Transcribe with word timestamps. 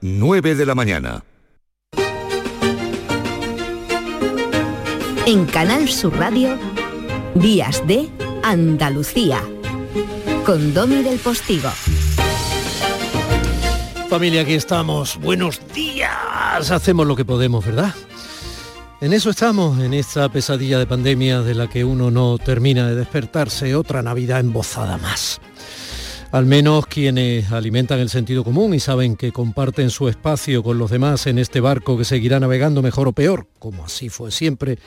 9 0.00 0.54
de 0.54 0.66
la 0.66 0.74
mañana. 0.74 1.24
En 5.26 5.46
Canal 5.46 5.88
Sur 5.88 6.16
Radio, 6.16 6.56
Días 7.34 7.84
de 7.86 8.08
Andalucía, 8.42 9.42
con 10.46 10.72
Domi 10.74 11.02
del 11.02 11.18
Postigo. 11.18 11.70
Familia, 14.08 14.42
aquí 14.42 14.54
estamos. 14.54 15.18
Buenos 15.18 15.60
días. 15.74 16.70
Hacemos 16.70 17.06
lo 17.06 17.16
que 17.16 17.24
podemos, 17.24 17.66
¿verdad? 17.66 17.94
En 19.00 19.12
eso 19.12 19.30
estamos, 19.30 19.78
en 19.80 19.92
esta 19.92 20.28
pesadilla 20.28 20.78
de 20.78 20.86
pandemia 20.86 21.42
de 21.42 21.54
la 21.54 21.68
que 21.68 21.84
uno 21.84 22.10
no 22.10 22.38
termina 22.38 22.86
de 22.88 22.94
despertarse, 22.94 23.74
otra 23.74 24.02
Navidad 24.02 24.40
embozada 24.40 24.98
más. 24.98 25.40
Al 26.30 26.44
menos 26.44 26.84
quienes 26.84 27.50
alimentan 27.52 28.00
el 28.00 28.10
sentido 28.10 28.44
común 28.44 28.74
y 28.74 28.80
saben 28.80 29.16
que 29.16 29.32
comparten 29.32 29.88
su 29.88 30.08
espacio 30.10 30.62
con 30.62 30.76
los 30.76 30.90
demás 30.90 31.26
en 31.26 31.38
este 31.38 31.60
barco 31.60 31.96
que 31.96 32.04
seguirá 32.04 32.38
navegando 32.38 32.82
mejor 32.82 33.08
o 33.08 33.12
peor, 33.12 33.46
como 33.58 33.86
así 33.86 34.10
fue 34.10 34.30
siempre, 34.30 34.78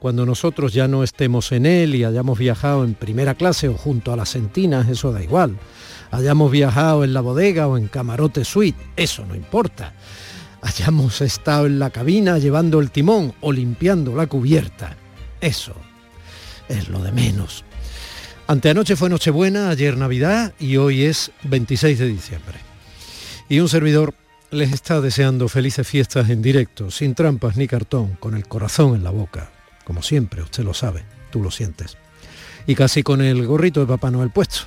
cuando 0.00 0.26
nosotros 0.26 0.72
ya 0.72 0.88
no 0.88 1.04
estemos 1.04 1.52
en 1.52 1.66
él 1.66 1.94
y 1.94 2.02
hayamos 2.02 2.36
viajado 2.36 2.82
en 2.82 2.94
primera 2.94 3.36
clase 3.36 3.68
o 3.68 3.74
junto 3.74 4.12
a 4.12 4.16
las 4.16 4.28
sentinas, 4.28 4.88
eso 4.88 5.12
da 5.12 5.22
igual. 5.22 5.56
Hayamos 6.10 6.50
viajado 6.50 7.04
en 7.04 7.14
la 7.14 7.20
bodega 7.20 7.68
o 7.68 7.78
en 7.78 7.86
camarote 7.86 8.44
suite, 8.44 8.82
eso 8.96 9.24
no 9.24 9.36
importa. 9.36 9.94
Hayamos 10.62 11.20
estado 11.20 11.66
en 11.66 11.78
la 11.78 11.90
cabina 11.90 12.38
llevando 12.38 12.80
el 12.80 12.90
timón 12.90 13.34
o 13.40 13.52
limpiando 13.52 14.16
la 14.16 14.26
cubierta, 14.26 14.96
eso 15.40 15.74
es 16.68 16.88
lo 16.88 17.00
de 17.00 17.12
menos. 17.12 17.64
Anteanoche 18.50 18.96
fue 18.96 19.10
Nochebuena, 19.10 19.68
ayer 19.68 19.98
Navidad 19.98 20.54
y 20.58 20.78
hoy 20.78 21.02
es 21.04 21.32
26 21.42 21.98
de 21.98 22.08
diciembre. 22.08 22.58
Y 23.46 23.60
un 23.60 23.68
servidor 23.68 24.14
les 24.50 24.72
está 24.72 25.02
deseando 25.02 25.48
felices 25.48 25.86
fiestas 25.86 26.30
en 26.30 26.40
directo, 26.40 26.90
sin 26.90 27.14
trampas 27.14 27.58
ni 27.58 27.66
cartón, 27.66 28.16
con 28.18 28.34
el 28.34 28.48
corazón 28.48 28.94
en 28.94 29.04
la 29.04 29.10
boca. 29.10 29.50
Como 29.84 30.02
siempre, 30.02 30.40
usted 30.40 30.64
lo 30.64 30.72
sabe, 30.72 31.04
tú 31.30 31.42
lo 31.42 31.50
sientes. 31.50 31.98
Y 32.66 32.74
casi 32.74 33.02
con 33.02 33.20
el 33.20 33.46
gorrito 33.46 33.80
de 33.80 33.86
Papá 33.86 34.10
Noel 34.10 34.30
puesto. 34.30 34.60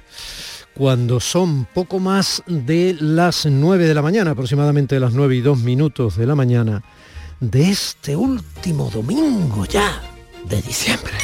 Cuando 0.76 1.20
son 1.20 1.66
poco 1.66 1.98
más 1.98 2.44
de 2.46 2.96
las 3.00 3.48
9 3.48 3.88
de 3.88 3.96
la 3.96 4.04
mañana, 4.04 4.32
aproximadamente 4.32 5.00
las 5.00 5.14
9 5.14 5.38
y 5.38 5.42
2 5.42 5.58
minutos 5.58 6.18
de 6.18 6.28
la 6.28 6.36
mañana, 6.36 6.84
de 7.40 7.72
este 7.72 8.16
último 8.16 8.92
domingo 8.92 9.66
ya 9.66 10.04
de 10.48 10.62
diciembre. 10.62 11.18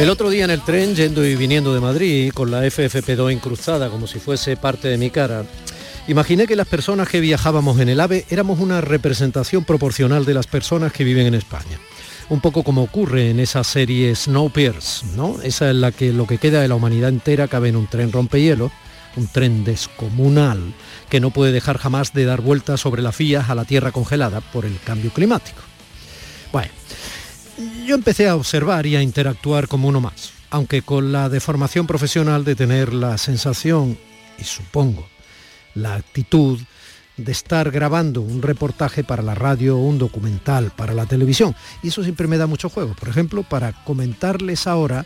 El 0.00 0.08
otro 0.08 0.30
día 0.30 0.44
en 0.44 0.50
el 0.50 0.62
tren, 0.62 0.96
yendo 0.96 1.26
y 1.26 1.36
viniendo 1.36 1.74
de 1.74 1.80
Madrid, 1.80 2.32
con 2.32 2.50
la 2.50 2.64
FFP2 2.64 3.34
incrustada 3.34 3.90
como 3.90 4.06
si 4.06 4.18
fuese 4.18 4.56
parte 4.56 4.88
de 4.88 4.96
mi 4.96 5.10
cara, 5.10 5.44
imaginé 6.08 6.46
que 6.46 6.56
las 6.56 6.66
personas 6.66 7.06
que 7.06 7.20
viajábamos 7.20 7.78
en 7.80 7.90
el 7.90 8.00
AVE 8.00 8.24
éramos 8.30 8.60
una 8.60 8.80
representación 8.80 9.64
proporcional 9.64 10.24
de 10.24 10.32
las 10.32 10.46
personas 10.46 10.94
que 10.94 11.04
viven 11.04 11.26
en 11.26 11.34
España. 11.34 11.78
Un 12.30 12.40
poco 12.40 12.62
como 12.64 12.82
ocurre 12.82 13.28
en 13.28 13.40
esa 13.40 13.62
serie 13.62 14.14
Snowpiercer, 14.16 15.10
¿no? 15.16 15.42
Esa 15.42 15.68
es 15.68 15.76
la 15.76 15.92
que 15.92 16.14
lo 16.14 16.26
que 16.26 16.38
queda 16.38 16.62
de 16.62 16.68
la 16.68 16.76
humanidad 16.76 17.10
entera 17.10 17.46
cabe 17.46 17.68
en 17.68 17.76
un 17.76 17.86
tren 17.86 18.10
rompehielo, 18.10 18.72
un 19.16 19.26
tren 19.26 19.64
descomunal 19.64 20.72
que 21.10 21.20
no 21.20 21.28
puede 21.28 21.52
dejar 21.52 21.76
jamás 21.76 22.14
de 22.14 22.24
dar 22.24 22.40
vueltas 22.40 22.80
sobre 22.80 23.02
las 23.02 23.18
vías 23.18 23.50
a 23.50 23.54
la 23.54 23.66
Tierra 23.66 23.92
congelada 23.92 24.40
por 24.40 24.64
el 24.64 24.80
cambio 24.82 25.10
climático. 25.12 25.60
Bueno, 26.52 26.70
yo 27.90 27.96
empecé 27.96 28.28
a 28.28 28.36
observar 28.36 28.86
y 28.86 28.94
a 28.94 29.02
interactuar 29.02 29.66
como 29.66 29.88
uno 29.88 30.00
más, 30.00 30.30
aunque 30.50 30.80
con 30.80 31.10
la 31.10 31.28
deformación 31.28 31.88
profesional 31.88 32.44
de 32.44 32.54
tener 32.54 32.94
la 32.94 33.18
sensación, 33.18 33.98
y 34.38 34.44
supongo, 34.44 35.08
la 35.74 35.96
actitud 35.96 36.60
de 37.16 37.32
estar 37.32 37.72
grabando 37.72 38.20
un 38.22 38.42
reportaje 38.42 39.02
para 39.02 39.24
la 39.24 39.34
radio 39.34 39.76
o 39.76 39.82
un 39.82 39.98
documental 39.98 40.70
para 40.70 40.94
la 40.94 41.06
televisión. 41.06 41.56
Y 41.82 41.88
eso 41.88 42.04
siempre 42.04 42.28
me 42.28 42.38
da 42.38 42.46
mucho 42.46 42.68
juego, 42.68 42.94
por 42.94 43.08
ejemplo, 43.08 43.42
para 43.42 43.72
comentarles 43.82 44.68
ahora 44.68 45.04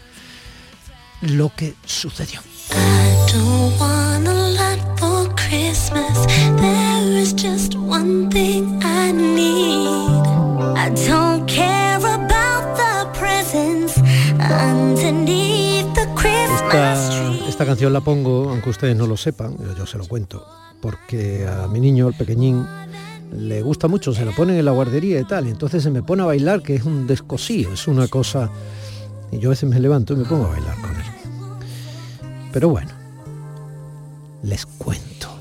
lo 1.23 1.51
que 1.57 1.73
sucedió. 1.87 2.43
Esta, 17.49 17.67
canción 17.67 17.93
la 17.93 18.01
pongo, 18.01 18.51
aunque 18.51 18.71
ustedes 18.71 18.97
no 18.97 19.07
lo 19.07 19.17
sepan, 19.17 19.57
yo 19.79 19.87
se 19.87 19.97
lo 19.97 20.07
cuento, 20.07 20.45
porque 20.81 21.47
a 21.47 21.69
mi 21.69 21.79
niño, 21.79 22.09
el 22.09 22.15
pequeñín, 22.15 22.67
le 23.33 23.63
gusta 23.63 23.87
mucho, 23.87 24.13
se 24.13 24.25
lo 24.25 24.33
ponen 24.33 24.57
en 24.57 24.65
la 24.65 24.73
guardería 24.73 25.21
y 25.21 25.25
tal, 25.25 25.47
entonces 25.47 25.83
se 25.83 25.91
me 25.91 26.03
pone 26.03 26.23
a 26.23 26.27
bailar, 26.27 26.63
que 26.63 26.75
es 26.75 26.85
un 26.85 27.07
descosío, 27.07 27.73
es 27.73 27.87
una 27.87 28.09
cosa... 28.09 28.51
Y 29.31 29.39
yo 29.39 29.49
a 29.49 29.51
veces 29.51 29.69
me 29.69 29.81
levanto 29.81 30.15
y 30.15 30.17
me 30.17 30.25
pongo 30.25 30.47
a 30.47 30.51
bailar 30.51 30.75
con 30.81 30.91
él. 30.91 31.07
Pero 32.53 32.69
bueno, 32.69 32.91
les 34.43 34.67
cuento. 34.67 35.34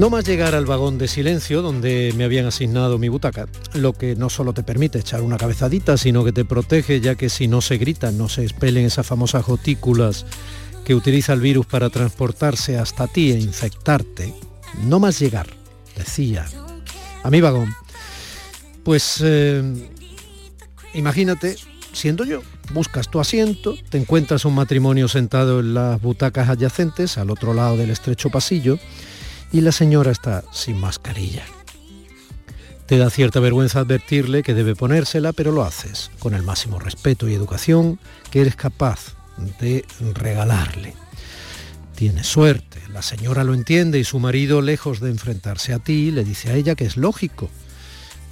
No 0.00 0.08
más 0.08 0.24
llegar 0.24 0.54
al 0.54 0.64
vagón 0.64 0.96
de 0.96 1.08
silencio 1.08 1.60
donde 1.60 2.14
me 2.16 2.24
habían 2.24 2.46
asignado 2.46 2.96
mi 2.96 3.10
butaca, 3.10 3.48
lo 3.74 3.92
que 3.92 4.16
no 4.16 4.30
solo 4.30 4.54
te 4.54 4.62
permite 4.62 4.98
echar 4.98 5.20
una 5.20 5.36
cabezadita, 5.36 5.98
sino 5.98 6.24
que 6.24 6.32
te 6.32 6.46
protege 6.46 7.02
ya 7.02 7.16
que 7.16 7.28
si 7.28 7.48
no 7.48 7.60
se 7.60 7.76
gritan, 7.76 8.16
no 8.16 8.30
se 8.30 8.42
expelen 8.42 8.86
esas 8.86 9.06
famosas 9.06 9.44
gotículas 9.44 10.24
que 10.86 10.94
utiliza 10.94 11.34
el 11.34 11.42
virus 11.42 11.66
para 11.66 11.90
transportarse 11.90 12.78
hasta 12.78 13.08
ti 13.08 13.30
e 13.30 13.40
infectarte. 13.40 14.32
No 14.84 15.00
más 15.00 15.18
llegar, 15.18 15.48
decía, 15.94 16.46
a 17.22 17.28
mi 17.28 17.42
vagón. 17.42 17.68
Pues 18.82 19.20
eh, 19.22 19.62
imagínate, 20.94 21.56
siendo 21.92 22.24
yo, 22.24 22.40
buscas 22.72 23.10
tu 23.10 23.20
asiento, 23.20 23.74
te 23.90 23.98
encuentras 23.98 24.46
un 24.46 24.54
matrimonio 24.54 25.08
sentado 25.08 25.60
en 25.60 25.74
las 25.74 26.00
butacas 26.00 26.48
adyacentes 26.48 27.18
al 27.18 27.28
otro 27.28 27.52
lado 27.52 27.76
del 27.76 27.90
estrecho 27.90 28.30
pasillo, 28.30 28.78
y 29.52 29.60
la 29.60 29.72
señora 29.72 30.10
está 30.10 30.44
sin 30.52 30.78
mascarilla. 30.78 31.44
Te 32.86 32.98
da 32.98 33.10
cierta 33.10 33.38
vergüenza 33.40 33.80
advertirle 33.80 34.42
que 34.42 34.54
debe 34.54 34.74
ponérsela, 34.74 35.32
pero 35.32 35.52
lo 35.52 35.62
haces 35.62 36.10
con 36.18 36.34
el 36.34 36.42
máximo 36.42 36.78
respeto 36.78 37.28
y 37.28 37.34
educación 37.34 38.00
que 38.30 38.40
eres 38.40 38.56
capaz 38.56 39.14
de 39.60 39.84
regalarle. 40.14 40.94
Tiene 41.94 42.24
suerte, 42.24 42.80
la 42.92 43.02
señora 43.02 43.44
lo 43.44 43.54
entiende 43.54 43.98
y 43.98 44.04
su 44.04 44.18
marido, 44.18 44.62
lejos 44.62 45.00
de 45.00 45.10
enfrentarse 45.10 45.72
a 45.72 45.78
ti, 45.78 46.10
le 46.10 46.24
dice 46.24 46.50
a 46.50 46.54
ella 46.54 46.74
que 46.74 46.86
es 46.86 46.96
lógico 46.96 47.50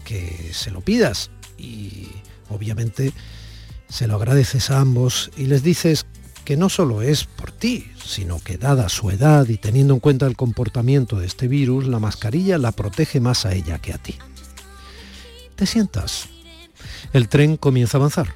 que 0.04 0.50
se 0.54 0.70
lo 0.70 0.80
pidas 0.80 1.30
y 1.58 2.08
obviamente 2.48 3.12
se 3.88 4.06
lo 4.06 4.16
agradeces 4.16 4.70
a 4.70 4.80
ambos 4.80 5.30
y 5.36 5.44
les 5.44 5.62
dices 5.62 6.06
que 6.48 6.56
no 6.56 6.70
solo 6.70 7.02
es 7.02 7.24
por 7.24 7.52
ti, 7.52 7.92
sino 8.02 8.40
que 8.40 8.56
dada 8.56 8.88
su 8.88 9.10
edad 9.10 9.46
y 9.48 9.58
teniendo 9.58 9.92
en 9.92 10.00
cuenta 10.00 10.24
el 10.24 10.34
comportamiento 10.34 11.18
de 11.18 11.26
este 11.26 11.46
virus, 11.46 11.86
la 11.86 11.98
mascarilla 11.98 12.56
la 12.56 12.72
protege 12.72 13.20
más 13.20 13.44
a 13.44 13.52
ella 13.52 13.78
que 13.80 13.92
a 13.92 13.98
ti. 13.98 14.14
Te 15.56 15.66
sientas. 15.66 16.30
El 17.12 17.28
tren 17.28 17.58
comienza 17.58 17.98
a 17.98 18.00
avanzar. 18.00 18.34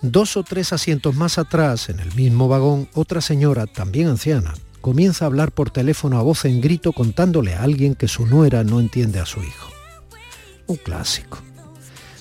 Dos 0.00 0.38
o 0.38 0.42
tres 0.42 0.72
asientos 0.72 1.16
más 1.16 1.36
atrás, 1.36 1.90
en 1.90 2.00
el 2.00 2.14
mismo 2.14 2.48
vagón, 2.48 2.88
otra 2.94 3.20
señora, 3.20 3.66
también 3.66 4.08
anciana, 4.08 4.54
comienza 4.80 5.26
a 5.26 5.28
hablar 5.28 5.52
por 5.52 5.70
teléfono 5.70 6.18
a 6.18 6.22
voz 6.22 6.46
en 6.46 6.62
grito 6.62 6.94
contándole 6.94 7.52
a 7.52 7.62
alguien 7.62 7.94
que 7.94 8.08
su 8.08 8.24
nuera 8.24 8.64
no 8.64 8.80
entiende 8.80 9.20
a 9.20 9.26
su 9.26 9.42
hijo. 9.42 9.70
Un 10.66 10.76
clásico. 10.76 11.42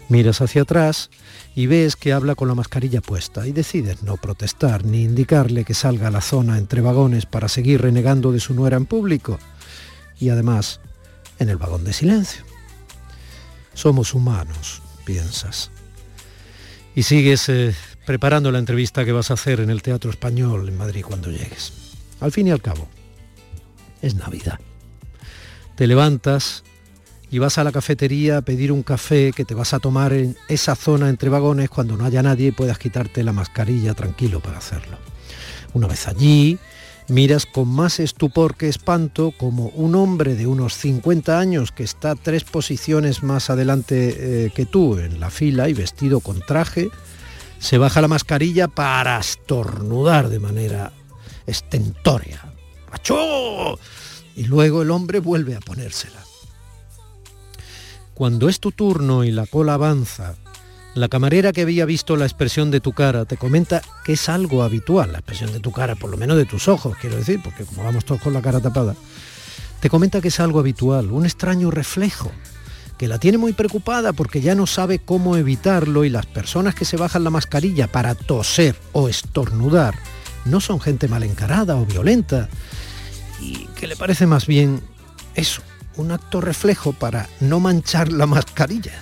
Miras 0.10 0.42
hacia 0.42 0.64
atrás 0.64 1.10
y 1.56 1.68
ves 1.68 1.96
que 1.96 2.14
habla 2.14 2.36
con 2.36 2.48
la 2.48 2.56
mascarilla 2.56 3.02
puesta 3.02 3.46
y 3.48 3.52
decides 3.52 4.04
no 4.04 4.18
protestar 4.18 4.86
ni 4.86 5.04
indicarle 5.04 5.66
que 5.66 5.74
salga 5.74 6.08
a 6.08 6.12
la 6.12 6.22
zona 6.22 6.58
entre 6.58 6.82
vagones 6.82 7.26
para 7.26 7.48
seguir 7.48 7.82
renegando 7.82 8.32
de 8.32 8.40
su 8.40 8.54
nuera 8.54 8.78
en 8.78 8.86
público 8.86 9.40
y 10.20 10.30
además 10.30 10.80
en 11.40 11.50
el 11.50 11.58
vagón 11.58 11.84
de 11.84 11.94
silencio. 11.94 12.44
Somos 13.74 14.14
humanos, 14.14 14.82
piensas. 15.06 15.72
Y 16.96 17.04
sigues 17.04 17.50
eh, 17.50 17.76
preparando 18.06 18.52
la 18.52 18.60
entrevista 18.60 19.06
que 19.06 19.12
vas 19.12 19.32
a 19.32 19.36
hacer 19.36 19.60
en 19.60 19.70
el 19.70 19.82
Teatro 19.82 20.12
Español 20.12 20.68
en 20.70 20.78
Madrid 20.78 21.04
cuando 21.06 21.30
llegues. 21.30 21.74
Al 22.20 22.32
fin 22.32 22.48
y 22.48 22.52
al 22.52 22.62
cabo, 22.62 22.88
es 24.02 24.16
Navidad. 24.16 24.60
Te 25.76 25.88
levantas 25.88 26.64
y 27.34 27.40
vas 27.40 27.58
a 27.58 27.64
la 27.64 27.72
cafetería 27.72 28.38
a 28.38 28.42
pedir 28.44 28.72
un 28.72 28.84
café 28.84 29.32
que 29.36 29.44
te 29.44 29.56
vas 29.56 29.74
a 29.74 29.80
tomar 29.80 30.14
en 30.14 30.38
esa 30.48 30.76
zona 30.76 31.10
entre 31.10 31.30
vagones 31.30 31.68
cuando 31.68 31.98
no 31.98 32.06
haya 32.06 32.22
nadie 32.22 32.50
y 32.50 32.52
puedas 32.52 32.78
quitarte 32.78 33.24
la 33.24 33.34
mascarilla 33.34 33.96
tranquilo 33.96 34.40
para 34.40 34.60
hacerlo. 34.60 35.00
Una 35.74 35.88
vez 35.88 36.08
allí, 36.08 36.60
Miras 37.10 37.46
con 37.46 37.68
más 37.68 38.00
estupor 38.00 38.56
que 38.56 38.70
espanto 38.70 39.34
como 39.38 39.66
un 39.70 39.96
hombre 39.96 40.36
de 40.36 40.48
unos 40.48 40.76
50 40.76 41.38
años 41.38 41.74
que 41.74 41.84
está 41.84 42.16
tres 42.16 42.46
posiciones 42.46 43.24
más 43.24 43.50
adelante 43.50 44.46
eh, 44.46 44.52
que 44.56 44.66
tú 44.66 44.98
en 44.98 45.20
la 45.20 45.30
fila 45.30 45.68
y 45.68 45.74
vestido 45.74 46.22
con 46.22 46.40
traje, 46.40 46.90
se 47.60 47.78
baja 47.78 48.00
la 48.00 48.08
mascarilla 48.08 48.70
para 48.70 49.20
estornudar 49.20 50.30
de 50.30 50.40
manera 50.40 50.94
estentórea. 51.46 52.54
¡Achó! 52.90 53.78
Y 54.38 54.46
luego 54.46 54.82
el 54.84 54.92
hombre 54.92 55.20
vuelve 55.20 55.58
a 55.58 55.60
ponérsela. 55.60 56.24
Cuando 58.14 58.48
es 58.48 58.60
tu 58.60 58.72
turno 58.72 59.24
y 59.24 59.32
la 59.32 59.48
cola 59.48 59.74
avanza, 59.74 60.36
la 60.94 61.08
camarera 61.08 61.52
que 61.52 61.64
había 61.64 61.86
visto 61.86 62.16
la 62.16 62.26
expresión 62.26 62.70
de 62.70 62.80
tu 62.80 62.94
cara 62.94 63.26
te 63.26 63.38
comenta 63.38 63.82
que 64.06 64.14
es 64.14 64.30
algo 64.30 64.62
habitual, 64.62 65.12
la 65.12 65.18
expresión 65.18 65.52
de 65.52 65.60
tu 65.60 65.72
cara, 65.72 65.96
por 65.96 66.12
lo 66.12 66.18
menos 66.18 66.38
de 66.38 66.46
tus 66.46 66.68
ojos, 66.68 66.96
quiero 67.02 67.16
decir, 67.16 67.42
porque 67.44 67.66
como 67.66 67.84
vamos 67.84 68.06
todos 68.06 68.22
con 68.22 68.34
la 68.34 68.42
cara 68.42 68.60
tapada, 68.60 68.96
te 69.80 69.90
comenta 69.90 70.22
que 70.22 70.28
es 70.28 70.40
algo 70.40 70.60
habitual, 70.60 71.12
un 71.12 71.26
extraño 71.26 71.72
reflejo, 71.72 72.32
que 73.00 73.08
la 73.08 73.18
tiene 73.18 73.40
muy 73.40 73.54
preocupada 73.54 74.14
porque 74.14 74.42
ya 74.42 74.54
no 74.54 74.68
sabe 74.68 75.00
cómo 75.00 75.36
evitarlo 75.36 76.06
y 76.06 76.10
las 76.10 76.28
personas 76.28 76.76
que 76.76 76.86
se 76.86 76.98
bajan 76.98 77.24
la 77.24 77.32
mascarilla 77.32 77.92
para 77.92 78.14
toser 78.14 78.76
o 78.92 79.10
estornudar 79.10 79.96
no 80.46 80.62
son 80.62 80.80
gente 80.80 81.08
mal 81.08 81.24
encarada 81.24 81.76
o 81.76 81.86
violenta. 81.86 82.48
Y 83.42 83.66
que 83.76 83.88
le 83.88 83.96
parece 83.96 84.28
más 84.28 84.46
bien 84.46 84.82
eso, 85.36 85.64
un 85.98 86.12
acto 86.12 86.42
reflejo 86.42 86.94
para 86.94 87.30
no 87.40 87.60
manchar 87.60 88.12
la 88.12 88.26
mascarilla. 88.26 88.94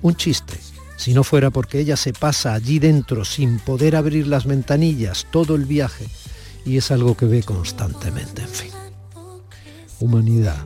Un 0.00 0.16
chiste, 0.16 0.58
si 0.96 1.14
no 1.14 1.24
fuera 1.24 1.50
porque 1.50 1.80
ella 1.80 1.96
se 1.96 2.12
pasa 2.12 2.54
allí 2.54 2.78
dentro 2.78 3.24
sin 3.24 3.58
poder 3.58 3.96
abrir 3.96 4.26
las 4.26 4.46
ventanillas 4.46 5.26
todo 5.30 5.54
el 5.54 5.64
viaje 5.64 6.06
y 6.64 6.76
es 6.76 6.90
algo 6.90 7.16
que 7.16 7.26
ve 7.26 7.42
constantemente, 7.42 8.42
en 8.42 8.48
fin. 8.48 8.70
Humanidad. 10.00 10.64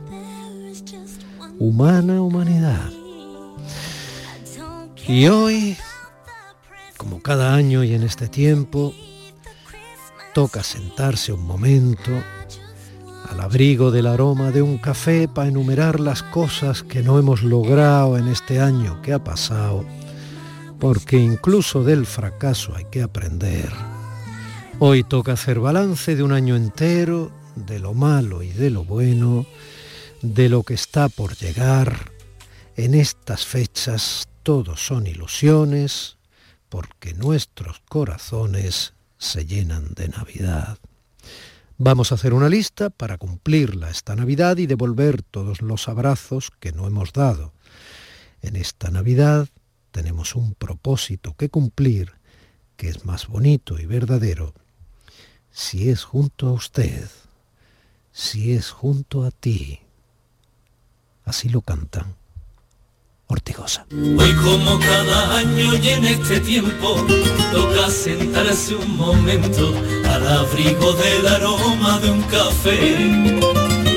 Humana 1.59 2.21
humanidad. 2.21 2.91
Y 5.07 5.27
hoy, 5.27 5.77
como 6.97 7.21
cada 7.21 7.55
año 7.55 7.83
y 7.83 7.93
en 7.93 8.03
este 8.03 8.27
tiempo, 8.27 8.93
toca 10.33 10.63
sentarse 10.63 11.31
un 11.31 11.45
momento 11.45 12.11
al 13.29 13.39
abrigo 13.41 13.91
del 13.91 14.07
aroma 14.07 14.51
de 14.51 14.61
un 14.61 14.77
café 14.77 15.27
para 15.27 15.49
enumerar 15.49 15.99
las 15.99 16.23
cosas 16.23 16.83
que 16.83 17.03
no 17.03 17.19
hemos 17.19 17.43
logrado 17.43 18.17
en 18.17 18.27
este 18.27 18.59
año 18.59 19.01
que 19.01 19.13
ha 19.13 19.23
pasado, 19.23 19.85
porque 20.79 21.17
incluso 21.17 21.83
del 21.83 22.05
fracaso 22.05 22.75
hay 22.75 22.85
que 22.85 23.01
aprender. 23.01 23.69
Hoy 24.79 25.03
toca 25.03 25.33
hacer 25.33 25.59
balance 25.59 26.15
de 26.15 26.23
un 26.23 26.31
año 26.31 26.55
entero, 26.55 27.31
de 27.55 27.79
lo 27.79 27.93
malo 27.93 28.43
y 28.43 28.49
de 28.49 28.69
lo 28.69 28.83
bueno, 28.83 29.45
de 30.21 30.49
lo 30.49 30.63
que 30.63 30.75
está 30.75 31.09
por 31.09 31.35
llegar. 31.35 32.11
En 32.75 32.93
estas 32.93 33.45
fechas 33.45 34.27
todos 34.43 34.85
son 34.85 35.07
ilusiones, 35.07 36.17
porque 36.69 37.13
nuestros 37.13 37.81
corazones 37.87 38.93
se 39.17 39.45
llenan 39.45 39.93
de 39.95 40.09
Navidad. 40.09 40.77
Vamos 41.79 42.11
a 42.11 42.15
hacer 42.15 42.33
una 42.33 42.49
lista 42.49 42.89
para 42.89 43.19
cumplirla 43.19 43.91
esta 43.91 44.15
Navidad 44.15 44.57
y 44.57 44.65
devolver 44.65 45.21
todos 45.21 45.61
los 45.61 45.87
abrazos 45.87 46.49
que 46.59 46.71
no 46.71 46.87
hemos 46.87 47.13
dado. 47.13 47.53
En 48.41 48.55
esta 48.55 48.89
Navidad 48.89 49.47
tenemos 49.91 50.35
un 50.35 50.55
propósito 50.55 51.35
que 51.35 51.49
cumplir 51.49 52.13
que 52.77 52.89
es 52.89 53.05
más 53.05 53.27
bonito 53.27 53.77
y 53.79 53.85
verdadero 53.85 54.55
si 55.51 55.91
es 55.91 56.03
junto 56.03 56.47
a 56.47 56.53
usted, 56.53 57.09
si 58.11 58.53
es 58.53 58.71
junto 58.71 59.23
a 59.23 59.29
ti. 59.29 59.79
Así 61.25 61.47
lo 61.47 61.61
cantan 61.61 62.16
Hoy 63.29 64.33
como 64.35 64.79
cada 64.79 65.37
año 65.37 65.75
y 65.75 65.89
en 65.89 66.05
este 66.05 66.39
tiempo 66.39 67.05
toca 67.51 67.89
sentarse 67.89 68.73
un 68.75 68.95
momento 68.95 69.73
al 70.09 70.27
abrigo 70.27 70.93
del 70.93 71.27
aroma 71.27 71.99
de 71.99 72.11
un 72.11 72.21
café 72.23 73.41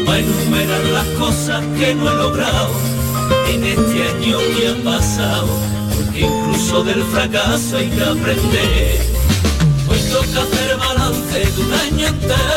para 0.05 0.19
enumerar 0.19 0.85
las 0.93 1.07
cosas 1.17 1.65
que 1.79 1.95
no 1.95 2.11
he 2.11 2.15
logrado 2.17 2.73
en 3.49 3.63
este 3.63 4.09
año 4.09 4.39
que 4.39 4.69
ha 4.69 4.85
pasado 4.85 5.49
porque 5.95 6.21
incluso 6.23 6.83
del 6.83 7.03
fracaso 7.05 7.77
hay 7.77 7.89
que 7.89 8.03
aprender. 8.03 9.01
Hoy 9.89 9.99
toca 10.11 10.43
hacer 10.43 10.77
balance 10.77 11.39
de 11.39 11.63
un 11.63 11.73
año 11.73 12.07
entero 12.09 12.50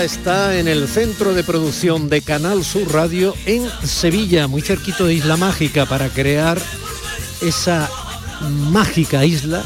Está 0.00 0.58
en 0.58 0.66
el 0.66 0.88
centro 0.88 1.32
de 1.32 1.44
producción 1.44 2.08
de 2.08 2.22
Canal 2.22 2.64
Sur 2.64 2.92
Radio 2.92 3.34
en 3.46 3.68
Sevilla, 3.84 4.48
muy 4.48 4.60
cerquito 4.60 5.06
de 5.06 5.14
Isla 5.14 5.36
Mágica, 5.36 5.86
para 5.86 6.08
crear 6.08 6.60
esa 7.40 7.88
mágica 8.70 9.24
isla 9.24 9.64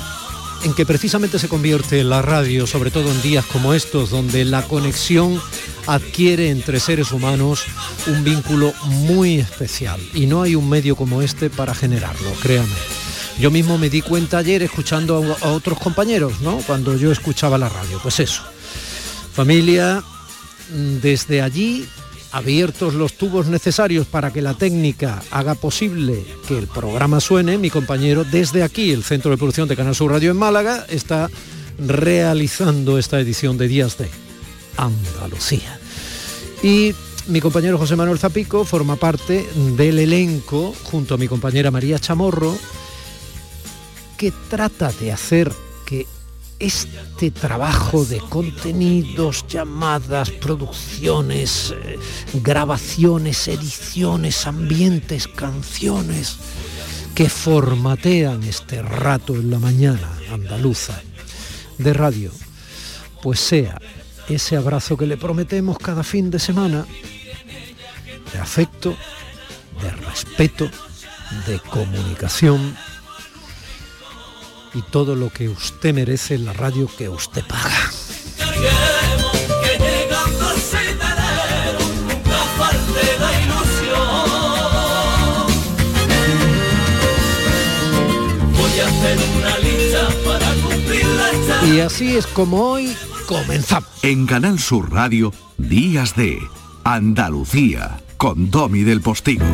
en 0.65 0.75
que 0.75 0.85
precisamente 0.85 1.39
se 1.39 1.49
convierte 1.49 2.05
la 2.05 2.21
radio, 2.21 2.67
sobre 2.67 2.91
todo 2.91 3.11
en 3.11 3.23
días 3.23 3.47
como 3.47 3.73
estos, 3.73 4.11
donde 4.11 4.45
la 4.45 4.63
conexión 4.63 5.41
adquiere 5.87 6.51
entre 6.51 6.81
seres 6.81 7.13
humanos 7.13 7.65
un 8.07 8.23
vínculo 8.23 8.75
muy 8.85 9.39
especial. 9.39 10.01
Y 10.13 10.27
no 10.27 10.43
hay 10.43 10.55
un 10.55 10.69
medio 10.69 10.97
como 10.97 11.23
este 11.23 11.49
para 11.49 11.75
generarlo, 11.75 12.31
créame. 12.43 12.69
Yo 13.39 13.51
mismo 13.51 13.79
me 13.79 13.89
di 13.89 14.03
cuenta 14.03 14.39
ayer 14.39 14.63
escuchando 14.63 15.37
a, 15.41 15.49
otros 15.49 15.79
compañeros, 15.79 16.41
¿no? 16.41 16.59
Cuando 16.59 16.97
yo 16.97 17.11
escuchaba 17.11 17.57
la 17.57 17.71
radio. 17.71 17.99
Pues 18.03 18.21
eso. 18.21 18.43
Familia, 19.33 20.03
desde 20.71 21.43
allí 21.43 21.87
abiertos 22.33 22.95
los 22.95 23.15
tubos 23.15 23.47
necesarios 23.47 24.07
para 24.07 24.33
que 24.33 24.43
la 24.43 24.55
técnica 24.55 25.23
haga 25.31 25.55
posible 25.55 26.25
que 26.47 26.59
el 26.59 26.67
programa 26.67 27.21
suene, 27.21 27.57
mi 27.59 27.71
compañero 27.71 28.25
desde 28.25 28.63
aquí, 28.63 28.93
el 28.93 29.05
Centro 29.05 29.31
de 29.31 29.39
Producción 29.39 29.69
de 29.69 29.77
Canal 29.77 29.95
Sur 29.95 30.13
Radio 30.13 30.31
en 30.31 30.37
Málaga, 30.37 30.85
está 30.89 31.31
realizando 31.79 32.99
esta 32.99 33.21
edición 33.21 33.59
de 33.59 33.69
Días 33.69 33.99
de 33.99 34.09
Andalucía. 34.77 35.79
Y 36.63 36.95
mi 37.29 37.41
compañero 37.41 37.79
José 37.79 37.97
Manuel 37.97 38.19
Zapico 38.19 38.65
forma 38.65 38.97
parte 38.97 39.49
del 39.77 39.99
elenco, 39.99 40.75
junto 40.85 41.15
a 41.15 41.19
mi 41.19 41.29
compañera 41.29 41.71
María 41.71 41.99
Chamorro, 41.99 42.57
que 44.17 44.33
trata 44.49 44.93
de 44.93 45.13
hacer 45.13 45.53
este 46.59 47.31
trabajo 47.31 48.05
de 48.05 48.19
contenidos, 48.19 49.47
llamadas, 49.47 50.31
producciones, 50.31 51.75
eh, 51.77 51.99
grabaciones, 52.35 53.49
ediciones, 53.49 54.47
ambientes, 54.47 55.29
canciones, 55.29 56.37
que 57.15 57.29
formatean 57.29 58.43
este 58.45 58.83
rato 58.83 59.35
en 59.35 59.51
la 59.51 59.59
mañana 59.59 60.11
andaluza 60.31 61.01
de 61.79 61.93
radio, 61.93 62.31
pues 63.23 63.41
sea 63.41 63.79
ese 64.29 64.57
abrazo 64.57 64.97
que 64.97 65.07
le 65.07 65.17
prometemos 65.17 65.79
cada 65.79 66.03
fin 66.03 66.31
de 66.31 66.39
semana, 66.39 66.87
de 68.33 68.39
afecto, 68.39 68.97
de 69.83 69.91
respeto, 69.91 70.69
de 71.47 71.59
comunicación 71.61 72.77
y 74.77 74.83
todo 74.83 75.15
lo 75.15 75.31
que 75.31 75.49
usted 75.49 75.95
merece 75.95 76.35
en 76.35 76.45
la 76.45 76.53
radio 76.53 76.87
que 76.99 77.09
usted 77.09 77.43
paga. 77.47 77.91
Y 91.65 91.81
así 91.81 92.17
es 92.17 92.27
como 92.27 92.63
hoy 92.63 92.95
comenzamos. 93.27 93.89
En 94.03 94.27
Canal 94.27 94.59
Sur 94.59 94.93
Radio, 94.93 95.33
Días 95.57 96.15
de 96.15 96.39
Andalucía, 96.85 97.99
con 98.19 98.51
Domi 98.51 98.83
del 98.83 99.01
Postigo. 99.01 99.45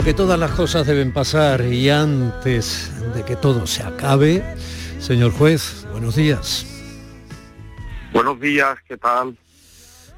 Porque 0.00 0.14
todas 0.14 0.38
las 0.38 0.52
cosas 0.52 0.86
deben 0.86 1.12
pasar 1.12 1.60
y 1.60 1.90
antes 1.90 2.90
de 3.14 3.22
que 3.22 3.36
todo 3.36 3.66
se 3.66 3.82
acabe, 3.82 4.42
señor 4.98 5.30
juez, 5.30 5.86
buenos 5.92 6.16
días. 6.16 6.64
Buenos 8.10 8.40
días, 8.40 8.78
¿qué 8.88 8.96
tal? 8.96 9.36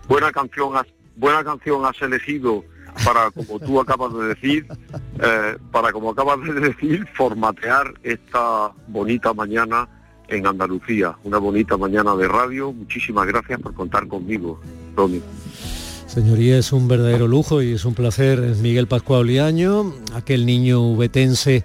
Buena 0.06 0.30
canción 0.30 0.76
has, 0.76 0.86
buena 1.16 1.42
canción 1.42 1.84
has 1.84 2.00
elegido 2.00 2.64
para, 3.04 3.32
como 3.32 3.58
tú 3.58 3.80
acabas 3.80 4.14
de 4.14 4.24
decir, 4.26 4.68
eh, 5.18 5.56
para, 5.72 5.90
como 5.90 6.10
acabas 6.10 6.40
de 6.42 6.60
decir, 6.60 7.04
formatear 7.14 7.92
esta 8.04 8.70
bonita 8.86 9.34
mañana 9.34 9.88
en 10.28 10.46
Andalucía, 10.46 11.16
una 11.24 11.38
bonita 11.38 11.76
mañana 11.76 12.14
de 12.14 12.28
radio. 12.28 12.72
Muchísimas 12.72 13.26
gracias 13.26 13.60
por 13.60 13.74
contar 13.74 14.06
conmigo, 14.06 14.60
Tony. 14.94 15.20
Señoría, 16.12 16.58
es 16.58 16.74
un 16.74 16.88
verdadero 16.88 17.26
lujo 17.26 17.62
y 17.62 17.72
es 17.72 17.86
un 17.86 17.94
placer. 17.94 18.38
Miguel 18.60 18.86
Pascual 18.86 19.26
Liaño, 19.26 19.94
aquel 20.12 20.44
niño 20.44 20.82
ubetense 20.82 21.64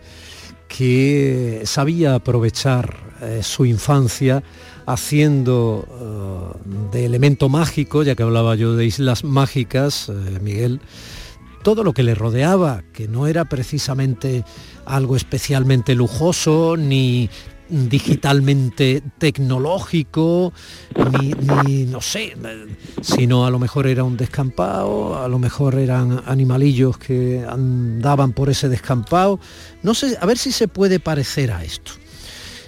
que 0.69 1.63
sabía 1.65 2.15
aprovechar 2.15 2.95
eh, 3.21 3.41
su 3.43 3.65
infancia 3.65 4.43
haciendo 4.85 5.85
eh, 6.63 6.69
de 6.93 7.05
elemento 7.05 7.49
mágico, 7.49 8.03
ya 8.03 8.15
que 8.15 8.23
hablaba 8.23 8.55
yo 8.55 8.77
de 8.77 8.85
islas 8.85 9.25
mágicas, 9.25 10.07
eh, 10.07 10.39
Miguel, 10.41 10.79
todo 11.61 11.83
lo 11.83 11.91
que 11.91 12.03
le 12.03 12.15
rodeaba, 12.15 12.83
que 12.93 13.09
no 13.09 13.27
era 13.27 13.43
precisamente 13.43 14.45
algo 14.85 15.17
especialmente 15.17 15.93
lujoso 15.93 16.77
ni 16.77 17.29
digitalmente 17.69 19.01
tecnológico, 19.17 20.53
ni, 21.65 21.85
no 21.85 22.01
sé, 22.01 22.33
sino 23.01 23.45
a 23.45 23.51
lo 23.51 23.59
mejor 23.59 23.87
era 23.87 24.03
un 24.03 24.17
descampado, 24.17 25.21
a 25.21 25.27
lo 25.27 25.39
mejor 25.39 25.75
eran 25.75 26.23
animalillos 26.25 26.97
que 26.97 27.45
andaban 27.47 28.33
por 28.33 28.49
ese 28.49 28.69
descampado. 28.69 29.39
No 29.83 29.93
sé, 29.93 30.17
a 30.19 30.25
ver 30.25 30.37
si 30.37 30.51
se 30.51 30.67
puede 30.67 30.99
parecer 30.99 31.51
a 31.51 31.63
esto. 31.63 31.91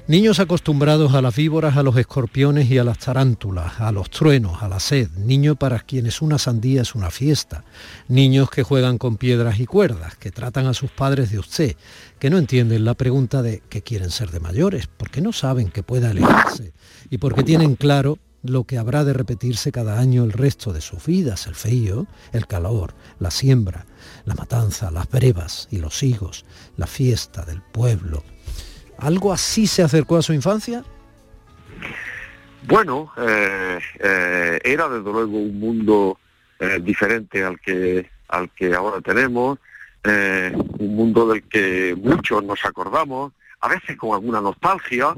Niños 0.09 0.39
acostumbrados 0.39 1.13
a 1.13 1.21
las 1.21 1.35
víboras, 1.35 1.77
a 1.77 1.83
los 1.83 1.95
escorpiones 1.95 2.67
y 2.71 2.79
a 2.79 2.83
las 2.83 2.97
tarántulas, 2.97 3.79
a 3.79 3.91
los 3.91 4.09
truenos, 4.09 4.63
a 4.63 4.67
la 4.67 4.79
sed. 4.79 5.07
Niño 5.11 5.55
para 5.55 5.81
quienes 5.81 6.23
una 6.23 6.39
sandía 6.39 6.81
es 6.81 6.95
una 6.95 7.11
fiesta. 7.11 7.63
Niños 8.07 8.49
que 8.49 8.63
juegan 8.63 8.97
con 8.97 9.17
piedras 9.17 9.59
y 9.59 9.67
cuerdas, 9.67 10.15
que 10.15 10.31
tratan 10.31 10.65
a 10.65 10.73
sus 10.73 10.89
padres 10.89 11.29
de 11.29 11.37
usted, 11.37 11.75
que 12.17 12.31
no 12.31 12.39
entienden 12.39 12.85
la 12.85 12.95
pregunta 12.95 13.43
de 13.43 13.61
qué 13.69 13.83
quieren 13.83 14.09
ser 14.09 14.31
de 14.31 14.39
mayores, 14.39 14.87
porque 14.87 15.21
no 15.21 15.31
saben 15.31 15.69
que 15.69 15.83
pueda 15.83 16.09
elegirse 16.09 16.73
y 17.11 17.19
porque 17.19 17.43
tienen 17.43 17.75
claro 17.75 18.17
lo 18.41 18.63
que 18.63 18.79
habrá 18.79 19.03
de 19.03 19.13
repetirse 19.13 19.71
cada 19.71 19.99
año 19.99 20.23
el 20.23 20.31
resto 20.31 20.73
de 20.73 20.81
sus 20.81 21.05
vidas, 21.05 21.45
el 21.45 21.53
frío, 21.53 22.07
el 22.31 22.47
calor, 22.47 22.95
la 23.19 23.29
siembra, 23.29 23.85
la 24.25 24.33
matanza, 24.33 24.89
las 24.89 25.07
brevas 25.07 25.67
y 25.69 25.77
los 25.77 26.01
higos, 26.01 26.45
la 26.77 26.87
fiesta 26.87 27.45
del 27.45 27.61
pueblo, 27.61 28.23
¿Algo 29.01 29.31
así 29.31 29.65
se 29.65 29.81
acercó 29.81 30.17
a 30.17 30.21
su 30.21 30.33
infancia? 30.33 30.83
Bueno, 32.67 33.11
eh, 33.17 33.79
eh, 33.99 34.59
era 34.63 34.89
desde 34.89 35.11
luego 35.11 35.37
un 35.37 35.59
mundo 35.59 36.19
eh, 36.59 36.79
diferente 36.81 37.43
al 37.43 37.59
que, 37.59 38.09
al 38.27 38.49
que 38.51 38.73
ahora 38.73 39.01
tenemos, 39.01 39.57
un 40.03 40.95
mundo 40.95 41.27
del 41.27 41.43
que 41.43 41.95
muchos 42.01 42.43
nos 42.43 42.63
acordamos, 42.65 43.33
a 43.59 43.69
veces 43.69 43.97
con 43.97 44.13
alguna 44.13 44.39
nostalgia, 44.39 45.13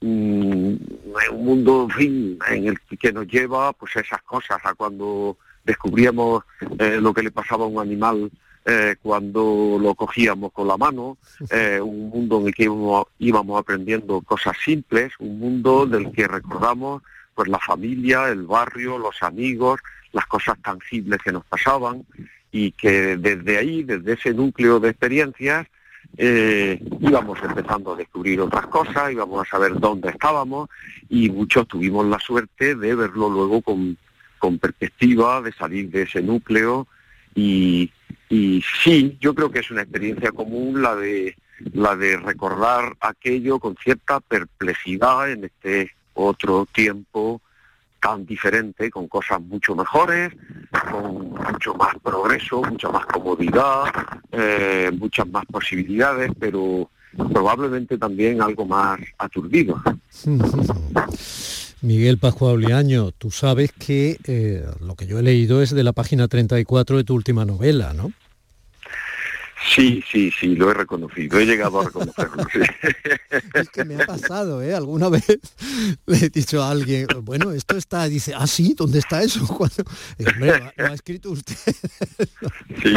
un 0.00 0.78
mundo 1.32 1.88
en, 1.98 2.38
el 2.48 2.78
que 2.98 3.12
nos 3.12 3.26
lleva 3.26 3.72
pues 3.72 3.96
esas 3.96 4.22
cosas 4.22 4.58
a 4.62 4.74
cuando 4.74 5.36
descubríamos 5.64 6.44
lo 6.78 7.12
que 7.12 7.22
le 7.22 7.30
pasaba 7.30 7.64
a 7.64 7.68
un 7.68 7.80
animal 7.80 8.30
eh, 8.66 8.96
cuando 9.02 9.76
lo 9.78 9.94
cogíamos 9.94 10.52
con 10.52 10.68
la 10.68 10.76
mano, 10.76 11.18
eh, 11.50 11.80
un 11.80 12.08
mundo 12.08 12.40
en 12.40 12.46
el 12.48 12.54
que 12.54 12.64
íbamos, 13.18 13.60
aprendiendo 13.60 14.20
cosas 14.22 14.56
simples, 14.64 15.12
un 15.18 15.38
mundo 15.38 15.86
del 15.86 16.10
que 16.12 16.26
recordamos 16.26 17.02
pues 17.34 17.48
la 17.48 17.58
familia, 17.58 18.28
el 18.28 18.46
barrio, 18.46 18.96
los 18.96 19.22
amigos, 19.22 19.80
las 20.12 20.24
cosas 20.26 20.56
tangibles 20.62 21.20
que 21.22 21.32
nos 21.32 21.44
pasaban 21.44 22.06
y 22.52 22.70
que 22.70 23.16
desde 23.16 23.58
ahí, 23.58 23.82
desde 23.82 24.12
ese 24.12 24.32
núcleo 24.32 24.78
de 24.78 24.90
experiencias, 24.90 25.66
eh, 26.16 26.80
íbamos 27.00 27.38
empezando 27.42 27.92
a 27.92 27.96
descubrir 27.96 28.40
otras 28.40 28.68
cosas, 28.68 29.10
íbamos 29.10 29.44
a 29.44 29.50
saber 29.50 29.80
dónde 29.80 30.10
estábamos 30.10 30.70
y 31.08 31.28
muchos 31.28 31.66
tuvimos 31.66 32.06
la 32.06 32.20
suerte 32.20 32.76
de 32.76 32.94
verlo 32.94 33.28
luego 33.28 33.60
con, 33.62 33.98
con 34.38 34.58
perspectiva, 34.58 35.42
de 35.42 35.52
salir 35.52 35.90
de 35.90 36.02
ese 36.02 36.22
núcleo 36.22 36.86
y, 37.34 37.90
sí, 38.82 39.16
yo 39.20 39.34
creo 39.34 39.50
que 39.50 39.60
es 39.60 39.70
una 39.70 39.82
experiencia 39.82 40.32
común 40.32 40.82
la 40.82 40.94
de 40.96 41.36
la 41.72 41.94
de 41.94 42.16
recordar 42.16 42.96
aquello 43.00 43.58
con 43.60 43.76
cierta 43.76 44.20
perplejidad 44.20 45.30
en 45.30 45.44
este 45.44 45.92
otro 46.14 46.66
tiempo 46.72 47.40
tan 48.00 48.26
diferente, 48.26 48.90
con 48.90 49.08
cosas 49.08 49.40
mucho 49.40 49.74
mejores, 49.74 50.30
con 50.90 51.30
mucho 51.30 51.74
más 51.74 51.94
progreso, 52.02 52.60
mucha 52.62 52.90
más 52.90 53.06
comodidad, 53.06 53.84
eh, 54.30 54.90
muchas 54.98 55.26
más 55.28 55.46
posibilidades, 55.46 56.30
pero 56.38 56.90
probablemente 57.32 57.96
también 57.96 58.42
algo 58.42 58.66
más 58.66 59.00
aturdido. 59.16 59.80
Miguel 61.84 62.16
Pascual 62.16 62.60
Liaño, 62.60 63.12
tú 63.12 63.30
sabes 63.30 63.70
que 63.70 64.16
eh, 64.26 64.64
lo 64.80 64.96
que 64.96 65.06
yo 65.06 65.18
he 65.18 65.22
leído 65.22 65.60
es 65.60 65.70
de 65.70 65.84
la 65.84 65.92
página 65.92 66.28
34 66.28 66.96
de 66.96 67.04
tu 67.04 67.14
última 67.14 67.44
novela, 67.44 67.92
¿no? 67.92 68.10
Sí, 69.74 70.02
sí, 70.10 70.30
sí, 70.30 70.56
lo 70.56 70.70
he 70.70 70.74
reconocido, 70.74 71.38
he 71.38 71.44
llegado 71.44 71.80
a 71.80 71.84
reconocerlo. 71.84 72.46
Es 73.54 73.68
que 73.68 73.84
me 73.84 74.02
ha 74.02 74.06
pasado, 74.06 74.62
¿eh? 74.62 74.74
Alguna 74.74 75.10
vez 75.10 75.26
le 76.06 76.16
he 76.16 76.30
dicho 76.30 76.62
a 76.62 76.70
alguien, 76.70 77.06
bueno, 77.20 77.52
esto 77.52 77.76
está, 77.76 78.08
dice, 78.08 78.32
ah, 78.34 78.46
sí, 78.46 78.74
¿dónde 78.74 79.00
está 79.00 79.22
eso? 79.22 79.46
Cuando, 79.46 79.84
lo, 80.38 80.84
ha 80.86 80.94
escrito 80.94 81.32
usted. 81.32 81.54
Sí, 82.82 82.94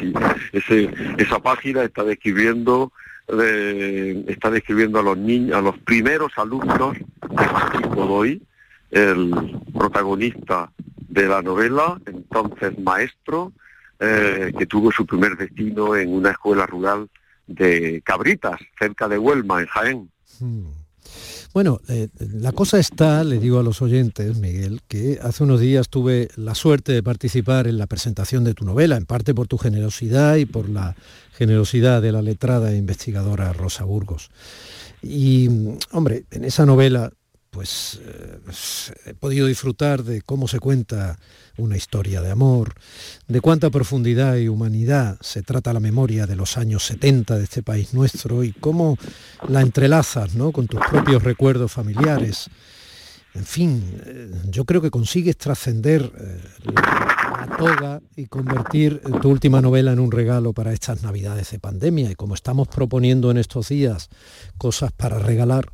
sí, 0.00 0.60
sí, 0.68 0.88
esa 1.18 1.40
página 1.40 1.82
está 1.82 2.04
describiendo 2.04 2.92
está 3.28 4.50
describiendo 4.50 4.98
a 4.98 5.02
los 5.02 5.16
niños, 5.16 5.56
a 5.56 5.60
los 5.60 5.78
primeros 5.78 6.32
alumnos 6.36 6.96
de 6.96 7.44
Francisco 7.44 8.06
Doy, 8.06 8.42
el 8.90 9.60
protagonista 9.72 10.70
de 11.08 11.26
la 11.26 11.42
novela, 11.42 12.00
entonces 12.06 12.78
maestro, 12.78 13.52
eh, 13.98 14.52
que 14.58 14.66
tuvo 14.66 14.90
su 14.90 15.06
primer 15.06 15.36
destino 15.36 15.94
en 15.94 16.12
una 16.12 16.30
escuela 16.30 16.66
rural 16.66 17.08
de 17.46 18.02
Cabritas, 18.04 18.60
cerca 18.78 19.08
de 19.08 19.18
Huelma, 19.18 19.60
en 19.60 19.66
Jaén. 19.66 20.10
Hmm. 20.40 20.81
Bueno, 21.54 21.80
eh, 21.88 22.08
la 22.18 22.52
cosa 22.52 22.78
está, 22.78 23.22
le 23.24 23.38
digo 23.38 23.58
a 23.58 23.62
los 23.62 23.82
oyentes, 23.82 24.38
Miguel, 24.38 24.80
que 24.88 25.18
hace 25.22 25.44
unos 25.44 25.60
días 25.60 25.90
tuve 25.90 26.30
la 26.36 26.54
suerte 26.54 26.92
de 26.92 27.02
participar 27.02 27.66
en 27.66 27.76
la 27.76 27.86
presentación 27.86 28.42
de 28.42 28.54
tu 28.54 28.64
novela, 28.64 28.96
en 28.96 29.04
parte 29.04 29.34
por 29.34 29.48
tu 29.48 29.58
generosidad 29.58 30.36
y 30.36 30.46
por 30.46 30.70
la 30.70 30.96
generosidad 31.32 32.00
de 32.00 32.12
la 32.12 32.22
letrada 32.22 32.72
e 32.72 32.78
investigadora 32.78 33.52
Rosa 33.52 33.84
Burgos. 33.84 34.30
Y, 35.02 35.48
hombre, 35.90 36.24
en 36.30 36.44
esa 36.44 36.64
novela 36.64 37.12
pues 37.52 38.00
eh, 38.02 38.38
he 39.04 39.14
podido 39.14 39.46
disfrutar 39.46 40.04
de 40.04 40.22
cómo 40.22 40.48
se 40.48 40.58
cuenta 40.58 41.18
una 41.58 41.76
historia 41.76 42.22
de 42.22 42.30
amor, 42.30 42.72
de 43.28 43.42
cuánta 43.42 43.68
profundidad 43.68 44.36
y 44.36 44.48
humanidad 44.48 45.18
se 45.20 45.42
trata 45.42 45.74
la 45.74 45.78
memoria 45.78 46.26
de 46.26 46.34
los 46.34 46.56
años 46.56 46.82
70 46.86 47.36
de 47.36 47.44
este 47.44 47.62
país 47.62 47.92
nuestro 47.92 48.42
y 48.42 48.52
cómo 48.52 48.96
la 49.46 49.60
entrelazas 49.60 50.34
¿no? 50.34 50.50
con 50.50 50.66
tus 50.66 50.80
propios 50.80 51.22
recuerdos 51.22 51.70
familiares. 51.70 52.48
En 53.34 53.44
fin, 53.44 54.00
eh, 54.06 54.30
yo 54.48 54.64
creo 54.64 54.80
que 54.80 54.90
consigues 54.90 55.36
trascender 55.36 56.10
eh, 56.18 56.40
la 56.74 57.56
toga 57.58 58.00
y 58.16 58.26
convertir 58.26 59.02
tu 59.20 59.28
última 59.28 59.60
novela 59.60 59.92
en 59.92 60.00
un 60.00 60.10
regalo 60.10 60.54
para 60.54 60.72
estas 60.72 61.02
navidades 61.02 61.50
de 61.50 61.58
pandemia. 61.58 62.10
Y 62.10 62.14
como 62.14 62.34
estamos 62.34 62.68
proponiendo 62.68 63.30
en 63.30 63.36
estos 63.36 63.68
días 63.68 64.08
cosas 64.56 64.92
para 64.92 65.18
regalar, 65.18 65.70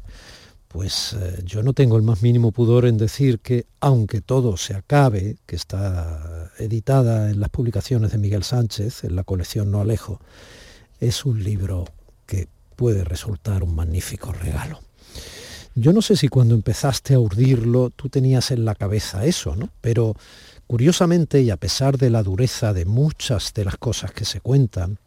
pues 0.69 1.15
eh, 1.15 1.43
yo 1.45 1.63
no 1.63 1.73
tengo 1.73 1.97
el 1.97 2.03
más 2.03 2.23
mínimo 2.23 2.53
pudor 2.53 2.85
en 2.85 2.99
decir 2.99 3.41
que 3.41 3.67
aunque 3.81 4.21
todo 4.21 4.57
se 4.57 4.75
acabe, 4.75 5.37
que 5.47 5.57
está 5.57 6.53
editada 6.59 7.31
en 7.31 7.41
las 7.41 7.49
publicaciones 7.49 8.13
de 8.13 8.19
Miguel 8.19 8.45
Sánchez, 8.45 9.05
en 9.05 9.17
la 9.17 9.25
colección 9.25 9.71
No 9.71 9.81
Alejo, 9.81 10.21
es 11.01 11.25
un 11.25 11.43
libro 11.43 11.87
que 12.27 12.49
puede 12.77 13.03
resultar 13.03 13.63
un 13.63 13.75
magnífico 13.75 14.33
regalo. 14.33 14.81
Yo 15.75 15.93
no 15.93 16.03
sé 16.03 16.17
si 16.17 16.29
cuando 16.29 16.55
empezaste 16.55 17.15
a 17.15 17.21
urdirlo 17.21 17.91
tú 17.91 18.09
tenías 18.09 18.51
en 18.51 18.65
la 18.65 18.75
cabeza 18.75 19.25
eso, 19.25 19.57
¿no? 19.57 19.71
Pero 19.81 20.17
curiosamente 20.67 21.41
y 21.41 21.51
a 21.51 21.57
pesar 21.57 21.97
de 21.97 22.11
la 22.11 22.23
dureza 22.23 22.75
de 22.75 22.85
muchas 22.85 23.55
de 23.55 23.65
las 23.65 23.79
cosas 23.79 24.13
que 24.13 24.25
se 24.25 24.41
cuentan, 24.41 24.99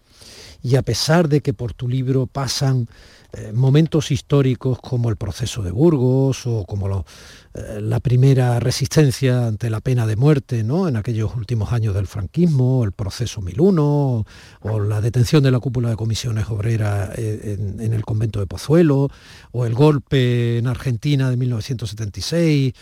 y 0.64 0.76
a 0.76 0.82
pesar 0.82 1.28
de 1.28 1.42
que 1.42 1.54
por 1.54 1.74
tu 1.74 1.88
libro 1.88 2.28
pasan 2.28 2.88
eh, 3.34 3.54
momentos 3.54 4.12
históricos 4.12 4.80
como 4.82 5.10
el 5.10 5.16
proceso 5.16 5.64
de 5.64 5.72
Burgos 5.72 6.46
o 6.46 6.66
como 6.66 7.06
eh, 7.54 7.80
la 7.80 8.02
primera 8.02 8.60
resistencia 8.60 9.48
ante 9.48 9.70
la 9.70 9.80
pena 9.80 10.06
de 10.06 10.18
muerte 10.18 10.66
¿no? 10.66 10.90
en 10.90 10.98
aquellos 10.98 11.34
últimos 11.38 11.72
años 11.72 11.96
del 11.96 12.08
franquismo, 12.08 12.84
el 12.84 12.92
proceso 12.92 13.40
1001 13.40 14.26
o, 14.60 14.80
la 14.82 15.00
detención 15.00 15.44
de 15.44 15.52
la 15.52 15.62
cúpula 15.62 15.90
de 15.90 15.96
comisiones 15.96 16.50
obreras 16.50 17.18
eh, 17.18 17.58
en, 17.80 17.94
el 17.94 18.04
convento 18.04 18.42
de 18.42 18.48
Pozuelo 18.48 19.08
o 19.54 19.66
el 19.66 19.76
golpe 19.76 20.58
en 20.58 20.68
Argentina 20.68 21.30
de 21.30 21.38
1976 21.38 22.74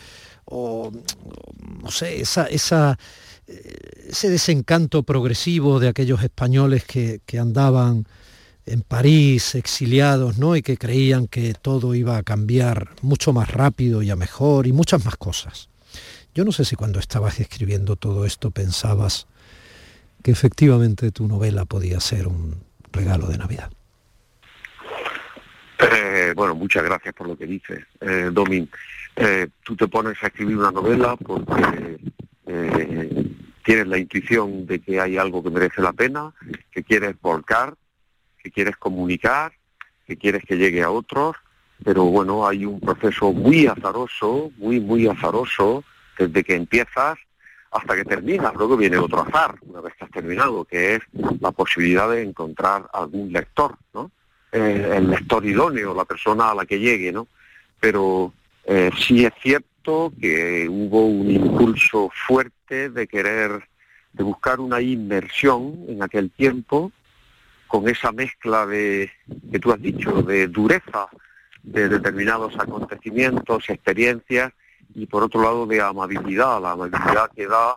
o 0.46 0.92
no 1.84 1.92
sé, 1.92 2.22
esa, 2.22 2.48
ese 2.48 2.98
desencanto 4.30 5.04
progresivo 5.04 5.80
de 5.80 5.90
aquellos 5.90 6.24
españoles 6.24 6.86
que 6.86 7.40
andaban 7.40 8.08
en 8.70 8.82
París, 8.82 9.56
exiliados, 9.56 10.38
¿no? 10.38 10.56
Y 10.56 10.62
que 10.62 10.78
creían 10.78 11.28
que 11.28 11.54
todo 11.54 11.96
iba 11.96 12.18
a 12.18 12.24
cambiar 12.24 12.90
mucho 13.02 13.34
más 13.34 13.52
rápido 13.52 14.02
y 14.02 14.10
a 14.10 14.16
mejor 14.16 14.68
y 14.68 14.74
muchas 14.74 15.04
más 15.06 15.16
cosas. 15.18 15.70
Yo 16.36 16.46
no 16.46 16.52
sé 16.52 16.66
si 16.66 16.76
cuando 16.76 17.00
estabas 17.00 17.40
escribiendo 17.40 17.96
todo 17.96 18.26
esto 18.26 18.52
pensabas 18.52 19.28
que 20.24 20.32
efectivamente 20.32 21.12
tu 21.12 21.28
novela 21.28 21.66
podía 21.66 22.00
ser 22.00 22.28
un 22.28 22.64
regalo 22.92 23.28
de 23.28 23.38
Navidad. 23.38 23.72
Eh, 25.80 26.34
bueno, 26.36 26.56
muchas 26.56 26.84
gracias 26.84 27.14
por 27.14 27.28
lo 27.28 27.38
que 27.38 27.46
dices, 27.46 27.80
eh. 28.02 28.32
Eh, 29.22 29.48
tú 29.64 29.76
te 29.76 29.88
pones 29.88 30.22
a 30.22 30.28
escribir 30.28 30.58
una 30.58 30.72
novela 30.72 31.16
porque 31.18 32.00
tienes 33.64 33.88
la 33.88 33.98
intuición 33.98 34.66
de 34.66 34.80
que 34.80 35.00
hay 35.00 35.18
algo 35.18 35.44
que 35.44 35.50
merece 35.50 35.82
la 35.82 35.94
pena, 35.94 36.34
que 36.72 36.84
quieres 36.84 37.20
volcar 37.22 37.76
que 38.42 38.52
quieres 38.52 38.78
comunicar, 38.78 39.52
que 40.08 40.18
quieres 40.18 40.44
que 40.44 40.58
llegue 40.58 40.82
a 40.82 40.90
otros, 40.90 41.36
pero 41.84 42.06
bueno, 42.06 42.48
hay 42.48 42.66
un 42.66 42.80
proceso 42.80 43.32
muy 43.32 43.68
azaroso, 43.68 44.52
muy, 44.58 44.80
muy 44.80 45.08
azaroso, 45.08 45.84
desde 46.18 46.44
que 46.44 46.56
empiezas 46.56 47.18
hasta 47.72 47.96
que 47.96 48.06
terminas. 48.06 48.54
Luego 48.56 48.76
viene 48.76 48.98
otro 48.98 49.22
azar, 49.22 49.56
una 49.62 49.82
vez 49.82 49.94
que 49.96 50.06
has 50.06 50.12
terminado, 50.12 50.66
que 50.66 50.96
es 50.96 51.02
la 51.40 51.52
posibilidad 51.52 52.10
de 52.10 52.24
encontrar 52.24 52.90
algún 52.94 53.32
lector, 53.32 53.78
¿no? 53.94 54.12
El 54.52 55.10
lector 55.10 55.46
idóneo, 55.46 55.94
la 55.94 56.06
persona 56.06 56.50
a 56.50 56.56
la 56.56 56.66
que 56.66 56.80
llegue, 56.80 57.12
¿no? 57.12 57.28
Pero 57.80 58.34
eh, 58.66 58.90
sí 58.98 59.24
es 59.24 59.34
cierto 59.42 60.12
que 60.20 60.68
hubo 60.68 61.06
un 61.06 61.30
impulso 61.30 62.12
fuerte 62.28 62.90
de 62.90 63.08
querer, 63.08 63.64
de 64.12 64.24
buscar 64.24 64.60
una 64.60 64.82
inmersión 64.82 65.86
en 65.88 66.04
aquel 66.04 66.32
tiempo, 66.32 66.92
con 67.70 67.88
esa 67.88 68.12
mezcla 68.12 68.66
de, 68.66 69.12
que 69.52 69.60
tú 69.60 69.72
has 69.72 69.80
dicho, 69.80 70.24
de 70.24 70.48
dureza 70.48 71.08
de 71.62 71.88
determinados 71.88 72.58
acontecimientos, 72.60 73.70
experiencias, 73.70 74.52
y 74.96 75.06
por 75.06 75.24
otro 75.24 75.44
lado 75.44 75.68
de 75.68 75.80
amabilidad, 75.82 76.60
la 76.62 76.72
amabilidad 76.72 77.30
que 77.36 77.46
da 77.46 77.76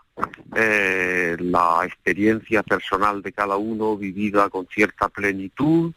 eh, 0.57 1.37
la 1.39 1.81
experiencia 1.85 2.63
personal 2.63 3.21
de 3.21 3.33
cada 3.33 3.57
uno 3.57 3.99
vivida 3.99 4.49
con 4.49 4.67
cierta 4.67 5.11
plenitud, 5.11 5.93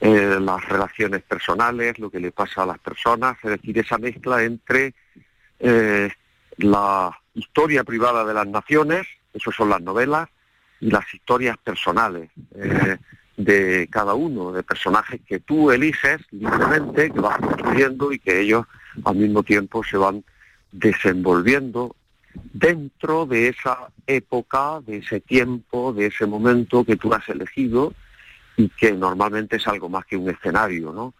eh, 0.00 0.38
las 0.40 0.66
relaciones 0.66 1.22
personales, 1.22 1.98
lo 1.98 2.08
que 2.08 2.20
le 2.20 2.32
pasa 2.32 2.62
a 2.62 2.66
las 2.66 2.78
personas, 2.78 3.36
es 3.42 3.50
decir, 3.50 3.78
esa 3.78 3.98
mezcla 3.98 4.42
entre 4.42 4.94
eh, 5.58 6.10
la 6.56 7.10
historia 7.34 7.84
privada 7.84 8.24
de 8.24 8.32
las 8.32 8.46
naciones, 8.46 9.06
eso 9.34 9.52
son 9.52 9.68
las 9.68 9.82
novelas, 9.82 10.30
y 10.80 10.90
las 10.90 11.12
historias 11.12 11.58
personales 11.58 12.30
de 13.36 13.88
cada 13.90 14.14
uno, 14.14 14.52
de 14.52 14.62
personajes 14.62 15.20
que 15.26 15.40
tú 15.40 15.70
eliges 15.70 16.20
libremente, 16.30 17.10
que 17.10 17.20
vas 17.20 17.38
construyendo 17.38 18.12
y 18.12 18.18
que 18.18 18.40
ellos 18.40 18.66
al 19.04 19.16
mismo 19.16 19.42
tiempo 19.42 19.82
se 19.82 19.96
van 19.96 20.24
desenvolviendo 20.70 21.96
dentro 22.52 23.26
de 23.26 23.48
esa 23.48 23.88
época, 24.06 24.80
de 24.86 24.98
ese 24.98 25.20
tiempo, 25.20 25.92
de 25.92 26.06
ese 26.06 26.26
momento 26.26 26.84
que 26.84 26.96
tú 26.96 27.12
has 27.12 27.28
elegido 27.28 27.94
y 28.56 28.68
que 28.68 28.92
normalmente 28.92 29.56
es 29.56 29.66
algo 29.66 29.88
más 29.88 30.04
que 30.04 30.16
un 30.16 30.30
escenario, 30.30 30.92
¿no? 30.92 31.14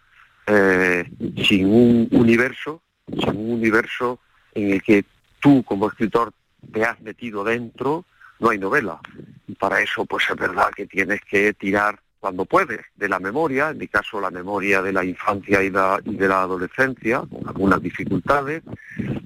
Eh, 0.47 1.09
sin 1.43 1.65
un 1.65 2.07
universo, 2.11 2.81
sin 3.07 3.35
un 3.35 3.53
universo 3.53 4.19
en 4.53 4.73
el 4.73 4.83
que 4.83 5.03
tú 5.39 5.63
como 5.63 5.87
escritor 5.87 6.31
te 6.71 6.83
has 6.83 6.99
metido 7.01 7.43
dentro, 7.43 8.05
no 8.39 8.49
hay 8.49 8.57
novela. 8.57 8.99
Y 9.47 9.55
para 9.55 9.81
eso, 9.81 10.05
pues 10.05 10.29
es 10.29 10.35
verdad 10.35 10.69
que 10.75 10.85
tienes 10.85 11.21
que 11.21 11.53
tirar 11.53 11.99
cuando 12.25 12.45
puedes, 12.45 12.79
de 12.95 13.07
la 13.07 13.19
memoria, 13.19 13.69
en 13.69 13.77
mi 13.77 13.87
caso 13.87 14.19
la 14.19 14.31
memoria 14.31 14.81
de 14.81 14.91
la 14.91 15.05
infancia 15.05 15.61
y, 15.61 15.69
de 15.69 16.27
la 16.27 16.41
adolescencia, 16.41 17.19
con 17.19 17.47
algunas 17.47 17.79
dificultades, 17.79 18.63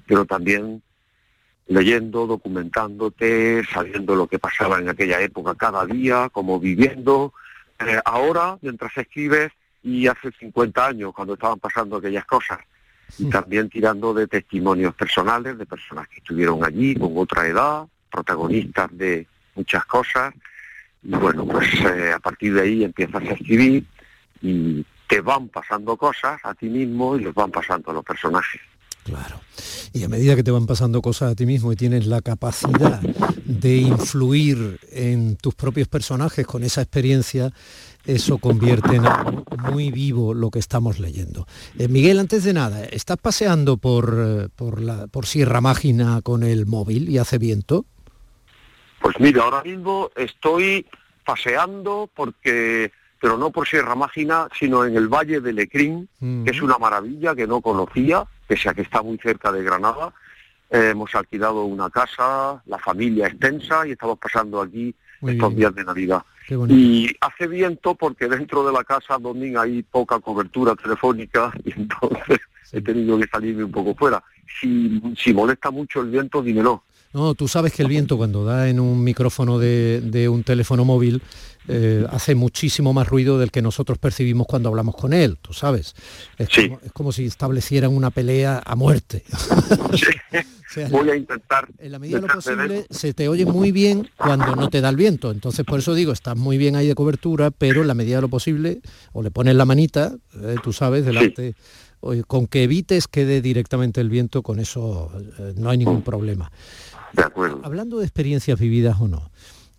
pero 0.06 0.26
también 0.26 0.82
leyendo, 1.66 2.26
documentándote, 2.26 3.64
sabiendo 3.72 4.14
lo 4.16 4.26
que 4.26 4.38
pasaba 4.38 4.80
en 4.80 4.90
aquella 4.90 5.18
época 5.22 5.54
cada 5.54 5.86
día, 5.86 6.28
como 6.30 6.60
viviendo 6.60 7.32
eh, 7.78 7.98
ahora 8.04 8.58
mientras 8.60 8.94
escribes 8.94 9.50
y 9.82 10.06
hace 10.06 10.30
50 10.38 10.86
años 10.86 11.14
cuando 11.14 11.32
estaban 11.32 11.58
pasando 11.58 11.96
aquellas 11.96 12.26
cosas. 12.26 12.58
Y 13.18 13.30
también 13.30 13.70
tirando 13.70 14.12
de 14.12 14.26
testimonios 14.26 14.94
personales 14.94 15.56
de 15.56 15.64
personas 15.64 16.06
que 16.08 16.18
estuvieron 16.18 16.62
allí 16.66 16.96
con 16.96 17.16
otra 17.16 17.46
edad, 17.46 17.86
protagonistas 18.10 18.90
de 18.92 19.26
muchas 19.54 19.86
cosas 19.86 20.34
y 21.02 21.10
bueno, 21.10 21.46
pues 21.46 21.68
eh, 21.74 22.12
a 22.14 22.18
partir 22.18 22.54
de 22.54 22.62
ahí 22.62 22.84
empiezas 22.84 23.22
a 23.22 23.32
escribir 23.32 23.84
y 24.42 24.84
te 25.08 25.20
van 25.20 25.48
pasando 25.48 25.96
cosas 25.96 26.40
a 26.44 26.54
ti 26.54 26.68
mismo 26.68 27.16
y 27.16 27.24
les 27.24 27.34
van 27.34 27.50
pasando 27.50 27.90
a 27.90 27.94
los 27.94 28.04
personajes. 28.04 28.60
Claro. 29.04 29.40
Y 29.92 30.04
a 30.04 30.08
medida 30.08 30.36
que 30.36 30.44
te 30.44 30.50
van 30.50 30.66
pasando 30.66 31.02
cosas 31.02 31.32
a 31.32 31.34
ti 31.34 31.46
mismo 31.46 31.72
y 31.72 31.76
tienes 31.76 32.06
la 32.06 32.20
capacidad 32.20 33.00
de 33.44 33.76
influir 33.76 34.78
en 34.92 35.36
tus 35.36 35.54
propios 35.54 35.88
personajes 35.88 36.46
con 36.46 36.62
esa 36.62 36.82
experiencia, 36.82 37.50
eso 38.04 38.38
convierte 38.38 38.96
en 38.96 39.06
algo 39.06 39.44
muy 39.72 39.90
vivo 39.90 40.34
lo 40.34 40.50
que 40.50 40.58
estamos 40.58 41.00
leyendo. 41.00 41.46
Eh, 41.78 41.88
Miguel, 41.88 42.18
antes 42.18 42.44
de 42.44 42.52
nada, 42.52 42.84
¿estás 42.84 43.16
paseando 43.16 43.78
por, 43.78 44.16
eh, 44.16 44.48
por, 44.54 44.80
la, 44.80 45.06
por 45.08 45.26
Sierra 45.26 45.60
Mágina 45.60 46.20
con 46.22 46.42
el 46.42 46.66
móvil 46.66 47.08
y 47.08 47.18
hace 47.18 47.38
viento? 47.38 47.86
Pues 49.00 49.18
mira, 49.18 49.42
ahora 49.42 49.62
mismo 49.62 50.10
estoy 50.14 50.86
paseando 51.24 52.08
porque, 52.14 52.92
pero 53.20 53.36
no 53.38 53.50
por 53.50 53.66
Sierra 53.66 53.94
Mágina, 53.94 54.48
sino 54.58 54.84
en 54.84 54.96
el 54.96 55.08
Valle 55.08 55.40
de 55.40 55.52
Lecrín, 55.52 56.08
que 56.20 56.50
es 56.50 56.60
una 56.60 56.78
maravilla 56.78 57.34
que 57.34 57.46
no 57.46 57.60
conocía, 57.60 58.24
pese 58.46 58.68
a 58.68 58.74
que 58.74 58.82
está 58.82 59.02
muy 59.02 59.18
cerca 59.18 59.50
de 59.50 59.62
Granada. 59.62 60.12
Eh, 60.70 60.90
hemos 60.90 61.14
alquilado 61.14 61.64
una 61.64 61.90
casa, 61.90 62.62
la 62.66 62.78
familia 62.78 63.26
extensa 63.26 63.86
y 63.86 63.92
estamos 63.92 64.18
pasando 64.18 64.60
aquí 64.60 64.94
estos 65.22 65.56
días 65.56 65.74
de 65.74 65.84
Navidad. 65.84 66.22
Y 66.68 67.14
hace 67.20 67.46
viento 67.46 67.94
porque 67.94 68.28
dentro 68.28 68.66
de 68.66 68.72
la 68.72 68.84
casa, 68.84 69.18
Domín, 69.18 69.56
hay 69.56 69.82
poca 69.82 70.18
cobertura 70.18 70.74
telefónica 70.74 71.52
y 71.64 71.72
entonces 71.72 72.40
he 72.72 72.80
tenido 72.80 73.18
que 73.18 73.26
salirme 73.28 73.64
un 73.64 73.72
poco 73.72 73.94
fuera. 73.94 74.22
Si, 74.60 75.00
si 75.16 75.32
molesta 75.32 75.70
mucho 75.70 76.00
el 76.00 76.10
viento, 76.10 76.42
dímelo. 76.42 76.82
No, 77.12 77.34
tú 77.34 77.48
sabes 77.48 77.72
que 77.72 77.82
el 77.82 77.88
viento 77.88 78.16
cuando 78.16 78.44
da 78.44 78.68
en 78.68 78.78
un 78.78 79.02
micrófono 79.02 79.58
de, 79.58 80.28
un 80.30 80.44
teléfono 80.44 80.84
móvil 80.84 81.20
eh, 81.66 82.06
hace 82.08 82.36
muchísimo 82.36 82.92
más 82.92 83.08
ruido 83.08 83.38
del 83.38 83.50
que 83.50 83.62
nosotros 83.62 83.98
percibimos 83.98 84.46
cuando 84.46 84.68
hablamos 84.68 84.94
con 84.94 85.12
él, 85.12 85.36
tú 85.42 85.52
sabes. 85.52 85.94
Es, 86.38 86.48
como, 86.92 87.10
si 87.10 87.26
establecieran 87.26 87.94
una 87.94 88.10
pelea 88.10 88.62
a 88.64 88.76
muerte. 88.76 89.24
Voy 90.90 91.10
a 91.10 91.16
intentar. 91.16 91.68
En 91.78 91.90
la 91.90 91.98
medida 91.98 92.20
de 92.20 92.28
lo 92.28 92.34
posible 92.34 92.86
se 92.90 93.12
te 93.12 93.28
oye 93.28 93.44
muy 93.44 93.72
bien 93.72 94.08
cuando 94.16 94.54
no 94.54 94.68
te 94.68 94.80
da 94.80 94.88
el 94.88 94.96
viento. 94.96 95.32
Entonces 95.32 95.64
por 95.64 95.80
eso 95.80 95.94
digo, 95.94 96.12
estás 96.12 96.36
muy 96.36 96.58
bien 96.58 96.76
ahí 96.76 96.86
de 96.86 96.94
cobertura, 96.94 97.50
pero 97.50 97.82
en 97.82 97.88
la 97.88 97.94
medida 97.94 98.16
de 98.16 98.22
lo 98.22 98.28
posible, 98.28 98.80
o 99.12 99.22
le 99.22 99.32
pones 99.32 99.56
la 99.56 99.64
manita, 99.64 100.14
eh, 100.34 100.56
tú 100.62 100.72
sabes, 100.72 101.04
delante. 101.04 101.56
Con 102.26 102.46
que 102.46 102.62
evites 102.62 103.08
que 103.08 103.26
dé 103.26 103.42
directamente 103.42 104.00
el 104.00 104.08
viento, 104.08 104.42
con 104.42 104.58
eso 104.58 105.12
eh, 105.38 105.52
no 105.56 105.68
hay 105.68 105.76
ningún 105.76 106.00
problema. 106.00 106.50
Hablando 107.62 107.98
de 107.98 108.04
experiencias 108.04 108.58
vividas 108.58 109.00
o 109.00 109.08
no, 109.08 109.30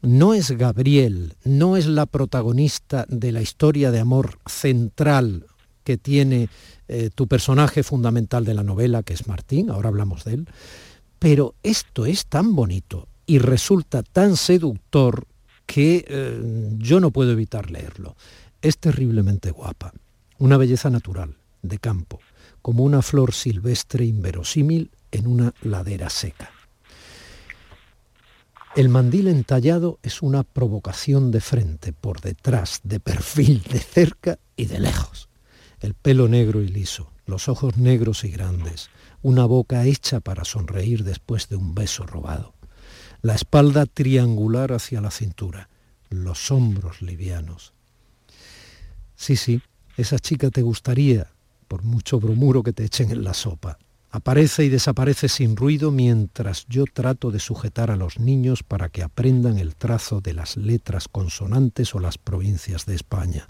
no 0.02 0.34
es 0.34 0.52
Gabriel, 0.52 1.36
no 1.44 1.78
es 1.78 1.86
la 1.86 2.06
protagonista 2.06 3.06
de 3.08 3.32
la 3.32 3.42
historia 3.42 3.92
de 3.92 4.00
amor 4.00 4.40
central 4.48 5.46
que 5.84 5.98
tiene 5.98 6.50
eh, 6.88 7.10
tu 7.14 7.28
personaje 7.28 7.84
fundamental 7.84 8.46
de 8.46 8.54
la 8.54 8.64
novela, 8.64 9.04
que 9.04 9.14
es 9.14 9.28
Martín, 9.28 9.70
ahora 9.70 9.90
hablamos 9.90 10.24
de 10.24 10.34
él, 10.34 10.48
pero 11.20 11.56
esto 11.64 12.06
es 12.06 12.26
tan 12.26 12.56
bonito 12.56 13.08
y 13.26 13.40
resulta 13.40 14.04
tan 14.04 14.38
seductor 14.38 15.26
que 15.66 16.04
eh, 16.08 16.70
yo 16.80 17.00
no 17.00 17.12
puedo 17.12 17.32
evitar 17.32 17.72
leerlo. 17.72 18.16
Es 18.62 18.78
terriblemente 18.78 19.52
guapa, 19.52 19.94
una 20.38 20.58
belleza 20.58 20.90
natural, 20.90 21.36
de 21.62 21.78
campo, 21.78 22.20
como 22.62 22.84
una 22.84 23.02
flor 23.02 23.34
silvestre 23.34 24.06
inverosímil 24.06 24.92
en 25.12 25.28
una 25.28 25.54
ladera 25.62 26.10
seca. 26.10 26.52
El 28.74 28.88
mandil 28.88 29.28
entallado 29.28 30.00
es 30.02 30.22
una 30.22 30.44
provocación 30.44 31.30
de 31.32 31.42
frente, 31.42 31.92
por 31.92 32.22
detrás, 32.22 32.80
de 32.86 33.02
perfil, 33.02 33.64
de 33.70 33.80
cerca 33.80 34.40
y 34.56 34.66
de 34.66 34.80
lejos. 34.80 35.28
El 35.82 35.94
pelo 35.94 36.30
negro 36.30 36.62
y 36.62 36.70
liso, 36.70 37.12
los 37.26 37.50
ojos 37.50 37.76
negros 37.76 38.24
y 38.24 38.30
grandes, 38.30 38.90
una 39.22 39.44
boca 39.44 39.86
hecha 39.86 40.22
para 40.22 40.46
sonreír 40.46 41.04
después 41.04 41.50
de 41.50 41.58
un 41.58 41.76
beso 41.76 42.06
robado. 42.06 42.54
La 43.22 43.36
espalda 43.36 43.86
triangular 43.88 44.72
hacia 44.72 45.02
la 45.02 45.12
cintura, 45.12 45.68
los 46.10 46.50
hombros 46.50 47.02
livianos. 47.02 47.74
Sí, 49.18 49.36
sí, 49.36 49.62
esa 49.98 50.18
chica 50.18 50.50
te 50.50 50.62
gustaría, 50.62 51.30
por 51.68 51.84
mucho 51.84 52.22
bromuro 52.22 52.64
que 52.64 52.72
te 52.72 52.86
echen 52.86 53.12
en 53.12 53.26
la 53.26 53.34
sopa. 53.34 53.80
Aparece 54.14 54.66
y 54.66 54.70
desaparece 54.70 55.30
sin 55.30 55.56
ruido 55.56 55.90
mientras 55.90 56.66
yo 56.68 56.84
trato 56.84 57.32
de 57.32 57.40
sujetar 57.40 57.92
a 57.92 57.96
los 57.96 58.20
niños 58.20 58.62
para 58.62 58.90
que 58.90 59.04
aprendan 59.04 59.58
el 59.58 59.76
trazo 59.78 60.20
de 60.20 60.34
las 60.34 60.58
letras 60.58 61.08
consonantes 61.08 61.96
o 61.96 62.00
las 62.00 62.18
provincias 62.18 62.86
de 62.86 62.96
España. 62.96 63.48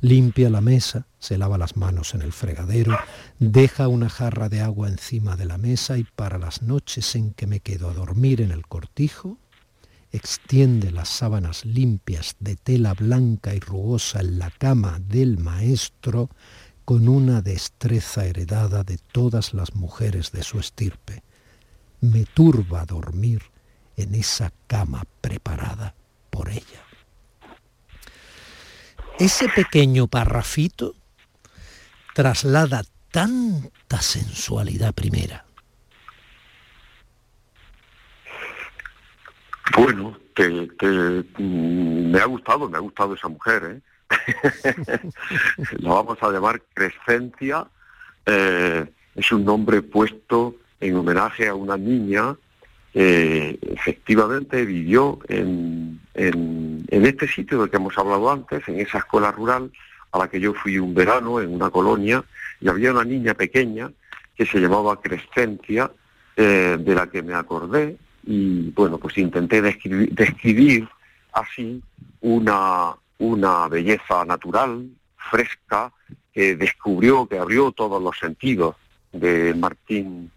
Limpia 0.00 0.50
la 0.50 0.60
mesa, 0.60 1.06
se 1.20 1.38
lava 1.38 1.58
las 1.58 1.76
manos 1.76 2.12
en 2.14 2.22
el 2.22 2.32
fregadero, 2.32 2.98
deja 3.38 3.86
una 3.86 4.08
jarra 4.08 4.48
de 4.48 4.60
agua 4.60 4.88
encima 4.88 5.36
de 5.36 5.44
la 5.44 5.58
mesa 5.58 5.96
y 5.96 6.02
para 6.02 6.38
las 6.38 6.60
noches 6.60 7.14
en 7.14 7.32
que 7.32 7.46
me 7.46 7.60
quedo 7.60 7.88
a 7.88 7.94
dormir 7.94 8.40
en 8.40 8.50
el 8.50 8.66
cortijo, 8.66 9.38
extiende 10.10 10.90
las 10.90 11.08
sábanas 11.08 11.64
limpias 11.64 12.34
de 12.40 12.56
tela 12.56 12.94
blanca 12.94 13.54
y 13.54 13.60
rugosa 13.60 14.18
en 14.18 14.40
la 14.40 14.50
cama 14.50 14.98
del 14.98 15.38
maestro, 15.38 16.30
con 16.90 17.08
una 17.08 17.40
destreza 17.40 18.24
heredada 18.24 18.82
de 18.82 18.98
todas 18.98 19.54
las 19.54 19.76
mujeres 19.76 20.32
de 20.32 20.42
su 20.42 20.58
estirpe. 20.58 21.22
Me 22.00 22.24
turba 22.24 22.84
dormir 22.84 23.42
en 23.96 24.16
esa 24.16 24.52
cama 24.66 25.04
preparada 25.20 25.94
por 26.30 26.48
ella. 26.48 26.82
Ese 29.20 29.48
pequeño 29.48 30.08
parrafito 30.08 30.96
traslada 32.12 32.82
tanta 33.12 34.00
sensualidad 34.00 34.92
primera. 34.92 35.44
Bueno, 39.76 40.18
me 41.38 42.20
ha 42.20 42.24
gustado, 42.24 42.68
me 42.68 42.78
ha 42.78 42.80
gustado 42.80 43.14
esa 43.14 43.28
mujer, 43.28 43.62
¿eh? 43.76 43.89
la 45.78 45.90
vamos 45.90 46.18
a 46.22 46.30
llamar 46.30 46.62
Crescencia, 46.74 47.66
eh, 48.26 48.86
es 49.14 49.32
un 49.32 49.44
nombre 49.44 49.82
puesto 49.82 50.56
en 50.80 50.96
homenaje 50.96 51.48
a 51.48 51.54
una 51.54 51.76
niña 51.76 52.36
que 52.92 53.58
efectivamente 53.62 54.64
vivió 54.64 55.20
en, 55.28 56.00
en, 56.14 56.86
este 56.88 57.28
sitio 57.28 57.60
del 57.60 57.70
que 57.70 57.76
hemos 57.76 57.96
hablado 57.96 58.30
antes, 58.30 58.66
en 58.68 58.80
esa 58.80 58.98
escuela 58.98 59.30
rural 59.30 59.70
a 60.12 60.18
la 60.18 60.28
que 60.28 60.40
yo 60.40 60.54
fui 60.54 60.78
un 60.78 60.92
verano 60.92 61.40
en 61.40 61.54
una 61.54 61.70
colonia, 61.70 62.24
y 62.60 62.68
había 62.68 62.92
una 62.92 63.04
niña 63.04 63.34
pequeña 63.34 63.92
que 64.36 64.44
se 64.44 64.58
llamaba 64.58 65.00
Crescencia, 65.00 65.90
eh, 66.36 66.76
de 66.80 66.94
la 66.94 67.06
que 67.08 67.22
me 67.22 67.34
acordé, 67.34 67.96
y 68.24 68.70
bueno, 68.70 68.98
pues 68.98 69.18
intenté 69.18 69.62
describir 69.62 70.88
así 71.32 71.80
una, 72.20 72.94
una 73.20 73.68
belleza 73.68 74.24
natural, 74.24 74.88
fresca, 75.30 75.92
que 76.32 76.56
descubrió, 76.56 77.26
que 77.26 77.38
abrió 77.38 77.70
todos 77.70 78.02
los 78.02 78.18
sentidos 78.18 78.76
de 79.12 79.54
Martín, 79.54 80.30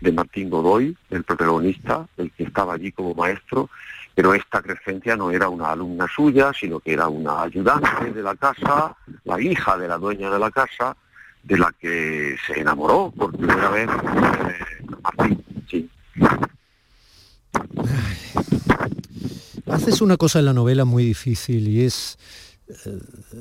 de 0.00 0.12
Martín 0.12 0.50
Godoy, 0.50 0.96
el 1.10 1.24
protagonista, 1.24 2.06
el 2.16 2.30
que 2.32 2.44
estaba 2.44 2.74
allí 2.74 2.92
como 2.92 3.14
maestro, 3.14 3.70
pero 4.14 4.34
esta 4.34 4.60
Crescencia 4.60 5.16
no 5.16 5.30
era 5.30 5.48
una 5.48 5.70
alumna 5.70 6.06
suya, 6.08 6.52
sino 6.52 6.80
que 6.80 6.92
era 6.92 7.08
una 7.08 7.42
ayudante 7.42 8.12
de 8.12 8.22
la 8.22 8.34
casa, 8.34 8.96
la 9.24 9.40
hija 9.40 9.78
de 9.78 9.88
la 9.88 9.96
dueña 9.96 10.28
de 10.28 10.38
la 10.38 10.50
casa, 10.50 10.96
de 11.42 11.56
la 11.56 11.72
que 11.80 12.36
se 12.46 12.60
enamoró 12.60 13.12
por 13.16 13.34
primera 13.34 13.70
vez 13.70 13.88
eh, 13.88 14.84
Martín. 15.16 15.44
Haces 19.70 20.00
una 20.00 20.16
cosa 20.16 20.38
en 20.38 20.46
la 20.46 20.54
novela 20.54 20.84
muy 20.84 21.04
difícil 21.04 21.68
y 21.68 21.82
es, 21.82 22.18
eh, 22.68 22.98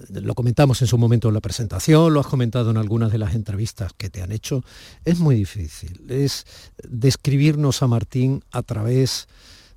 lo 0.10 0.36
comentamos 0.36 0.82
en 0.82 0.88
su 0.88 0.98
momento 0.98 1.30
en 1.30 1.34
la 1.34 1.40
presentación, 1.40 2.14
lo 2.14 2.20
has 2.20 2.28
comentado 2.28 2.72
en 2.72 2.78
algunas 2.78 3.12
de 3.12 3.18
las 3.18 3.34
entrevistas 3.34 3.94
que 3.98 4.10
te 4.10 4.22
han 4.22 4.32
hecho, 4.32 4.64
es 5.06 5.20
muy 5.20 5.36
difícil, 5.36 6.06
es 6.10 6.46
describirnos 6.88 7.82
a 7.82 7.88
Martín 7.88 8.44
a 8.52 8.62
través 8.62 9.28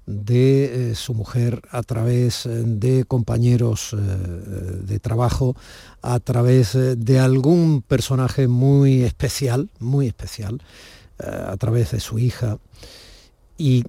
de 0.07 0.91
eh, 0.91 0.95
su 0.97 1.15
mujer, 1.15 1.63
a 1.71 1.83
través 1.83 2.47
eh, 2.47 2.63
de 2.65 3.05
compañeros 3.05 3.95
de 3.95 4.99
trabajo, 4.99 5.55
a 6.03 6.19
través 6.19 6.73
de 6.75 7.19
algún 7.21 7.83
personaje 7.83 8.49
muy 8.49 9.03
especial, 9.03 9.71
muy 9.79 10.09
especial, 10.09 10.61
a 11.19 11.57
través 11.59 11.93
de 11.93 12.01
su 12.01 12.19
hija. 12.19 12.59
Y 13.59 13.85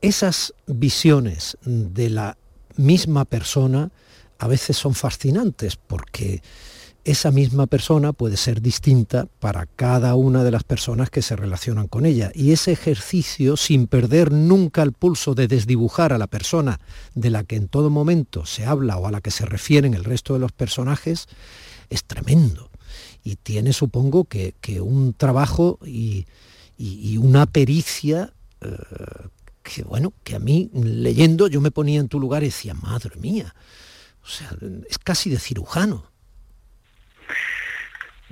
esas 0.00 0.54
visiones 0.66 1.58
de 1.64 2.10
la 2.10 2.36
misma 2.76 3.24
persona 3.24 3.90
a 4.38 4.48
veces 4.48 4.76
son 4.76 4.94
fascinantes 4.94 5.76
porque 5.76 6.42
esa 7.04 7.30
misma 7.30 7.66
persona 7.66 8.12
puede 8.12 8.36
ser 8.36 8.60
distinta 8.60 9.26
para 9.38 9.66
cada 9.66 10.14
una 10.16 10.44
de 10.44 10.50
las 10.50 10.64
personas 10.64 11.10
que 11.10 11.22
se 11.22 11.34
relacionan 11.34 11.88
con 11.88 12.04
ella. 12.04 12.30
Y 12.34 12.52
ese 12.52 12.72
ejercicio, 12.72 13.56
sin 13.56 13.86
perder 13.86 14.32
nunca 14.32 14.82
el 14.82 14.92
pulso 14.92 15.34
de 15.34 15.48
desdibujar 15.48 16.12
a 16.12 16.18
la 16.18 16.26
persona 16.26 16.78
de 17.14 17.30
la 17.30 17.44
que 17.44 17.56
en 17.56 17.68
todo 17.68 17.90
momento 17.90 18.44
se 18.44 18.66
habla 18.66 18.98
o 18.98 19.06
a 19.06 19.10
la 19.10 19.20
que 19.20 19.30
se 19.30 19.46
refieren 19.46 19.94
el 19.94 20.04
resto 20.04 20.34
de 20.34 20.40
los 20.40 20.52
personajes, 20.52 21.26
es 21.88 22.04
tremendo. 22.04 22.70
Y 23.24 23.36
tiene, 23.36 23.72
supongo, 23.72 24.24
que, 24.24 24.54
un 24.80 25.14
trabajo 25.14 25.78
y, 25.84 26.26
una 27.18 27.46
pericia 27.46 28.32
eh, 28.60 28.68
que 29.72 29.84
bueno, 29.84 30.12
que 30.24 30.34
a 30.34 30.40
mí 30.40 30.68
leyendo 30.74 31.46
yo 31.46 31.60
me 31.60 31.70
ponía 31.70 32.00
en 32.00 32.08
tu 32.08 32.18
lugar 32.18 32.42
y 32.42 32.46
decía, 32.46 32.74
madre 32.74 33.14
mía, 33.16 33.54
o 34.22 34.26
sea, 34.26 34.50
es 34.88 34.98
casi 34.98 35.30
de 35.30 35.38
cirujano. 35.38 36.10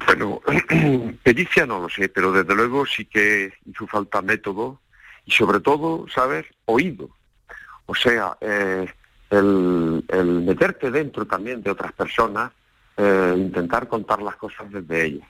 Bueno, 0.04 0.40
pericia 1.22 1.64
no 1.64 1.80
lo 1.80 1.88
sé, 1.88 2.08
pero 2.08 2.32
desde 2.32 2.54
luego 2.54 2.84
sí 2.86 3.04
que 3.04 3.52
hizo 3.66 3.86
falta 3.86 4.20
método 4.20 4.80
y 5.24 5.30
sobre 5.30 5.60
todo, 5.60 6.06
¿sabes? 6.12 6.46
Oído. 6.64 7.08
O 7.86 7.94
sea, 7.94 8.36
eh, 8.40 8.86
el, 9.30 10.04
meterte 10.44 10.90
dentro 10.90 11.24
también 11.26 11.62
de 11.62 11.70
otras 11.70 11.92
personas, 11.92 12.52
eh, 12.96 13.34
intentar 13.36 13.86
contar 13.86 14.20
las 14.22 14.36
cosas 14.36 14.70
desde 14.72 15.04
ellas. 15.04 15.28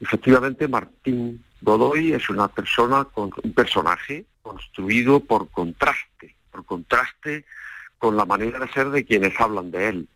Efectivamente, 0.00 0.66
Martín 0.66 1.44
Godoy 1.60 2.12
es 2.12 2.28
una 2.28 2.48
persona 2.48 3.04
con 3.04 3.30
un 3.42 3.52
personaje 3.52 4.26
construido 4.46 5.18
por 5.18 5.48
contraste, 5.50 6.36
por 6.52 6.64
contraste 6.64 7.44
con 7.98 8.16
la 8.16 8.24
manera 8.24 8.60
de 8.60 8.68
ser 8.68 8.90
de 8.90 9.04
quienes 9.04 9.38
hablan 9.40 9.72
de 9.72 9.88
él. 9.88 10.08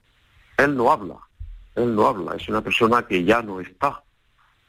Él 0.56 0.76
no 0.76 0.92
habla, 0.92 1.16
él 1.74 1.94
no 1.96 2.06
habla, 2.06 2.36
es 2.36 2.48
una 2.48 2.60
persona 2.60 3.02
que 3.02 3.24
ya 3.24 3.42
no 3.42 3.60
está, 3.60 4.02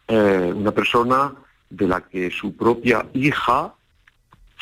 eh, 0.07 0.51
una 0.55 0.71
persona 0.71 1.33
de 1.69 1.87
la 1.87 2.01
que 2.01 2.31
su 2.31 2.55
propia 2.55 3.05
hija 3.13 3.73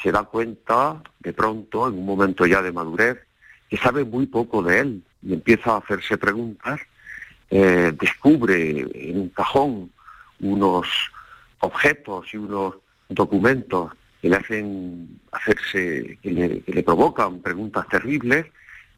se 0.03 0.12
da 0.12 0.23
cuenta 0.23 1.01
de 1.19 1.31
pronto, 1.31 1.88
en 1.88 1.93
un 1.93 2.05
momento 2.05 2.45
ya 2.45 2.62
de 2.62 2.73
madurez, 2.73 3.19
que 3.69 3.77
sabe 3.77 4.03
muy 4.03 4.25
poco 4.25 4.62
de 4.62 4.79
él 4.79 5.03
y 5.21 5.33
empieza 5.33 5.73
a 5.73 5.77
hacerse 5.77 6.17
preguntas, 6.17 6.81
eh, 7.49 7.93
descubre 7.97 8.81
en 9.09 9.19
un 9.21 9.29
cajón 9.29 9.91
unos 10.41 10.88
objetos 11.59 12.33
y 12.33 12.38
unos 12.38 12.75
documentos 13.07 13.91
que 14.21 14.29
le 14.29 14.36
hacen 14.36 15.19
hacerse, 15.32 16.17
que 16.21 16.63
le, 16.65 16.84
provocan 16.84 17.41
preguntas 17.41 17.88
terribles 17.88 18.45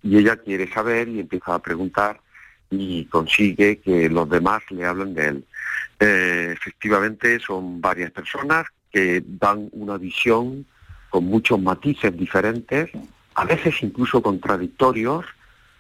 y 0.03 0.17
ella 0.17 0.37
quiere 0.37 0.71
saber 0.71 1.07
y 1.09 1.19
empieza 1.19 1.55
a 1.55 1.59
preguntar 1.59 2.19
y 2.69 3.05
consigue 3.05 3.79
que 3.79 4.09
los 4.09 4.29
demás 4.29 4.63
le 4.71 4.85
hablen 4.85 5.13
de 5.13 5.27
él. 5.27 5.45
Eh, 5.99 6.49
efectivamente 6.53 7.39
son 7.39 7.79
varias 7.81 8.11
personas 8.11 8.65
que 8.91 9.23
dan 9.25 9.69
una 9.73 9.97
visión 9.97 10.65
con 11.09 11.25
muchos 11.25 11.59
matices 11.61 12.15
diferentes, 12.17 12.89
a 13.35 13.45
veces 13.45 13.75
incluso 13.83 14.21
contradictorios, 14.21 15.25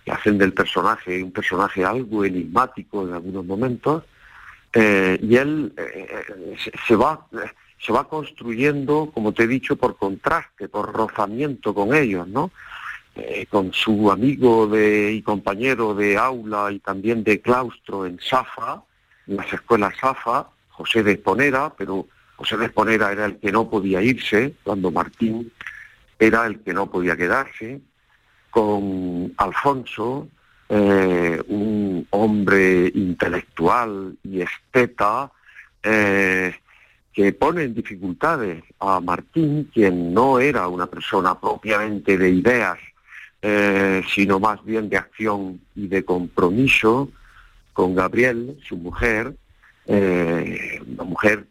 que 0.05 0.11
hacen 0.11 0.37
del 0.37 0.53
personaje 0.53 1.23
un 1.23 1.31
personaje 1.31 1.85
algo 1.85 2.25
enigmático 2.25 3.07
en 3.07 3.13
algunos 3.13 3.45
momentos, 3.45 4.03
eh, 4.73 5.17
y 5.21 5.35
él 5.35 5.73
eh, 5.77 6.55
se 6.87 6.95
va 6.95 7.27
se 7.81 7.91
va 7.91 8.07
construyendo, 8.07 9.09
como 9.13 9.33
te 9.33 9.43
he 9.43 9.47
dicho, 9.47 9.75
por 9.75 9.97
contraste, 9.97 10.69
por 10.69 10.93
rozamiento 10.93 11.73
con 11.73 11.95
ellos, 11.95 12.27
¿no? 12.27 12.51
Eh, 13.15 13.45
con 13.49 13.73
su 13.73 14.11
amigo 14.11 14.67
de, 14.67 15.11
y 15.13 15.21
compañero 15.21 15.93
de 15.93 16.17
aula 16.17 16.71
y 16.71 16.79
también 16.79 17.23
de 17.23 17.41
claustro 17.41 18.05
en 18.05 18.19
Safa, 18.19 18.83
en 19.27 19.35
las 19.35 19.51
escuelas 19.51 19.95
Safa, 19.99 20.47
José 20.69 21.03
de 21.03 21.13
Esponera, 21.13 21.73
pero 21.77 22.07
José 22.37 22.55
de 22.57 22.65
Esponera 22.65 23.11
era 23.11 23.25
el 23.25 23.37
que 23.37 23.51
no 23.51 23.69
podía 23.69 24.01
irse 24.01 24.53
cuando 24.63 24.91
Martín 24.91 25.51
era 26.17 26.45
el 26.45 26.59
que 26.59 26.73
no 26.73 26.89
podía 26.89 27.17
quedarse, 27.17 27.81
con 28.49 29.33
Alfonso, 29.37 30.27
eh, 30.69 31.41
un 31.47 32.07
hombre 32.11 32.91
intelectual 32.93 34.17
y 34.23 34.41
esteta, 34.41 35.31
eh, 35.83 36.55
que 37.13 37.33
pone 37.33 37.63
en 37.63 37.73
dificultades 37.73 38.63
a 38.79 38.99
Martín, 38.99 39.69
quien 39.73 40.13
no 40.13 40.39
era 40.39 40.67
una 40.67 40.87
persona 40.87 41.39
propiamente 41.39 42.17
de 42.17 42.29
ideas, 42.29 42.77
eh, 43.41 44.01
sino 44.13 44.39
más 44.39 44.63
bien 44.63 44.89
de 44.89 44.97
acción 44.97 45.59
y 45.75 45.87
de 45.87 46.05
compromiso 46.05 47.09
con 47.73 47.95
Gabriel, 47.95 48.57
su 48.63 48.77
mujer, 48.77 49.35
una 49.87 51.03
mujer 51.03 51.47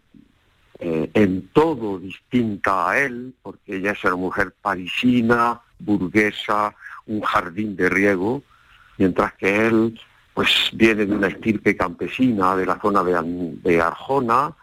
en 0.79 1.49
todo 1.49 1.99
distinta 1.99 2.91
a 2.91 2.99
él, 2.99 3.35
porque 3.43 3.77
ella 3.77 3.93
es 3.93 4.05
una 4.05 4.17
mujer 4.17 4.55
parisina, 4.63 5.61
burguesa, 5.79 6.75
un 7.07 7.21
jardín 7.21 7.77
de 7.77 7.89
riego, 7.89 8.43
mientras 8.99 9.35
que 9.35 9.67
él 9.67 10.01
pues 10.35 10.71
viene 10.73 11.07
de 11.07 11.15
una 11.15 11.27
estirpe 11.27 11.77
campesina 11.77 12.57
de 12.57 12.67
la 12.67 12.81
zona 12.81 13.03
de, 13.03 13.81
Arjona, 13.81 14.55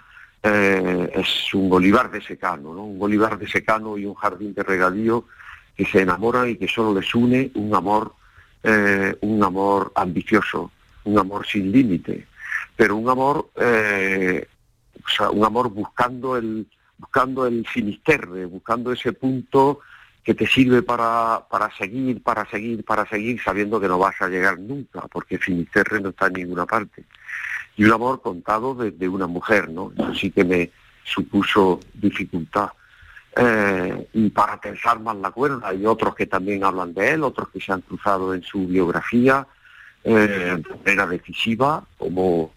eh, 0.43 1.11
es 1.13 1.53
un 1.53 1.69
Bolívar 1.69 2.11
de 2.11 2.21
secano, 2.21 2.73
¿no? 2.73 2.83
un 2.83 2.99
Bolívar 2.99 3.37
de 3.37 3.47
secano 3.47 3.97
y 3.97 4.05
un 4.05 4.15
jardín 4.15 4.53
de 4.53 4.63
regadío 4.63 5.25
que 5.75 5.85
se 5.85 6.01
enamoran 6.01 6.49
y 6.49 6.57
que 6.57 6.67
solo 6.67 6.99
les 6.99 7.13
une 7.13 7.51
un 7.55 7.73
amor, 7.75 8.13
eh, 8.63 9.15
un 9.21 9.43
amor 9.43 9.91
ambicioso, 9.95 10.71
un 11.03 11.19
amor 11.19 11.45
sin 11.45 11.71
límite, 11.71 12.27
pero 12.75 12.95
un 12.95 13.09
amor, 13.09 13.49
eh, 13.55 14.47
un 15.31 15.45
amor 15.45 15.69
buscando 15.69 16.37
el, 16.37 16.67
buscando 16.97 17.45
el 17.45 17.65
finisterre, 17.67 18.45
buscando 18.45 18.91
ese 18.91 19.13
punto 19.13 19.79
que 20.27 20.33
te 20.33 20.45
sirve 20.45 20.81
para, 20.81 21.45
para 21.49 21.73
seguir, 21.77 22.21
para 22.21 22.45
seguir, 22.49 22.83
para 22.83 23.07
seguir, 23.07 23.41
sabiendo 23.41 23.79
que 23.79 23.87
no 23.87 23.97
vas 23.97 24.21
a 24.21 24.27
llegar 24.27 24.59
nunca, 24.59 25.07
porque 25.09 25.37
Finisterre 25.37 26.01
no 26.01 26.09
está 26.09 26.27
en 26.27 26.33
ninguna 26.33 26.65
parte. 26.65 27.05
Y 27.77 27.85
un 27.85 27.93
amor 27.93 28.21
contado 28.21 28.75
desde 28.75 29.07
una 29.07 29.27
mujer, 29.27 29.69
¿no? 29.69 29.91
Eso 29.95 30.13
sí 30.13 30.31
que 30.31 30.43
me 30.43 30.71
supuso 31.03 31.79
dificultad. 31.93 32.69
Eh, 33.35 34.07
y 34.13 34.29
para 34.29 34.59
pensar 34.59 34.99
más 34.99 35.15
la 35.17 35.31
cuerda, 35.31 35.69
hay 35.69 35.85
otros 35.85 36.15
que 36.15 36.25
también 36.25 36.63
hablan 36.63 36.93
de 36.93 37.11
él, 37.11 37.23
otros 37.23 37.49
que 37.49 37.61
se 37.61 37.71
han 37.71 37.81
cruzado 37.81 38.33
en 38.33 38.41
su 38.41 38.67
biografía 38.67 39.47
eh, 40.03 40.61
era 40.85 41.05
decisiva, 41.05 41.83
como 41.97 42.51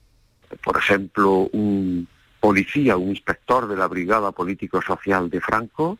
por 0.62 0.78
ejemplo 0.78 1.50
un 1.52 2.09
policía, 2.40 2.96
un 2.96 3.11
inspector 3.11 3.68
de 3.68 3.76
la 3.76 3.87
Brigada 3.88 4.33
Político-Social 4.33 5.28
de 5.28 5.40
Franco, 5.40 5.98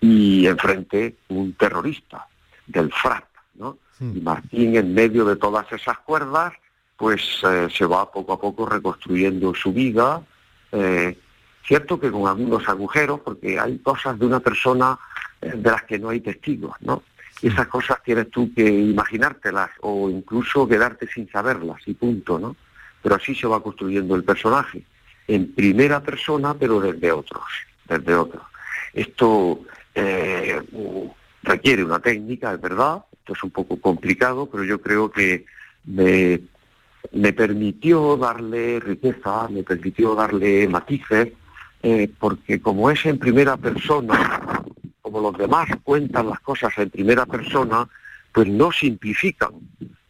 y 0.00 0.46
enfrente 0.46 1.16
un 1.28 1.52
terrorista 1.52 2.26
del 2.66 2.90
FRAP, 2.90 3.24
¿no? 3.54 3.78
Y 4.00 4.20
Martín, 4.20 4.76
en 4.76 4.94
medio 4.94 5.26
de 5.26 5.36
todas 5.36 5.70
esas 5.72 5.98
cuerdas, 5.98 6.54
pues 7.00 7.40
eh, 7.44 7.66
se 7.74 7.86
va 7.86 8.12
poco 8.12 8.34
a 8.34 8.38
poco 8.38 8.66
reconstruyendo 8.66 9.54
su 9.54 9.72
vida, 9.72 10.22
eh, 10.70 11.16
cierto 11.66 11.98
que 11.98 12.10
con 12.10 12.28
algunos 12.28 12.68
agujeros, 12.68 13.20
porque 13.20 13.58
hay 13.58 13.78
cosas 13.78 14.18
de 14.18 14.26
una 14.26 14.40
persona 14.40 14.98
eh, 15.40 15.52
de 15.56 15.70
las 15.70 15.84
que 15.84 15.98
no 15.98 16.10
hay 16.10 16.20
testigos, 16.20 16.76
¿no? 16.80 17.02
Y 17.40 17.48
esas 17.48 17.68
cosas 17.68 18.02
tienes 18.02 18.30
tú 18.30 18.52
que 18.54 18.68
imaginártelas 18.68 19.70
o 19.80 20.10
incluso 20.10 20.68
quedarte 20.68 21.08
sin 21.08 21.26
saberlas 21.30 21.80
y 21.86 21.94
punto, 21.94 22.38
¿no? 22.38 22.54
Pero 23.02 23.14
así 23.14 23.34
se 23.34 23.46
va 23.46 23.62
construyendo 23.62 24.14
el 24.14 24.22
personaje, 24.22 24.84
en 25.26 25.54
primera 25.54 26.02
persona, 26.02 26.52
pero 26.52 26.82
desde 26.82 27.12
otros, 27.12 27.46
desde 27.88 28.14
otros. 28.14 28.42
Esto 28.92 29.62
requiere 31.42 31.82
una 31.82 32.00
técnica, 32.00 32.52
es 32.52 32.60
verdad, 32.60 33.06
esto 33.10 33.32
es 33.32 33.42
un 33.42 33.50
poco 33.52 33.80
complicado, 33.80 34.50
pero 34.50 34.64
yo 34.64 34.82
creo 34.82 35.10
que 35.10 35.46
me 37.12 37.32
permitió 37.32 38.16
darle 38.16 38.80
riqueza, 38.80 39.48
me 39.48 39.62
permitió 39.62 40.14
darle 40.14 40.68
matices, 40.68 41.32
eh, 41.82 42.10
porque 42.18 42.60
como 42.60 42.90
es 42.90 43.04
en 43.06 43.18
primera 43.18 43.56
persona, 43.56 44.62
como 45.00 45.20
los 45.20 45.36
demás 45.38 45.68
cuentan 45.82 46.28
las 46.28 46.40
cosas 46.40 46.72
en 46.78 46.90
primera 46.90 47.26
persona, 47.26 47.88
pues 48.32 48.48
no 48.48 48.70
simplifican, 48.70 49.52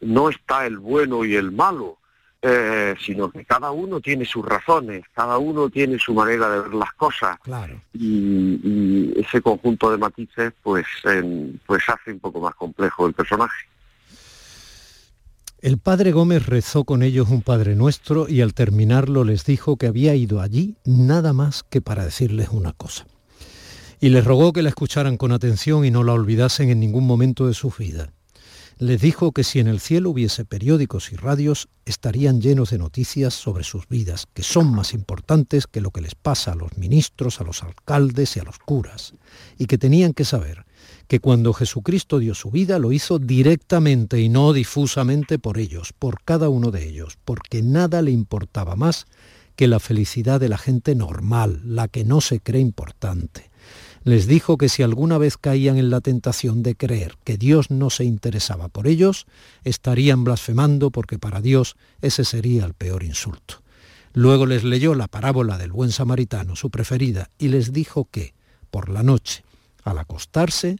no 0.01 0.29
está 0.29 0.67
el 0.67 0.79
bueno 0.79 1.25
y 1.25 1.37
el 1.37 1.53
malo, 1.53 1.99
eh, 2.43 2.95
sino 2.99 3.31
que 3.31 3.45
cada 3.45 3.71
uno 3.71 4.01
tiene 4.01 4.25
sus 4.25 4.45
razones, 4.45 5.05
cada 5.15 5.39
uno 5.39 5.69
tiene 5.69 5.99
su 5.99 6.15
manera 6.15 6.49
de 6.51 6.61
ver 6.63 6.75
las 6.75 6.93
cosas. 6.95 7.39
Y, 7.93 9.13
ese 9.21 9.43
conjunto 9.43 9.91
de 9.91 9.99
matices 9.99 10.53
pues, 10.63 10.87
pues 11.67 11.89
hace 11.89 12.13
un 12.13 12.19
poco 12.19 12.41
más 12.41 12.55
complejo 12.55 13.07
el 13.07 13.13
personaje. 13.13 13.67
El 15.63 15.77
padre 15.77 16.13
Gómez 16.13 16.47
rezó 16.47 16.85
con 16.85 17.03
ellos 17.03 17.29
un 17.29 17.43
Padre 17.43 17.77
Nuestro 17.77 18.27
y 18.27 18.41
al 18.41 18.55
terminarlo 18.55 19.25
les 19.25 19.45
dijo 19.45 19.77
que 19.77 19.89
había 19.89 20.15
ido 20.15 20.41
allí 20.41 20.77
nada 20.87 21.35
más 21.35 21.65
que 21.69 21.83
para 21.83 22.03
decirles 22.03 22.49
una 22.51 22.73
cosa. 22.73 23.07
Y 24.01 24.09
les 24.09 24.25
rogó 24.25 24.55
que 24.55 24.63
la 24.63 24.71
escucharan 24.71 25.19
con 25.19 25.33
atención 25.33 25.85
y 25.85 25.91
no 25.91 26.03
la 26.03 26.15
olvidasen 26.15 26.71
en 26.71 26.81
ningún 26.81 27.07
momento 27.07 27.47
de 27.47 27.53
su 27.53 27.71
vida 27.71 28.11
les 28.81 28.99
dijo 29.03 29.33
que 29.33 29.45
si 29.45 29.61
en 29.61 29.69
el 29.69 29.79
cielo 29.79 30.09
hubiese 30.09 30.47
periódicos 30.47 31.13
y 31.13 31.17
radios, 31.17 31.69
estarían 31.85 32.41
llenos 32.41 32.71
de 32.71 32.79
noticias 32.79 33.35
sobre 33.35 33.63
sus 33.63 33.87
vidas, 33.89 34.27
que 34.33 34.43
son 34.43 34.73
más 34.75 34.95
importantes 34.95 35.67
que 35.67 35.83
lo 35.83 35.91
que 35.91 36.01
les 36.01 36.15
pasa 36.15 36.53
a 36.53 36.55
los 36.55 36.79
ministros, 36.79 37.43
a 37.43 37.45
los 37.45 37.63
alcaldes 37.63 38.37
y 38.37 38.41
a 38.41 38.43
los 38.43 38.59
curas, 38.59 39.13
y 39.59 39.67
que 39.67 39.77
tenían 39.77 40.15
que 40.15 40.25
saber 40.25 40.65
que 41.11 41.19
cuando 41.19 41.53
Jesucristo 41.53 42.21
dio 42.21 42.37
su 42.37 42.53
vida 42.53 42.79
lo 42.79 42.93
hizo 42.93 43.19
directamente 43.19 44.21
y 44.21 44.29
no 44.29 44.53
difusamente 44.53 45.41
por 45.41 45.59
ellos, 45.59 45.93
por 45.93 46.23
cada 46.23 46.49
uno 46.49 46.71
de 46.71 46.89
ellos, 46.89 47.19
porque 47.25 47.63
nada 47.63 48.01
le 48.01 48.13
importaba 48.13 48.77
más 48.77 49.07
que 49.57 49.67
la 49.67 49.81
felicidad 49.81 50.39
de 50.39 50.49
la 50.49 50.57
gente 50.57 50.95
normal, 50.95 51.63
la 51.65 51.89
que 51.89 52.05
no 52.05 52.21
se 52.21 52.39
cree 52.39 52.61
importante 52.61 53.51
les 54.05 54.29
dijo 54.29 54.57
que 54.57 54.69
si 54.69 54.85
alguna 54.85 55.19
vez 55.19 55.37
caían 55.37 55.79
en 55.79 55.91
la 55.91 56.01
tentación 56.01 56.63
de 56.63 56.77
creer 56.77 57.17
que 57.25 57.37
Dios 57.37 57.71
no 57.71 57.91
se 57.91 58.05
interesaba 58.05 58.69
por 58.69 58.87
ellos, 58.87 59.27
estarían 59.65 60.23
blasfemando 60.25 60.91
porque 60.91 61.19
para 61.19 61.41
Dios 61.41 61.77
ese 62.01 62.25
sería 62.25 62.65
el 62.65 62.73
peor 62.73 63.03
insulto. 63.03 63.63
Luego 64.15 64.47
les 64.47 64.63
leyó 64.65 64.95
la 64.95 65.07
parábola 65.07 65.59
del 65.59 65.73
buen 65.73 65.91
samaritano, 65.91 66.57
su 66.57 66.71
preferida, 66.71 67.29
y 67.39 67.49
les 67.49 67.73
dijo 67.75 68.09
que, 68.11 68.33
por 68.71 68.89
la 68.89 69.03
noche, 69.03 69.45
al 69.85 69.99
acostarse, 69.99 70.79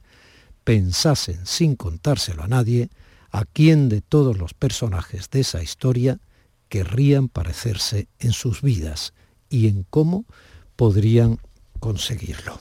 pensasen 0.65 1.47
sin 1.47 1.77
contárselo 1.77 2.43
a 2.43 2.49
nadie 2.49 2.91
a 3.31 3.45
quién 3.45 3.89
de 3.89 4.01
todos 4.01 4.39
los 4.39 4.55
personajes 4.55 5.31
de 5.31 5.41
esa 5.41 5.63
historia 5.63 6.19
querrían 6.69 7.29
parecerse 7.29 8.09
en 8.19 8.33
sus 8.33 8.63
vidas 8.63 9.13
y 9.49 9.69
en 9.69 9.85
cómo 9.89 10.25
podrían 10.77 11.39
conseguirlo. 11.81 12.59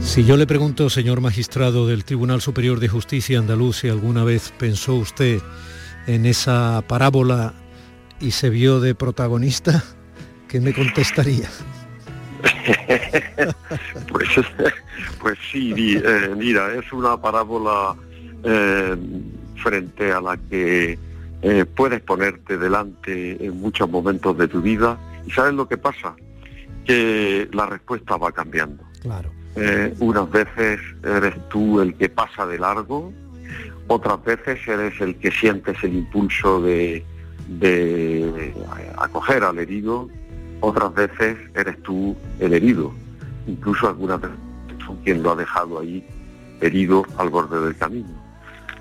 Si 0.00 0.24
yo 0.24 0.36
le 0.36 0.46
pregunto, 0.46 0.88
señor 0.88 1.20
magistrado 1.20 1.86
del 1.88 2.04
Tribunal 2.04 2.40
Superior 2.40 2.78
de 2.78 2.88
Justicia 2.88 3.40
andaluz, 3.40 3.78
si 3.78 3.88
alguna 3.88 4.22
vez 4.22 4.52
pensó 4.56 4.94
usted 4.94 5.42
en 6.06 6.26
esa 6.26 6.84
parábola 6.86 7.54
y 8.20 8.30
se 8.30 8.48
vio 8.48 8.80
de 8.80 8.94
protagonista, 8.94 9.84
¿qué 10.48 10.60
me 10.60 10.72
contestaría? 10.72 11.50
pues, 14.12 14.28
pues 15.20 15.38
sí, 15.50 15.74
eh, 15.76 16.34
mira, 16.36 16.72
es 16.74 16.92
una 16.92 17.20
parábola 17.20 17.94
eh, 18.44 18.96
frente 19.62 20.12
a 20.12 20.20
la 20.20 20.36
que 20.36 20.98
eh, 21.42 21.64
puedes 21.64 22.00
ponerte 22.00 22.58
delante 22.58 23.44
en 23.44 23.60
muchos 23.60 23.88
momentos 23.88 24.36
de 24.38 24.48
tu 24.48 24.60
vida. 24.60 24.98
¿Y 25.26 25.30
sabes 25.30 25.54
lo 25.54 25.68
que 25.68 25.76
pasa? 25.76 26.14
Que 26.84 27.48
la 27.52 27.66
respuesta 27.66 28.16
va 28.16 28.32
cambiando. 28.32 28.84
Claro. 29.00 29.30
Unas 30.00 30.30
veces 30.30 30.80
eres 31.02 31.34
tú 31.48 31.80
el 31.80 31.94
que 31.94 32.10
pasa 32.10 32.46
de 32.46 32.58
largo, 32.58 33.10
otras 33.88 34.22
veces 34.24 34.58
eres 34.66 35.00
el 35.00 35.16
que 35.16 35.30
sientes 35.30 35.76
el 35.82 35.94
impulso 35.94 36.60
de, 36.60 37.04
acoger 38.98 39.44
al 39.44 39.58
herido, 39.58 40.08
otras 40.60 40.94
veces 40.94 41.36
eres 41.54 41.82
tú 41.82 42.16
el 42.38 42.54
herido, 42.54 42.92
incluso 43.46 43.88
algunas 43.88 44.20
veces 44.20 44.36
son 44.84 44.96
quien 44.98 45.22
lo 45.22 45.32
ha 45.32 45.36
dejado 45.36 45.80
ahí 45.80 46.06
herido 46.60 47.04
al 47.18 47.30
borde 47.30 47.60
del 47.60 47.76
camino. 47.76 48.08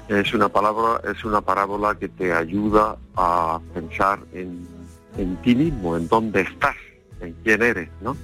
Es 0.07 0.33
una 0.33 0.49
palabra, 0.49 1.01
es 1.11 1.23
una 1.25 1.41
parábola 1.41 1.95
que 1.95 2.07
te 2.07 2.31
ayuda 2.31 2.95
a 3.15 3.59
pensar 3.73 4.19
en, 4.33 4.67
en 5.17 5.35
ti 5.37 5.55
mismo, 5.55 5.97
en 5.97 6.07
dónde 6.07 6.41
estás, 6.41 6.75
en 7.21 7.33
quién 7.43 7.61
eres, 7.63 7.89
¿no? 8.01 8.15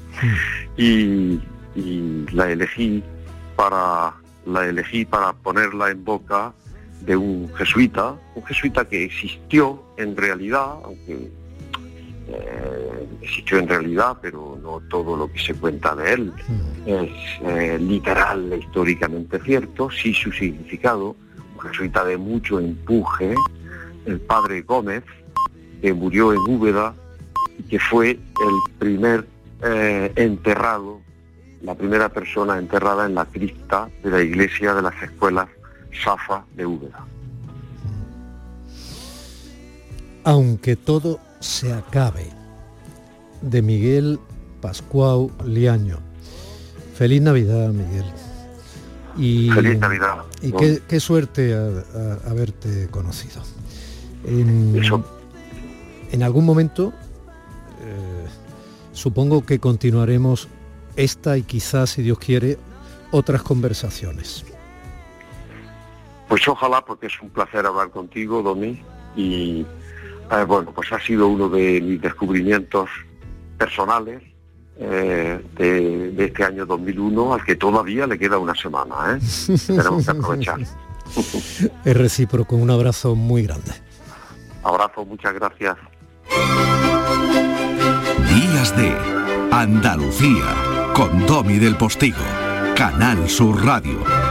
Y, 0.77 1.41
y 1.75 2.25
la 2.31 2.51
elegí 2.51 3.03
para 3.55 4.13
la 4.45 4.65
elegí 4.67 5.05
para 5.05 5.33
ponerla 5.33 5.91
en 5.91 6.03
boca 6.03 6.53
de 7.01 7.15
un 7.15 7.51
jesuita, 7.55 8.15
un 8.35 8.43
jesuita 8.43 8.85
que 8.85 9.05
existió 9.05 9.83
en 9.97 10.15
realidad, 10.15 10.77
aunque 10.83 11.31
eh, 12.27 13.07
existió 13.21 13.57
en 13.60 13.67
realidad, 13.67 14.17
pero 14.21 14.57
no 14.62 14.81
todo 14.89 15.17
lo 15.17 15.31
que 15.31 15.39
se 15.39 15.53
cuenta 15.53 15.95
de 15.95 16.13
él 16.13 16.34
es 16.86 17.12
eh, 17.43 17.77
literal 17.79 18.53
e 18.53 18.57
históricamente 18.57 19.39
cierto, 19.41 19.89
sí 19.89 20.13
su 20.13 20.31
significado 20.31 21.15
resulta 21.62 22.03
de 22.03 22.17
mucho 22.17 22.60
empuje, 22.60 23.36
el 24.05 24.19
padre 24.19 24.62
Gómez, 24.62 25.03
que 25.81 25.93
murió 25.93 26.34
en 26.34 26.39
Úbeda 26.39 26.93
y 27.57 27.63
que 27.63 27.79
fue 27.79 28.12
el 28.12 28.77
primer 28.79 29.27
eh, 29.63 30.12
enterrado, 30.15 31.01
la 31.62 31.75
primera 31.75 32.10
persona 32.10 32.57
enterrada 32.57 33.05
en 33.05 33.15
la 33.15 33.25
cripta 33.25 33.89
de 34.03 34.10
la 34.10 34.21
iglesia 34.21 34.73
de 34.73 34.81
las 34.81 35.01
escuelas 35.01 35.47
Safa 36.03 36.45
de 36.55 36.65
Úbeda. 36.65 37.05
Aunque 40.23 40.75
todo 40.75 41.19
se 41.41 41.73
acabe, 41.73 42.30
de 43.41 43.62
Miguel 43.62 44.19
Pascual 44.62 45.30
Liaño. 45.45 45.97
Feliz 46.95 47.21
Navidad, 47.21 47.69
Miguel. 47.69 48.06
Y, 49.17 49.49
Feliz 49.51 49.77
Navidad. 49.80 50.23
Y 50.41 50.54
qué, 50.54 50.99
suerte 50.99 51.54
haberte 52.25 52.88
conocido. 52.89 53.41
En, 54.23 54.82
en 56.12 56.23
algún 56.23 56.45
momento, 56.45 56.93
eh, 57.82 58.27
supongo 58.93 59.45
que 59.45 59.60
continuaremos 59.60 60.47
esta 60.95 61.38
y 61.38 61.43
quizás, 61.43 61.89
si 61.91 62.04
Dios 62.04 62.19
quiere, 62.19 62.58
otras 63.12 63.41
conversaciones. 63.41 64.45
Pues 66.27 66.47
ojalá, 66.47 66.86
porque 66.86 67.08
es 67.08 67.21
un 67.21 67.30
placer 67.30 67.65
hablar 67.65 67.89
contigo, 67.89 68.41
Domi, 68.41 68.82
y 69.15 69.65
eh, 70.32 70.44
bueno, 70.46 70.72
pues 70.74 70.91
ha 70.91 71.00
sido 71.00 71.28
uno 71.28 71.50
de 71.50 71.82
mis 71.82 72.02
descubrimientos 72.02 72.89
personales 73.58 74.22
eh, 74.78 75.39
de, 75.56 76.26
este 76.26 76.44
año 76.44 76.65
2001, 76.65 77.34
al 77.34 77.44
que 77.44 77.56
todavía 77.56 78.08
le 78.08 78.17
queda 78.17 78.38
una 78.38 78.56
semana. 78.56 78.96
¿eh? 79.15 79.56
Tenemos 79.67 80.06
que 80.06 80.12
aprovechar. 80.12 80.60
es 81.86 81.98
recíproco, 81.98 82.56
un 82.56 82.72
abrazo 82.72 83.15
muy 83.15 83.44
grande. 83.44 83.72
Abrazo, 84.63 85.06
muchas 85.06 85.34
gracias. 85.34 85.78
Días 88.28 88.78
de 88.78 88.96
Andalucía, 89.52 90.56
con 90.96 91.26
Domi 91.26 91.58
del 91.58 91.76
Postigo, 91.76 92.24
Canal 92.76 93.30
Sur 93.30 93.63
Radio. 93.65 94.31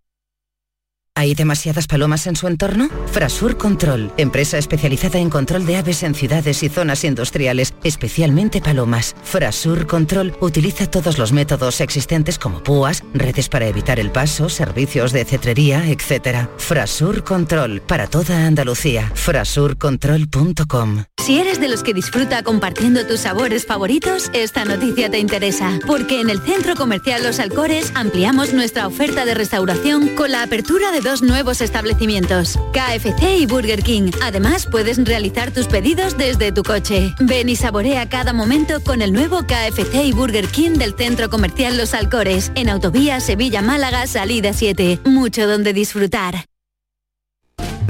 ¿Hay 1.13 1.35
demasiadas 1.35 1.87
palomas 1.87 2.25
en 2.25 2.37
su 2.37 2.47
entorno? 2.47 2.89
Frasur 3.11 3.57
Control, 3.57 4.13
empresa 4.15 4.57
especializada 4.57 5.19
en 5.19 5.29
control 5.29 5.65
de 5.65 5.75
aves 5.75 6.03
en 6.03 6.15
ciudades 6.15 6.63
y 6.63 6.69
zonas 6.69 7.03
industriales, 7.03 7.73
especialmente 7.83 8.61
palomas. 8.61 9.13
Frasur 9.21 9.87
Control 9.87 10.33
utiliza 10.39 10.89
todos 10.89 11.17
los 11.17 11.33
métodos 11.33 11.81
existentes 11.81 12.39
como 12.39 12.63
púas, 12.63 13.03
redes 13.13 13.49
para 13.49 13.67
evitar 13.67 13.99
el 13.99 14.09
paso, 14.09 14.47
servicios 14.47 15.11
de 15.11 15.25
cetrería, 15.25 15.83
etc. 15.89 16.47
Frasur 16.57 17.25
Control, 17.25 17.81
para 17.81 18.07
toda 18.07 18.47
Andalucía. 18.47 19.11
Frasurcontrol.com 19.13 21.03
Si 21.21 21.39
eres 21.41 21.59
de 21.59 21.67
los 21.67 21.83
que 21.83 21.93
disfruta 21.93 22.41
compartiendo 22.41 23.05
tus 23.05 23.19
sabores 23.19 23.65
favoritos, 23.65 24.31
esta 24.31 24.63
noticia 24.63 25.11
te 25.11 25.19
interesa, 25.19 25.77
porque 25.85 26.21
en 26.21 26.29
el 26.29 26.39
Centro 26.39 26.75
Comercial 26.75 27.21
Los 27.21 27.41
Alcores 27.41 27.91
ampliamos 27.95 28.53
nuestra 28.53 28.87
oferta 28.87 29.25
de 29.25 29.33
restauración 29.33 30.15
con 30.15 30.31
la 30.31 30.43
apertura 30.43 30.93
dos 31.01 31.21
nuevos 31.21 31.61
establecimientos, 31.61 32.57
KFC 32.73 33.39
y 33.39 33.45
Burger 33.45 33.83
King. 33.83 34.11
Además, 34.21 34.65
puedes 34.65 35.03
realizar 35.03 35.51
tus 35.51 35.67
pedidos 35.67 36.17
desde 36.17 36.51
tu 36.51 36.63
coche. 36.63 37.13
Ven 37.19 37.49
y 37.49 37.55
saborea 37.55 38.09
cada 38.09 38.33
momento 38.33 38.81
con 38.83 39.01
el 39.01 39.13
nuevo 39.13 39.41
KFC 39.43 40.05
y 40.05 40.13
Burger 40.13 40.47
King 40.47 40.77
del 40.77 40.95
Centro 40.95 41.29
Comercial 41.29 41.77
Los 41.77 41.93
Alcores, 41.93 42.51
en 42.55 42.69
Autovía 42.69 43.19
Sevilla-Málaga, 43.19 44.07
salida 44.07 44.53
7. 44.53 45.01
Mucho 45.05 45.47
donde 45.47 45.73
disfrutar. 45.73 46.50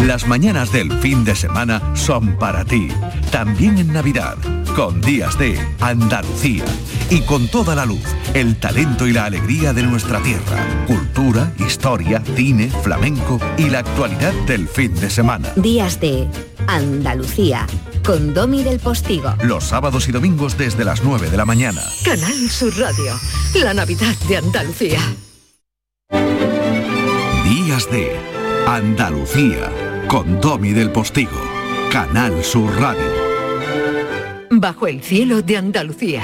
Las 0.06 0.28
mañanas 0.28 0.72
del 0.72 0.92
fin 1.00 1.24
de 1.24 1.36
semana 1.36 1.96
son 1.96 2.36
para 2.38 2.66
ti, 2.66 2.88
también 3.32 3.78
en 3.78 3.94
Navidad, 3.94 4.36
con 4.76 5.00
días 5.00 5.38
de 5.38 5.60
Andalucía 5.80 6.66
y 7.12 7.22
con 7.22 7.48
toda 7.48 7.76
la 7.76 7.86
luz, 7.86 8.04
el 8.34 8.56
talento 8.56 9.06
y 9.06 9.14
la 9.14 9.26
alegría 9.26 9.74
de 9.74 9.84
nuestra 9.84 10.20
tierra, 10.20 10.86
cultura, 10.88 11.54
historia, 11.60 12.24
cine, 12.36 12.72
flamenco 12.82 13.40
y 13.60 13.70
la 13.70 13.80
actualidad 13.80 14.34
del 14.48 14.68
fin 14.68 14.96
de 14.96 15.12
semana. 15.12 15.50
Días 15.56 16.00
de 16.00 16.28
Andalucía, 16.66 17.68
con 18.04 18.34
Domi 18.34 18.64
del 18.64 18.80
Postigo. 18.80 19.36
Los 19.44 19.66
sábados 19.66 20.10
y 20.10 20.12
domingos 20.12 20.58
desde 20.58 20.84
las 20.84 21.04
9 21.04 21.30
de 21.30 21.38
la 21.38 21.46
mañana. 21.46 21.82
Canal 22.04 22.50
Sur 22.50 22.76
Radio, 22.76 23.14
la 23.54 23.76
Navidad 23.76 24.16
de 24.28 24.38
Andalucía. 24.38 25.00
Días 27.46 27.90
de 27.92 28.20
Andalucía 28.66 29.91
con 30.12 30.42
Domi 30.42 30.74
del 30.74 30.92
Postigo, 30.92 31.42
Canal 31.90 32.44
Sur 32.44 32.70
Radio. 32.82 33.00
Bajo 34.50 34.86
el 34.88 35.02
cielo 35.02 35.42
de 35.42 35.56
Andalucía. 35.56 36.22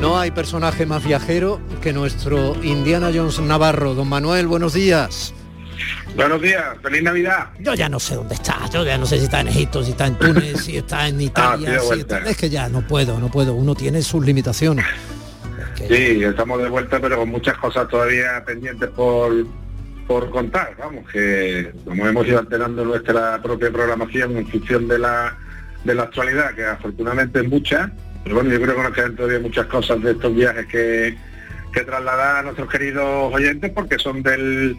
No 0.00 0.18
hay 0.18 0.30
personaje 0.30 0.86
más 0.86 1.04
viajero 1.04 1.60
que 1.82 1.92
nuestro 1.92 2.56
Indiana 2.62 3.10
Jones 3.14 3.38
Navarro. 3.40 3.92
Don 3.92 4.08
Manuel, 4.08 4.46
buenos 4.46 4.72
días. 4.72 5.34
Buenos 6.16 6.40
días, 6.40 6.64
feliz 6.80 7.02
Navidad. 7.02 7.50
Yo 7.58 7.74
ya 7.74 7.90
no 7.90 8.00
sé 8.00 8.14
dónde 8.14 8.36
está, 8.36 8.66
yo 8.72 8.82
ya 8.82 8.96
no 8.96 9.04
sé 9.04 9.18
si 9.18 9.24
está 9.24 9.42
en 9.42 9.48
Egipto, 9.48 9.84
si 9.84 9.90
está 9.90 10.06
en 10.06 10.14
Túnez, 10.14 10.64
si 10.64 10.78
está 10.78 11.06
en 11.06 11.20
Italia, 11.20 11.78
ah, 11.78 12.20
es 12.26 12.38
que 12.38 12.48
ya 12.48 12.70
no 12.70 12.80
puedo, 12.80 13.20
no 13.20 13.30
puedo, 13.30 13.52
uno 13.52 13.74
tiene 13.74 14.00
sus 14.00 14.24
limitaciones. 14.24 14.86
Sí, 15.76 16.24
estamos 16.24 16.62
de 16.62 16.70
vuelta, 16.70 16.98
pero 16.98 17.18
con 17.18 17.28
muchas 17.28 17.58
cosas 17.58 17.88
todavía 17.88 18.42
pendientes 18.46 18.88
por, 18.88 19.34
por 20.10 20.28
contar, 20.28 20.74
vamos, 20.76 21.08
que 21.08 21.70
como 21.84 22.04
hemos 22.04 22.26
ido 22.26 22.40
alterando 22.40 22.84
nuestra 22.84 23.40
propia 23.40 23.70
programación 23.70 24.36
en 24.38 24.48
función 24.48 24.88
de 24.88 24.98
la, 24.98 25.38
de 25.84 25.94
la 25.94 26.02
actualidad, 26.02 26.52
que 26.52 26.64
afortunadamente 26.64 27.38
es 27.38 27.48
mucha, 27.48 27.92
pero 28.24 28.34
bueno, 28.34 28.50
yo 28.50 28.60
creo 28.60 28.74
que 28.74 28.82
nos 28.82 28.92
quedan 28.92 29.14
todavía 29.14 29.38
muchas 29.38 29.66
cosas 29.66 30.02
de 30.02 30.10
estos 30.10 30.34
viajes 30.34 30.66
que, 30.66 31.16
que 31.72 31.80
trasladar 31.82 32.38
a 32.38 32.42
nuestros 32.42 32.68
queridos 32.68 33.32
oyentes 33.32 33.70
porque 33.70 34.00
son 34.00 34.20
del, 34.24 34.76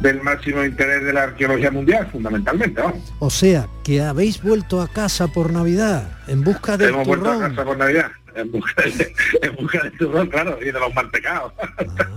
del 0.00 0.20
máximo 0.20 0.64
interés 0.64 1.04
de 1.04 1.12
la 1.12 1.22
arqueología 1.22 1.70
mundial, 1.70 2.08
fundamentalmente. 2.10 2.82
O 3.20 3.30
sea, 3.30 3.68
que 3.84 4.02
habéis 4.02 4.42
vuelto 4.42 4.80
a 4.80 4.88
casa 4.88 5.28
por 5.28 5.52
Navidad, 5.52 6.18
en 6.26 6.42
busca 6.42 6.76
de 6.76 6.88
Hemos 6.88 7.06
vuelto 7.06 7.30
a 7.30 7.38
casa 7.38 7.64
por 7.64 7.78
Navidad 7.78 8.10
en 8.34 8.50
busca, 8.50 8.82
de, 8.82 9.14
en 9.42 9.56
busca 9.56 9.90
turrón, 9.98 10.28
claro, 10.28 10.58
y 10.60 10.66
de 10.66 10.72
los 10.72 10.94
mantecados. 10.94 11.52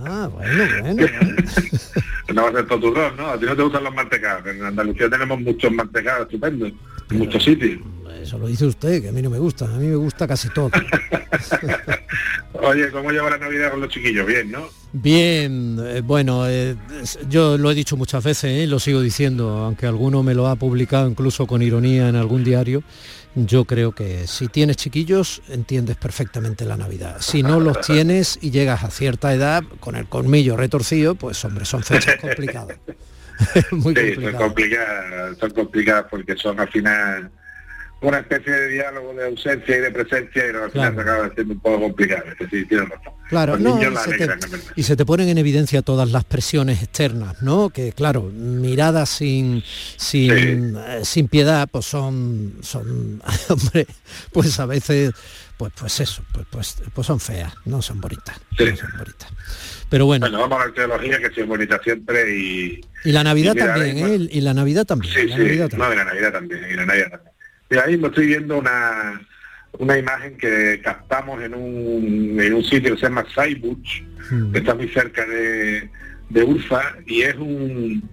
Ah, 0.04 0.28
bueno, 0.32 0.64
bueno. 0.82 1.08
no 2.34 2.42
va 2.42 2.48
a 2.48 2.52
ser 2.52 2.66
todo 2.66 2.80
turrón, 2.80 3.16
¿no? 3.16 3.28
A 3.28 3.38
ti 3.38 3.46
no 3.46 3.56
te 3.56 3.62
gustan 3.62 3.84
los 3.84 3.94
mantecados. 3.94 4.46
En 4.46 4.64
Andalucía 4.64 5.08
tenemos 5.08 5.40
muchos 5.40 5.72
mantecados 5.72 6.26
estupendos, 6.26 6.72
en 7.10 7.18
muchos 7.18 7.42
sitios. 7.42 7.80
Eso 8.20 8.38
lo 8.38 8.46
dice 8.46 8.66
usted, 8.66 9.02
que 9.02 9.08
a 9.10 9.12
mí 9.12 9.22
no 9.22 9.30
me 9.30 9.38
gusta. 9.38 9.66
A 9.66 9.78
mí 9.78 9.86
me 9.86 9.96
gusta 9.96 10.26
casi 10.26 10.48
todo. 10.50 10.70
Oye, 12.62 12.90
¿cómo 12.90 13.10
lleva 13.10 13.30
la 13.30 13.38
Navidad 13.38 13.70
con 13.70 13.80
los 13.80 13.90
chiquillos? 13.90 14.26
Bien, 14.26 14.50
¿no? 14.50 14.68
Bien, 14.92 15.78
eh, 15.80 16.00
bueno, 16.02 16.48
eh, 16.48 16.74
yo 17.28 17.58
lo 17.58 17.70
he 17.70 17.74
dicho 17.74 17.96
muchas 17.96 18.24
veces 18.24 18.64
y 18.64 18.66
lo 18.66 18.78
sigo 18.78 19.00
diciendo, 19.00 19.58
aunque 19.58 19.86
alguno 19.86 20.22
me 20.22 20.34
lo 20.34 20.46
ha 20.46 20.56
publicado 20.56 21.08
incluso 21.08 21.46
con 21.46 21.62
ironía 21.62 22.08
en 22.08 22.16
algún 22.16 22.42
diario, 22.42 22.82
yo 23.36 23.66
creo 23.66 23.92
que 23.92 24.26
si 24.26 24.48
tienes 24.48 24.78
chiquillos 24.78 25.42
entiendes 25.48 25.96
perfectamente 25.96 26.64
la 26.64 26.78
Navidad. 26.78 27.18
Si 27.20 27.42
no 27.42 27.60
los 27.60 27.80
tienes 27.86 28.38
y 28.40 28.50
llegas 28.50 28.82
a 28.82 28.90
cierta 28.90 29.32
edad 29.32 29.62
con 29.78 29.94
el 29.94 30.08
colmillo 30.08 30.56
retorcido, 30.56 31.14
pues 31.14 31.44
hombre, 31.44 31.66
son 31.66 31.82
fechas 31.82 32.16
complicadas. 32.20 32.78
Muy 33.70 33.94
sí, 33.94 34.14
son 34.14 34.32
complicadas, 34.32 35.36
son 35.38 35.50
complicadas 35.50 36.06
porque 36.10 36.36
son 36.36 36.58
al 36.58 36.68
final 36.68 37.30
una 38.00 38.18
especie 38.18 38.52
de 38.52 38.68
diálogo 38.68 39.14
de 39.14 39.26
ausencia 39.26 39.76
y 39.76 39.80
de 39.80 39.90
presencia 39.90 40.46
y 40.46 40.54
al 40.54 40.70
final 40.70 40.94
se 40.94 41.00
acaba 41.00 41.34
siendo 41.34 41.54
un 41.54 41.60
poco 41.60 41.80
complicado. 41.80 42.24
Es 42.38 42.70
razón. 42.70 43.16
Claro, 43.28 43.58
y, 44.76 44.82
se 44.84 44.94
te, 44.94 45.04
ponen 45.04 45.28
en 45.28 45.38
evidencia 45.38 45.82
todas 45.82 46.12
las 46.12 46.24
presiones 46.24 46.82
externas, 46.82 47.42
¿no? 47.42 47.70
Que 47.70 47.92
claro, 47.92 48.22
miradas 48.22 49.08
sin 49.08 49.64
sin, 49.96 50.76
eh, 50.76 51.00
sin 51.02 51.26
piedad, 51.26 51.68
pues 51.70 51.86
son 51.86 52.58
son 52.62 53.20
hombre, 53.48 53.86
pues 54.32 54.60
a 54.60 54.66
veces 54.66 55.12
pues 55.56 55.72
pues 55.76 56.00
eso, 56.00 56.22
pues 56.32 56.46
pues, 56.50 56.76
pues 56.94 57.06
son 57.06 57.18
feas, 57.18 57.52
no 57.64 57.82
son 57.82 58.00
bonitas. 58.00 58.38
son 58.56 58.90
bonitas. 58.96 59.28
Pero 59.88 60.06
bueno. 60.06 60.26
Bueno, 60.26 60.40
vamos 60.40 60.60
a 60.60 60.66
la 60.66 60.72
teología 60.72 61.18
que 61.18 61.40
es 61.40 61.46
bonita 61.46 61.80
siempre 61.82 62.36
y. 62.36 62.80
Y 63.04 63.12
la 63.12 63.24
Navidad 63.24 63.54
también, 63.54 63.98
¿eh? 63.98 64.28
Y 64.30 64.40
la 64.40 64.52
Navidad 64.52 64.84
también. 64.84 65.12
Sí, 65.12 65.22
sí, 65.22 65.30
Navidad 65.30 65.68
también. 65.68 65.90
no, 65.90 65.94
la 65.94 66.04
Navidad 66.04 66.32
también, 66.32 66.60
y 66.70 66.74
la 66.74 66.86
Navidad 66.86 67.10
también. 67.10 67.35
Y 67.70 67.76
ahí 67.76 67.96
me 67.96 68.08
estoy 68.08 68.26
viendo 68.26 68.58
una, 68.58 69.20
una 69.78 69.98
imagen 69.98 70.36
que 70.36 70.80
captamos 70.82 71.42
en 71.42 71.54
un, 71.54 72.40
en 72.40 72.54
un 72.54 72.64
sitio 72.64 72.94
que 72.94 73.00
se 73.00 73.06
llama 73.06 73.24
Saibuch, 73.34 74.02
hmm. 74.30 74.52
que 74.52 74.58
está 74.58 74.74
muy 74.74 74.88
cerca 74.88 75.26
de, 75.26 75.90
de 76.30 76.44
Urfa, 76.44 76.96
y 77.06 77.22
es 77.22 77.34
un, 77.36 78.08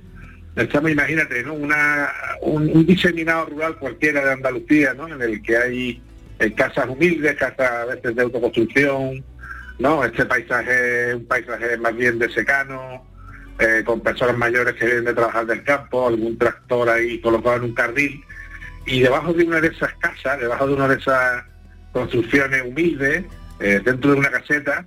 estamos, 0.55 0.91
imagínate, 0.91 1.43
¿no? 1.43 1.53
Una, 1.53 2.09
un, 2.41 2.85
diseminado 2.85 3.45
rural 3.47 3.77
cualquiera 3.77 4.23
de 4.25 4.33
Andalucía, 4.33 4.93
¿no? 4.93 5.07
En 5.07 5.21
el 5.21 5.41
que 5.41 5.57
hay 5.57 6.01
eh, 6.39 6.53
casas 6.53 6.87
humildes, 6.87 7.35
casas 7.35 7.71
a 7.71 7.85
veces 7.85 8.15
de 8.15 8.21
autoconstrucción, 8.21 9.23
¿no? 9.79 10.03
Este 10.03 10.25
paisaje, 10.25 11.15
un 11.15 11.25
paisaje 11.25 11.77
más 11.77 11.95
bien 11.95 12.19
de 12.19 12.29
secano, 12.29 13.05
eh, 13.59 13.83
con 13.85 14.01
personas 14.01 14.37
mayores 14.37 14.73
que 14.75 14.85
vienen 14.85 15.05
de 15.05 15.13
trabajar 15.13 15.45
del 15.45 15.63
campo, 15.63 16.07
algún 16.07 16.37
tractor 16.37 16.89
ahí 16.89 17.19
colocado 17.21 17.57
en 17.57 17.63
un 17.63 17.73
carril, 17.73 18.23
y 18.85 18.99
debajo 19.01 19.33
de 19.33 19.45
una 19.45 19.61
de 19.61 19.69
esas 19.69 19.93
casas, 19.95 20.39
debajo 20.39 20.67
de 20.67 20.73
una 20.73 20.87
de 20.87 20.95
esas 20.95 21.43
construcciones 21.91 22.63
humildes, 22.65 23.23
eh, 23.59 23.81
dentro 23.83 24.11
de 24.11 24.17
una 24.17 24.29
caseta, 24.29 24.85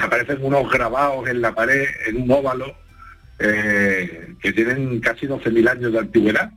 aparecen 0.00 0.38
unos 0.42 0.70
grabados 0.70 1.28
en 1.28 1.40
la 1.40 1.54
pared, 1.54 1.86
en 2.06 2.22
un 2.22 2.30
óvalo, 2.30 2.74
eh, 3.38 4.34
que 4.40 4.52
tienen 4.52 4.98
casi 5.00 5.26
12.000 5.26 5.68
años 5.68 5.92
de 5.92 5.98
antigüedad. 5.98 6.50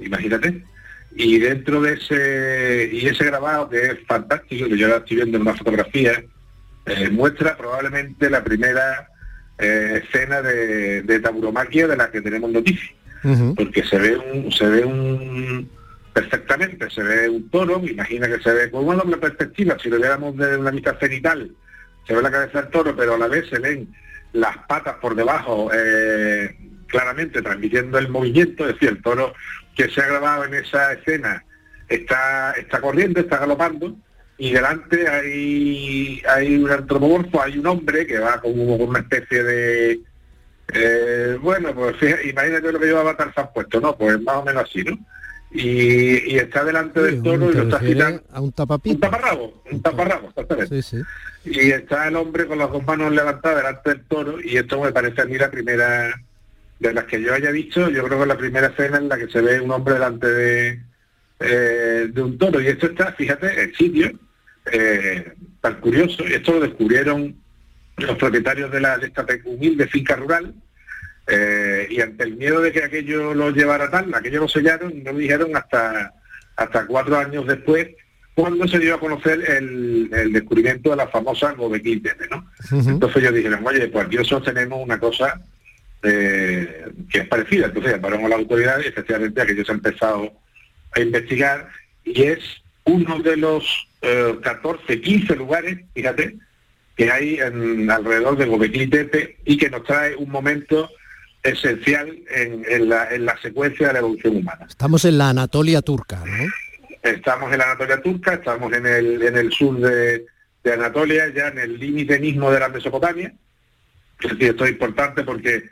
Imagínate. 0.00 0.64
Y 1.16 1.38
dentro 1.38 1.80
de 1.80 1.94
ese, 1.94 2.90
y 2.92 3.06
ese 3.06 3.24
grabado, 3.24 3.70
que 3.70 3.86
es 3.86 3.98
fantástico, 4.06 4.68
que 4.68 4.76
yo 4.76 4.86
ahora 4.86 4.98
estoy 4.98 5.16
viendo 5.16 5.38
en 5.38 5.42
una 5.42 5.56
fotografía, 5.56 6.22
eh, 6.86 7.08
muestra 7.10 7.56
probablemente 7.56 8.28
la 8.28 8.44
primera 8.44 9.08
escena 9.60 10.40
de, 10.40 11.02
de 11.02 11.18
taburomaquia 11.18 11.88
de 11.88 11.96
la 11.96 12.12
que 12.12 12.20
tenemos 12.20 12.48
noticia 12.52 12.92
porque 13.56 13.82
se 13.84 13.98
ve 13.98 14.16
un, 14.16 14.52
se 14.52 14.66
ve 14.66 14.84
un 14.84 15.68
perfectamente, 16.12 16.90
se 16.90 17.02
ve 17.02 17.28
un 17.28 17.48
toro, 17.48 17.80
imagina 17.86 18.26
que 18.26 18.40
se 18.40 18.52
ve 18.52 18.70
con 18.70 18.84
una 18.84 18.96
doble 18.96 19.18
perspectiva, 19.18 19.76
si 19.80 19.88
lo 19.88 19.98
viéramos 19.98 20.36
de 20.36 20.56
una 20.56 20.70
vista 20.70 20.96
cenital, 20.98 21.50
se 22.06 22.14
ve 22.14 22.22
la 22.22 22.30
cabeza 22.30 22.62
del 22.62 22.70
toro, 22.70 22.96
pero 22.96 23.14
a 23.14 23.18
la 23.18 23.28
vez 23.28 23.48
se 23.48 23.58
ven 23.58 23.94
las 24.32 24.56
patas 24.66 24.96
por 24.96 25.14
debajo, 25.14 25.70
eh, 25.72 26.56
claramente 26.86 27.42
transmitiendo 27.42 27.98
el 27.98 28.08
movimiento, 28.08 28.66
es 28.66 28.74
decir, 28.74 28.88
el 28.88 29.02
toro 29.02 29.34
que 29.76 29.88
se 29.90 30.00
ha 30.00 30.08
grabado 30.08 30.44
en 30.44 30.54
esa 30.54 30.92
escena 30.92 31.44
está, 31.88 32.52
está 32.52 32.80
corriendo, 32.80 33.20
está 33.20 33.38
galopando, 33.38 33.96
y 34.38 34.52
delante 34.52 35.08
hay, 35.08 36.22
hay 36.28 36.56
un 36.56 36.70
antropomorfo, 36.70 37.42
hay 37.42 37.58
un 37.58 37.66
hombre 37.66 38.06
que 38.06 38.18
va 38.18 38.40
como 38.40 38.76
una 38.76 39.00
especie 39.00 39.42
de, 39.42 40.00
eh, 40.74 41.38
bueno, 41.40 41.74
pues 41.74 41.96
imagínate 42.24 42.72
lo 42.72 42.78
que 42.78 42.86
llevaba 42.86 43.16
Tarzán 43.16 43.50
puesto, 43.54 43.80
¿no? 43.80 43.96
Pues 43.96 44.20
más 44.22 44.36
o 44.36 44.44
menos 44.44 44.64
así, 44.64 44.84
¿no? 44.84 44.98
Y, 45.50 46.36
está 46.36 46.62
delante 46.62 47.00
del 47.00 47.22
toro 47.22 47.50
y 47.50 47.54
lo 47.54 47.62
está 47.62 47.80
girando. 47.80 48.22
A 48.30 48.40
un 48.40 48.52
tapapito. 48.52 48.94
Un 48.94 49.00
taparrabo, 49.00 49.62
un 49.70 49.82
taparrabo, 49.82 50.28
exactamente. 50.28 50.82
Sí, 50.82 50.96
sí. 51.44 51.50
Y 51.50 51.70
está 51.70 52.08
el 52.08 52.16
hombre 52.16 52.46
con 52.46 52.58
las 52.58 52.70
dos 52.70 52.84
manos 52.84 53.12
levantadas 53.12 53.58
delante 53.58 53.90
del 53.90 54.04
toro 54.04 54.40
y 54.42 54.56
esto 54.58 54.80
me 54.82 54.92
parece 54.92 55.22
a 55.22 55.24
mí 55.24 55.38
la 55.38 55.50
primera 55.50 56.14
de 56.78 56.92
las 56.92 57.04
que 57.04 57.20
yo 57.22 57.32
haya 57.32 57.50
visto, 57.50 57.88
yo 57.88 58.04
creo 58.04 58.18
que 58.18 58.22
es 58.22 58.28
la 58.28 58.36
primera 58.36 58.66
escena 58.68 58.98
en 58.98 59.08
la 59.08 59.16
que 59.16 59.28
se 59.28 59.40
ve 59.40 59.60
un 59.60 59.70
hombre 59.70 59.94
delante 59.94 60.26
de, 60.26 60.80
eh, 61.40 62.08
de 62.12 62.22
un 62.22 62.36
toro. 62.36 62.60
Y 62.60 62.66
esto 62.66 62.86
está, 62.86 63.12
fíjate, 63.12 63.62
el 63.62 63.74
sitio, 63.74 64.12
eh, 64.70 65.32
tan 65.60 65.80
curioso, 65.80 66.24
y 66.28 66.34
esto 66.34 66.52
lo 66.52 66.60
descubrieron 66.60 67.36
los 67.98 68.16
propietarios 68.16 68.70
de, 68.70 68.80
la, 68.80 68.98
de 68.98 69.06
esta 69.06 69.26
humilde 69.44 69.86
finca 69.88 70.16
rural, 70.16 70.54
eh, 71.30 71.86
y 71.90 72.00
ante 72.00 72.24
el 72.24 72.36
miedo 72.36 72.60
de 72.60 72.72
que 72.72 72.84
aquello 72.84 73.34
lo 73.34 73.50
llevara 73.50 73.90
tal, 73.90 74.14
aquello 74.14 74.40
lo 74.40 74.48
sellaron 74.48 75.04
no 75.04 75.12
lo 75.12 75.18
dijeron 75.18 75.54
hasta, 75.54 76.14
hasta 76.56 76.86
cuatro 76.86 77.18
años 77.18 77.46
después, 77.46 77.88
cuando 78.34 78.66
se 78.66 78.78
dio 78.78 78.94
a 78.94 79.00
conocer 79.00 79.44
el, 79.50 80.32
descubrimiento 80.32 80.90
de 80.90 80.96
la 80.96 81.08
famosa 81.08 81.52
Gobekli 81.52 82.02
¿no? 82.30 82.50
Entonces 82.70 83.22
ellos 83.22 83.34
dijeron, 83.34 83.66
oye, 83.66 83.88
pues 83.88 84.06
aquí 84.06 84.16
nosotros 84.16 84.54
tenemos 84.54 84.80
una 84.82 84.98
cosa 84.98 85.40
eh, 86.02 86.86
que 87.10 87.18
es 87.18 87.26
parecida. 87.26 87.66
Entonces 87.66 87.92
llamaron 87.92 88.24
a 88.24 88.28
la 88.28 88.36
autoridad 88.36 88.78
y 88.78 88.86
efectivamente 88.86 89.42
aquello 89.42 89.64
se 89.64 89.72
ha 89.72 89.74
empezado 89.74 90.32
a 90.92 91.00
investigar 91.00 91.68
y 92.04 92.22
es 92.22 92.38
uno 92.84 93.18
de 93.18 93.36
los 93.36 93.88
14, 94.00 94.92
eh, 94.92 95.00
15 95.00 95.36
lugares, 95.36 95.80
fíjate, 95.92 96.36
que 96.98 97.12
hay 97.12 97.38
en, 97.38 97.88
alrededor 97.88 98.36
de 98.36 98.46
Gobekli 98.46 98.90
y 99.44 99.56
que 99.56 99.70
nos 99.70 99.84
trae 99.84 100.16
un 100.16 100.30
momento 100.30 100.90
esencial 101.44 102.18
en, 102.28 102.88
la, 102.88 103.38
secuencia 103.40 103.86
de 103.86 103.92
la 103.92 103.98
evolución 104.00 104.38
humana. 104.38 104.66
Estamos 104.68 105.04
en 105.04 105.16
la 105.16 105.28
Anatolia 105.28 105.80
turca, 105.80 106.20
¿no? 106.26 106.50
Estamos 107.00 107.52
en 107.52 107.58
la 107.58 107.66
Anatolia 107.66 108.02
turca, 108.02 108.34
estamos 108.34 108.72
en 108.72 108.84
el, 108.84 109.22
en 109.22 109.36
el 109.36 109.52
sur 109.52 109.78
de, 109.78 110.26
Anatolia, 110.70 111.32
ya 111.32 111.48
en 111.48 111.58
el 111.60 111.78
límite 111.78 112.18
mismo 112.18 112.50
de 112.50 112.60
la 112.60 112.68
Mesopotamia. 112.68 113.32
Es 114.20 114.30
decir, 114.32 114.50
esto 114.50 114.64
es 114.64 114.72
importante 114.72 115.22
porque 115.22 115.70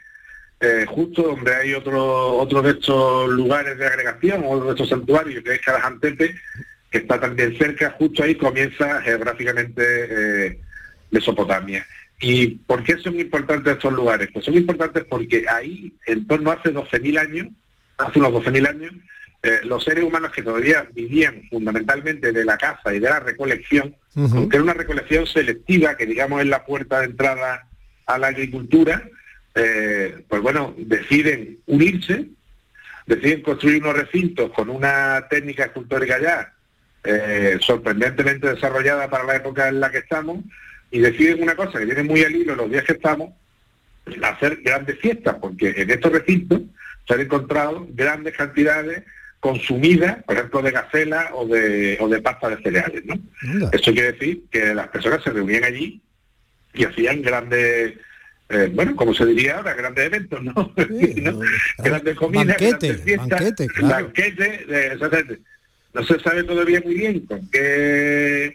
eh, 0.61 0.87
justo 0.89 1.23
donde 1.23 1.55
hay 1.57 1.75
otro, 1.75 2.37
otro 2.37 2.63
de 2.63 2.71
estos 2.71 3.29
lugares 3.31 3.77
de 3.77 3.87
agregación, 3.87 4.45
otro 4.47 4.67
de 4.67 4.71
estos 4.71 4.89
santuarios, 4.89 5.43
que 5.43 5.55
es 5.55 5.61
Karajantepe, 5.61 6.37
que 6.89 6.99
está 6.99 7.19
también 7.19 7.59
cerca, 7.59 7.91
justo 7.99 8.23
ahí 8.23 8.37
comienza 8.37 9.03
geográficamente 9.03 10.47
eh, 10.47 10.61
Mesopotamia. 11.11 11.87
¿Y 12.21 12.47
por 12.47 12.83
qué 12.83 12.97
son 12.99 13.19
importantes 13.21 13.75
estos 13.75 13.93
lugares? 13.93 14.29
Pues 14.33 14.45
son 14.45 14.55
importantes 14.55 15.05
porque 15.05 15.45
ahí, 15.49 15.93
en 16.07 16.27
torno 16.27 16.51
a 16.51 16.55
hace 16.55 16.73
12.000 16.73 17.19
años, 17.19 17.49
hace 17.99 18.19
unos 18.19 18.33
12.000 18.33 18.69
años, 18.69 18.93
eh, 19.43 19.61
los 19.65 19.85
seres 19.85 20.03
humanos 20.03 20.33
que 20.33 20.43
todavía 20.43 20.87
vivían 20.93 21.43
fundamentalmente 21.51 22.33
de 22.33 22.45
la 22.45 22.57
caza 22.57 22.95
y 22.95 23.01
de 23.01 23.09
la 23.09 23.21
recolección, 23.21 23.95
aunque 24.17 24.57
era 24.57 24.65
una 24.65 24.75
recolección 24.75 25.27
selectiva, 25.27 25.97
que 25.97 26.07
digamos 26.07 26.41
es 26.41 26.47
la 26.47 26.65
puerta 26.65 27.01
de 27.01 27.07
entrada 27.07 27.69
a 28.07 28.19
la 28.19 28.29
agricultura, 28.29 29.03
eh, 29.55 30.25
pues 30.29 30.41
bueno, 30.41 30.75
deciden 30.79 31.59
unirse, 31.67 32.29
deciden 33.07 33.43
construir 33.43 33.83
unos 33.83 33.97
recintos 33.97 34.51
con 34.53 34.71
una 34.71 35.27
técnica 35.29 35.65
escultórica 35.67 36.19
ya 36.21 36.53
eh, 37.05 37.59
sorprendentemente 37.61 38.49
desarrollada 38.49 39.09
para 39.09 39.25
la 39.25 39.37
época 39.37 39.69
en 39.69 39.79
la 39.79 39.91
que 39.91 39.99
estamos, 39.99 40.39
y 40.91 41.01
deciden 41.01 41.43
una 41.43 41.57
cosa 41.57 41.79
que 41.79 41.85
viene 41.85 42.03
muy 42.03 42.23
al 42.23 42.35
hilo 42.35 42.55
los 42.55 42.71
días 42.71 42.85
que 42.85 42.93
estamos, 42.93 43.31
hacer 44.23 44.61
grandes 44.63 44.99
fiestas, 44.99 45.37
porque 45.41 45.75
en 45.77 45.91
estos 45.91 46.13
recintos 46.13 46.63
se 47.07 47.15
han 47.15 47.21
encontrado 47.21 47.87
grandes 47.91 48.37
cantidades 48.37 49.03
consumidas, 49.41 50.23
por 50.25 50.37
ejemplo, 50.37 50.63
de 50.63 50.71
gacela 50.71 51.31
o 51.35 51.47
de, 51.47 51.99
o 52.01 52.09
de 52.09 52.21
pasta 52.21 52.49
de 52.49 52.63
cereales. 52.63 53.05
¿no? 53.05 53.15
Eso 53.73 53.93
quiere 53.93 54.13
decir 54.13 54.45
que 54.51 54.75
las 54.75 54.89
personas 54.89 55.23
se 55.23 55.31
reunían 55.31 55.65
allí 55.65 56.01
y 56.75 56.85
hacían 56.85 57.23
grandes, 57.23 57.95
eh, 58.49 58.71
bueno, 58.73 58.95
como 58.97 59.15
se 59.15 59.27
diría 59.27 59.57
ahora, 59.57 59.75
grandes 59.75 60.07
eventos, 60.07 60.43
¿no? 60.43 60.73
Grandes 61.79 62.17
comidas, 62.17 62.57
grandes 62.59 63.03
fiestas, 63.03 63.55
banquetes, 63.83 64.67
no 65.95 66.05
se 66.05 66.21
sabe 66.21 66.45
todavía 66.45 66.81
muy 66.85 66.95
bien 66.95 67.21
con 67.21 67.49
qué 67.51 68.46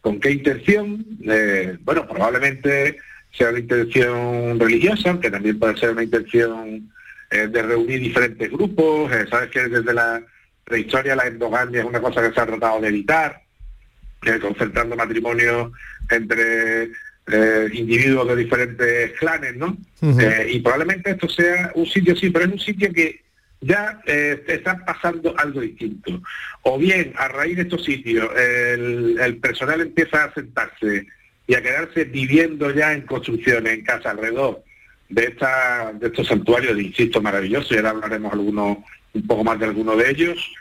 ¿Con 0.00 0.20
qué 0.20 0.30
intención? 0.30 1.04
Eh, 1.24 1.76
bueno, 1.82 2.06
probablemente 2.06 2.98
sea 3.32 3.50
una 3.50 3.58
intención 3.58 4.58
religiosa, 4.58 5.18
que 5.20 5.30
también 5.30 5.58
puede 5.58 5.76
ser 5.76 5.90
una 5.90 6.02
intención 6.02 6.90
eh, 7.30 7.46
de 7.48 7.62
reunir 7.62 8.00
diferentes 8.00 8.50
grupos. 8.50 9.12
Eh, 9.12 9.26
sabes 9.28 9.50
que 9.50 9.68
desde 9.68 9.92
la 9.92 10.22
prehistoria 10.64 11.16
la 11.16 11.26
endogamia 11.26 11.80
es 11.80 11.86
una 11.86 12.00
cosa 12.00 12.22
que 12.22 12.34
se 12.34 12.40
ha 12.40 12.46
tratado 12.46 12.80
de 12.80 12.88
evitar, 12.88 13.42
concentrando 14.40 14.96
matrimonios 14.96 15.72
entre 16.10 16.90
eh, 17.30 17.68
individuos 17.74 18.26
de 18.28 18.36
diferentes 18.36 19.12
clanes, 19.18 19.54
¿no? 19.56 19.76
Eh, 20.00 20.48
y 20.50 20.60
probablemente 20.60 21.10
esto 21.10 21.28
sea 21.28 21.70
un 21.74 21.86
sitio, 21.86 22.16
sí, 22.16 22.30
pero 22.30 22.46
es 22.46 22.52
un 22.52 22.58
sitio 22.58 22.92
que 22.92 23.22
ya 23.60 24.00
eh, 24.06 24.44
está 24.46 24.84
pasando 24.84 25.34
algo 25.38 25.60
distinto. 25.60 26.22
O 26.62 26.78
bien, 26.78 27.12
a 27.16 27.28
raíz 27.28 27.56
de 27.56 27.62
estos 27.62 27.84
sitios, 27.84 28.28
el, 28.36 29.38
personal 29.42 29.80
empieza 29.80 30.24
a 30.24 30.34
sentarse 30.34 31.06
y 31.46 31.54
a 31.54 31.62
quedarse 31.62 32.04
viviendo 32.04 32.70
ya 32.70 32.92
en 32.92 33.02
construcciones, 33.02 33.72
en 33.72 33.84
casa 33.84 34.10
alrededor 34.10 34.62
de, 35.08 35.24
esta, 35.24 35.92
de 35.94 36.08
estos 36.08 36.28
santuarios, 36.28 36.78
insisto, 36.78 37.20
maravillosos, 37.20 37.72
y 37.72 37.76
ahora 37.76 37.90
hablaremos 37.90 38.32
algunos, 38.32 38.78
un 39.14 39.26
poco 39.26 39.44
más 39.44 39.58
de 39.58 39.66
algunos 39.66 39.96
de 39.96 40.10
ellos, 40.10 40.52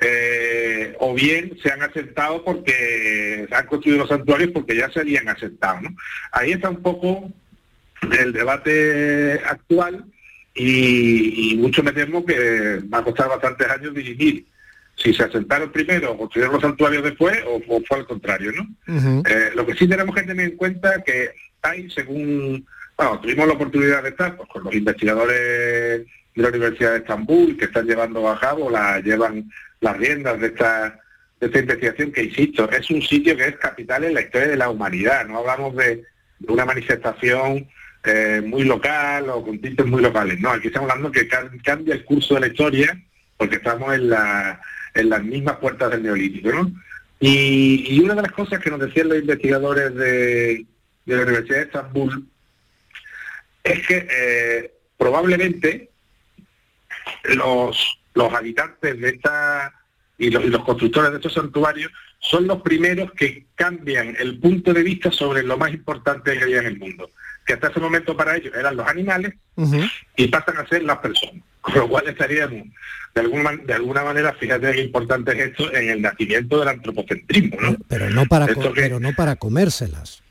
eh, 0.00 0.96
o 0.98 1.14
bien 1.14 1.58
se 1.62 1.70
han 1.70 1.82
aceptado 1.82 2.42
porque 2.42 3.46
se 3.46 3.54
han 3.54 3.66
construido 3.66 3.98
los 3.98 4.08
santuarios 4.08 4.50
porque 4.50 4.74
ya 4.74 4.90
se 4.90 5.00
habían 5.00 5.28
aceptado. 5.28 5.86
Ahí 6.32 6.52
está 6.52 6.70
un 6.70 6.82
poco 6.82 7.30
el 8.18 8.32
debate 8.32 9.40
actual 9.44 10.06
y, 10.62 11.56
mucho 11.56 11.82
me 11.82 11.92
temo 11.92 12.24
que 12.24 12.80
va 12.92 12.98
a 12.98 13.04
costar 13.04 13.28
bastantes 13.28 13.68
años 13.68 13.94
dividir 13.94 14.46
si 14.96 15.14
se 15.14 15.22
asentaron 15.22 15.72
primero, 15.72 16.16
construyeron 16.16 16.54
los 16.54 16.62
santuarios 16.62 17.02
después 17.02 17.38
o, 17.46 17.80
fue 17.86 17.98
al 17.98 18.06
contrario. 18.06 18.52
¿no? 18.52 19.22
Eh, 19.26 19.50
lo 19.54 19.64
que 19.64 19.74
sí 19.74 19.88
tenemos 19.88 20.14
que 20.14 20.24
tener 20.24 20.50
en 20.50 20.56
cuenta 20.56 21.02
que 21.02 21.30
hay, 21.62 21.88
según, 21.90 22.66
bueno, 22.96 23.18
tuvimos 23.20 23.46
la 23.46 23.54
oportunidad 23.54 24.02
de 24.02 24.10
estar 24.10 24.36
pues, 24.36 24.48
con 24.50 24.64
los 24.64 24.74
investigadores 24.74 25.38
de 25.38 26.42
la 26.42 26.48
Universidad 26.48 26.92
de 26.92 26.98
Estambul 26.98 27.56
que 27.56 27.64
están 27.64 27.86
llevando 27.86 28.28
a 28.28 28.38
cabo, 28.38 28.70
la 28.70 29.00
llevan 29.00 29.50
las 29.80 29.96
riendas 29.96 30.38
de 30.38 30.48
esta, 30.48 31.00
de 31.40 31.46
esta 31.46 31.58
investigación 31.58 32.12
que, 32.12 32.24
insisto, 32.24 32.70
es 32.70 32.90
un 32.90 33.00
sitio 33.00 33.36
que 33.36 33.48
es 33.48 33.56
capital 33.56 34.04
en 34.04 34.14
la 34.14 34.20
historia 34.20 34.48
de 34.48 34.56
la 34.56 34.68
humanidad. 34.68 35.26
No 35.26 35.38
hablamos 35.38 35.76
de, 35.76 36.04
una 36.48 36.64
manifestación 36.64 37.68
eh, 38.04 38.42
muy 38.44 38.64
local 38.64 39.28
o 39.30 39.44
con 39.44 39.60
tintes 39.60 39.86
muy 39.86 40.02
locales. 40.02 40.40
No, 40.40 40.50
aquí 40.50 40.68
estamos 40.68 40.90
hablando 40.90 41.12
que 41.12 41.28
cambia 41.28 41.94
el 41.94 42.04
curso 42.04 42.34
de 42.34 42.40
la 42.40 42.46
historia 42.48 43.00
porque 43.36 43.56
estamos 43.56 43.94
en, 43.94 44.10
la, 44.10 44.60
en 44.94 45.08
las 45.08 45.22
mismas 45.22 45.56
puertas 45.56 45.90
del 45.90 46.02
neolítico. 46.02 46.50
¿no? 46.50 46.72
Y, 47.20 47.98
una 48.00 48.14
de 48.14 48.22
las 48.22 48.32
cosas 48.32 48.60
que 48.60 48.70
nos 48.70 48.80
decían 48.80 49.08
los 49.08 49.18
investigadores 49.18 49.94
de, 49.94 50.66
de 51.06 51.16
la 51.16 51.22
Universidad 51.22 51.58
de 51.58 51.64
Estambul 51.64 52.26
es 53.62 53.86
que 53.86 54.08
eh, 54.10 54.74
probablemente 54.96 55.90
los 57.34 58.00
los 58.14 58.32
habitantes 58.32 59.00
de 59.00 59.08
esta 59.08 59.72
y 60.18 60.30
los, 60.30 60.64
constructores 60.64 61.10
de 61.10 61.16
estos 61.16 61.32
santuarios 61.32 61.90
son 62.18 62.46
los 62.46 62.60
primeros 62.60 63.12
que 63.12 63.46
cambian 63.54 64.14
el 64.18 64.38
punto 64.38 64.74
de 64.74 64.82
vista 64.82 65.10
sobre 65.10 65.42
lo 65.42 65.56
más 65.56 65.72
importante 65.72 66.36
que 66.36 66.44
había 66.44 66.58
en 66.58 66.66
el 66.66 66.78
mundo, 66.78 67.10
que 67.50 67.54
hasta 67.54 67.68
ese 67.68 67.80
momento 67.80 68.16
para 68.16 68.36
ellos 68.36 68.54
eran 68.54 68.76
los 68.76 68.86
animales 68.86 69.34
y 70.16 70.28
pasan 70.28 70.58
a 70.58 70.68
ser 70.68 70.84
las 70.84 70.98
personas, 70.98 71.42
con 71.60 71.74
lo 71.74 71.88
cual 71.88 72.06
estaríamos 72.06 72.68
de 73.12 73.20
alguna, 73.20 73.56
de 73.56 73.74
alguna 73.74 74.04
manera, 74.04 74.32
fíjate 74.34 74.70
qué 74.70 74.82
importante 74.82 75.32
es 75.32 75.50
esto 75.50 75.74
en 75.74 75.90
el 75.90 76.00
nacimiento 76.00 76.60
del 76.60 76.68
antropocentrismo, 76.68 77.60
¿no? 77.60 77.76
Pero 77.88 78.08
no 78.08 78.26
para, 78.26 78.46
pero 78.72 79.00
no 79.00 79.12
para 79.16 79.34
comérselas. 79.34 80.22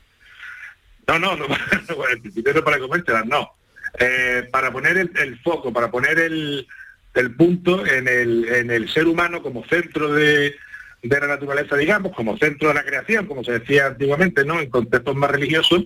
No, 1.06 1.18
no, 1.18 1.36
no, 1.36 1.46
no 2.54 2.64
para 2.64 2.78
comérselas, 2.78 3.26
no. 3.26 3.50
Eh, 3.98 4.48
para 4.50 4.72
poner 4.72 4.96
el 4.96 5.38
foco, 5.40 5.74
para 5.74 5.90
poner 5.90 6.18
el, 6.20 6.66
el 7.12 7.34
punto 7.34 7.86
en 7.86 8.08
el, 8.08 8.46
en 8.48 8.70
el 8.70 8.88
ser 8.88 9.06
humano 9.08 9.42
como 9.42 9.62
centro 9.66 10.10
de, 10.14 10.56
de 11.02 11.20
la 11.20 11.26
naturaleza, 11.26 11.76
digamos, 11.76 12.14
como 12.14 12.38
centro 12.38 12.68
de 12.68 12.74
la 12.74 12.84
creación, 12.84 13.26
como 13.26 13.44
se 13.44 13.58
decía 13.58 13.88
antiguamente, 13.88 14.42
¿no? 14.46 14.58
En 14.58 14.70
contextos 14.70 15.14
más 15.16 15.30
religiosos, 15.30 15.84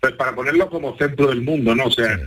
pues 0.00 0.12
para 0.14 0.34
ponerlo 0.34 0.68
como 0.68 0.96
centro 0.98 1.28
del 1.28 1.42
mundo, 1.42 1.74
¿no? 1.74 1.84
O 1.84 1.90
sea, 1.90 2.18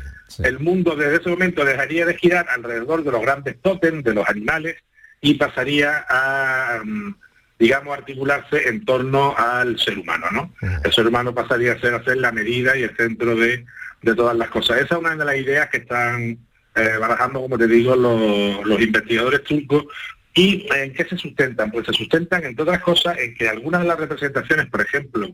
el 0.43 0.59
mundo 0.59 0.95
desde 0.95 1.17
ese 1.17 1.29
momento 1.29 1.63
dejaría 1.65 2.05
de 2.05 2.17
girar 2.17 2.47
alrededor 2.49 3.03
de 3.03 3.11
los 3.11 3.21
grandes 3.21 3.61
tótems, 3.61 4.03
de 4.03 4.13
los 4.13 4.27
animales, 4.27 4.77
y 5.21 5.35
pasaría 5.35 6.05
a, 6.09 6.81
mm, 6.83 7.15
digamos, 7.59 7.97
articularse 7.97 8.69
en 8.69 8.85
torno 8.85 9.35
al 9.37 9.77
ser 9.79 9.97
humano, 9.97 10.27
¿no? 10.31 10.53
El 10.83 10.93
ser 10.93 11.07
humano 11.07 11.33
pasaría 11.33 11.73
a 11.73 11.79
ser, 11.79 11.93
a 11.93 12.03
ser 12.03 12.17
la 12.17 12.31
medida 12.31 12.77
y 12.77 12.83
el 12.83 12.95
centro 12.95 13.35
de, 13.35 13.65
de 14.01 14.15
todas 14.15 14.35
las 14.35 14.49
cosas. 14.49 14.77
Esa 14.77 14.95
es 14.95 15.01
una 15.01 15.15
de 15.15 15.25
las 15.25 15.35
ideas 15.35 15.69
que 15.69 15.77
están 15.77 16.37
eh, 16.75 16.97
barajando, 16.99 17.41
como 17.41 17.57
te 17.57 17.67
digo, 17.67 17.95
los, 17.95 18.81
investigadores 18.81 19.43
turcos. 19.43 19.85
¿Y 20.33 20.67
en 20.73 20.93
qué 20.93 21.03
se 21.05 21.17
sustentan? 21.17 21.71
Pues 21.71 21.87
se 21.87 21.93
sustentan, 21.93 22.43
entre 22.45 22.63
otras 22.63 22.81
cosas, 22.81 23.17
en 23.17 23.33
que 23.35 23.49
algunas 23.49 23.81
de 23.81 23.87
las 23.87 23.99
representaciones, 23.99 24.67
por 24.67 24.81
ejemplo, 24.81 25.27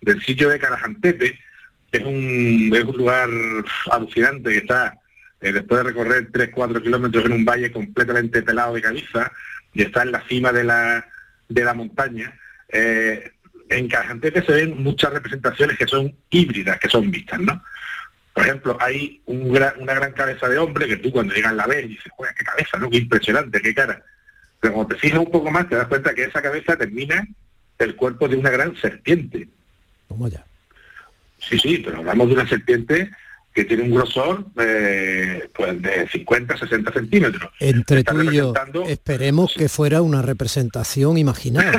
del 0.00 0.20
sitio 0.22 0.48
de 0.50 0.58
Carajantepe, 0.58 1.38
es 1.92 2.02
un, 2.02 2.70
es 2.74 2.84
un 2.84 2.96
lugar 2.96 3.28
alucinante 3.90 4.50
que 4.50 4.58
está 4.58 4.98
eh, 5.40 5.52
después 5.52 5.78
de 5.82 5.90
recorrer 5.90 6.30
3-4 6.30 6.82
kilómetros 6.82 7.24
en 7.24 7.32
un 7.32 7.44
valle 7.44 7.72
completamente 7.72 8.42
pelado 8.42 8.74
de 8.74 8.82
caliza 8.82 9.32
y 9.72 9.82
está 9.82 10.02
en 10.02 10.12
la 10.12 10.26
cima 10.28 10.52
de 10.52 10.64
la, 10.64 11.06
de 11.48 11.64
la 11.64 11.74
montaña, 11.74 12.34
eh, 12.68 13.32
en 13.68 13.88
Carajantepe 13.88 14.42
se 14.42 14.52
ven 14.52 14.82
muchas 14.82 15.12
representaciones 15.12 15.78
que 15.78 15.86
son 15.86 16.14
híbridas, 16.28 16.78
que 16.78 16.88
son 16.88 17.10
vistas, 17.10 17.40
¿no? 17.40 17.62
Por 18.32 18.44
ejemplo, 18.44 18.76
hay 18.80 19.22
una 19.26 19.94
gran 19.94 20.12
cabeza 20.12 20.48
de 20.48 20.58
hombre 20.58 20.86
que 20.86 20.96
tú 20.96 21.10
cuando 21.10 21.34
llegas 21.34 21.54
la 21.54 21.66
ves 21.66 21.84
y 21.84 21.88
dices, 21.88 22.12
joder, 22.16 22.34
qué 22.36 22.44
cabeza, 22.44 22.78
¿no? 22.78 22.90
Qué 22.90 22.98
impresionante, 22.98 23.60
qué 23.60 23.74
cara. 23.74 24.02
Pero 24.60 24.74
cuando 24.74 24.94
te 24.94 25.00
fijas 25.00 25.18
un 25.18 25.30
poco 25.30 25.50
más 25.50 25.68
te 25.68 25.76
das 25.76 25.88
cuenta 25.88 26.14
que 26.14 26.24
esa 26.24 26.42
cabeza 26.42 26.76
termina 26.76 27.26
el 27.78 27.96
cuerpo 27.96 28.28
de 28.28 28.36
una 28.36 28.50
gran 28.50 28.76
serpiente. 28.76 29.48
¿Cómo 30.08 30.28
ya? 30.28 30.44
Sí, 31.40 31.58
sí, 31.58 31.82
pero 31.84 31.98
hablamos 31.98 32.28
de 32.28 32.34
una 32.34 32.48
serpiente 32.48 33.10
que 33.54 33.64
tiene 33.64 33.82
un 33.84 33.94
grosor 33.94 34.46
pues 34.54 35.82
de 35.82 36.08
50, 36.10 36.56
60 36.56 36.92
centímetros. 36.92 37.50
Entre 37.58 38.04
tú 38.04 38.22
y 38.22 38.36
yo, 38.36 38.54
esperemos 38.86 39.54
que 39.54 39.68
fuera 39.68 40.02
una 40.02 40.22
representación 40.22 41.18
imaginada. 41.18 41.72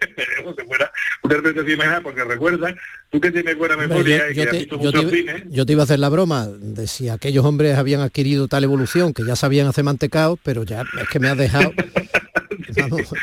esperemos 0.00 0.54
que 0.54 0.64
fuera 0.64 0.92
una 1.22 1.34
representación 1.34 1.74
imaginada, 1.74 2.00
porque 2.02 2.24
recuerda 2.24 2.74
tú 3.10 3.20
que 3.20 3.30
tienes 3.30 3.56
buena 3.56 3.76
memoria 3.76 4.30
y 4.30 4.34
que 4.34 4.46
visto 4.50 4.78
muchos 4.78 5.10
cines. 5.10 5.44
Yo 5.48 5.64
te 5.64 5.72
iba 5.72 5.82
a 5.82 5.84
hacer 5.84 5.98
la 5.98 6.10
broma 6.10 6.46
de 6.46 6.86
si 6.86 7.08
aquellos 7.08 7.44
hombres 7.44 7.78
habían 7.78 8.02
adquirido 8.02 8.48
tal 8.48 8.64
evolución, 8.64 9.14
que 9.14 9.24
ya 9.24 9.34
sabían 9.34 9.66
hacer 9.66 9.84
mantecado, 9.84 10.38
pero 10.42 10.64
ya 10.64 10.84
es 11.00 11.08
que 11.08 11.18
me 11.18 11.28
has 11.28 11.38
dejado... 11.38 11.72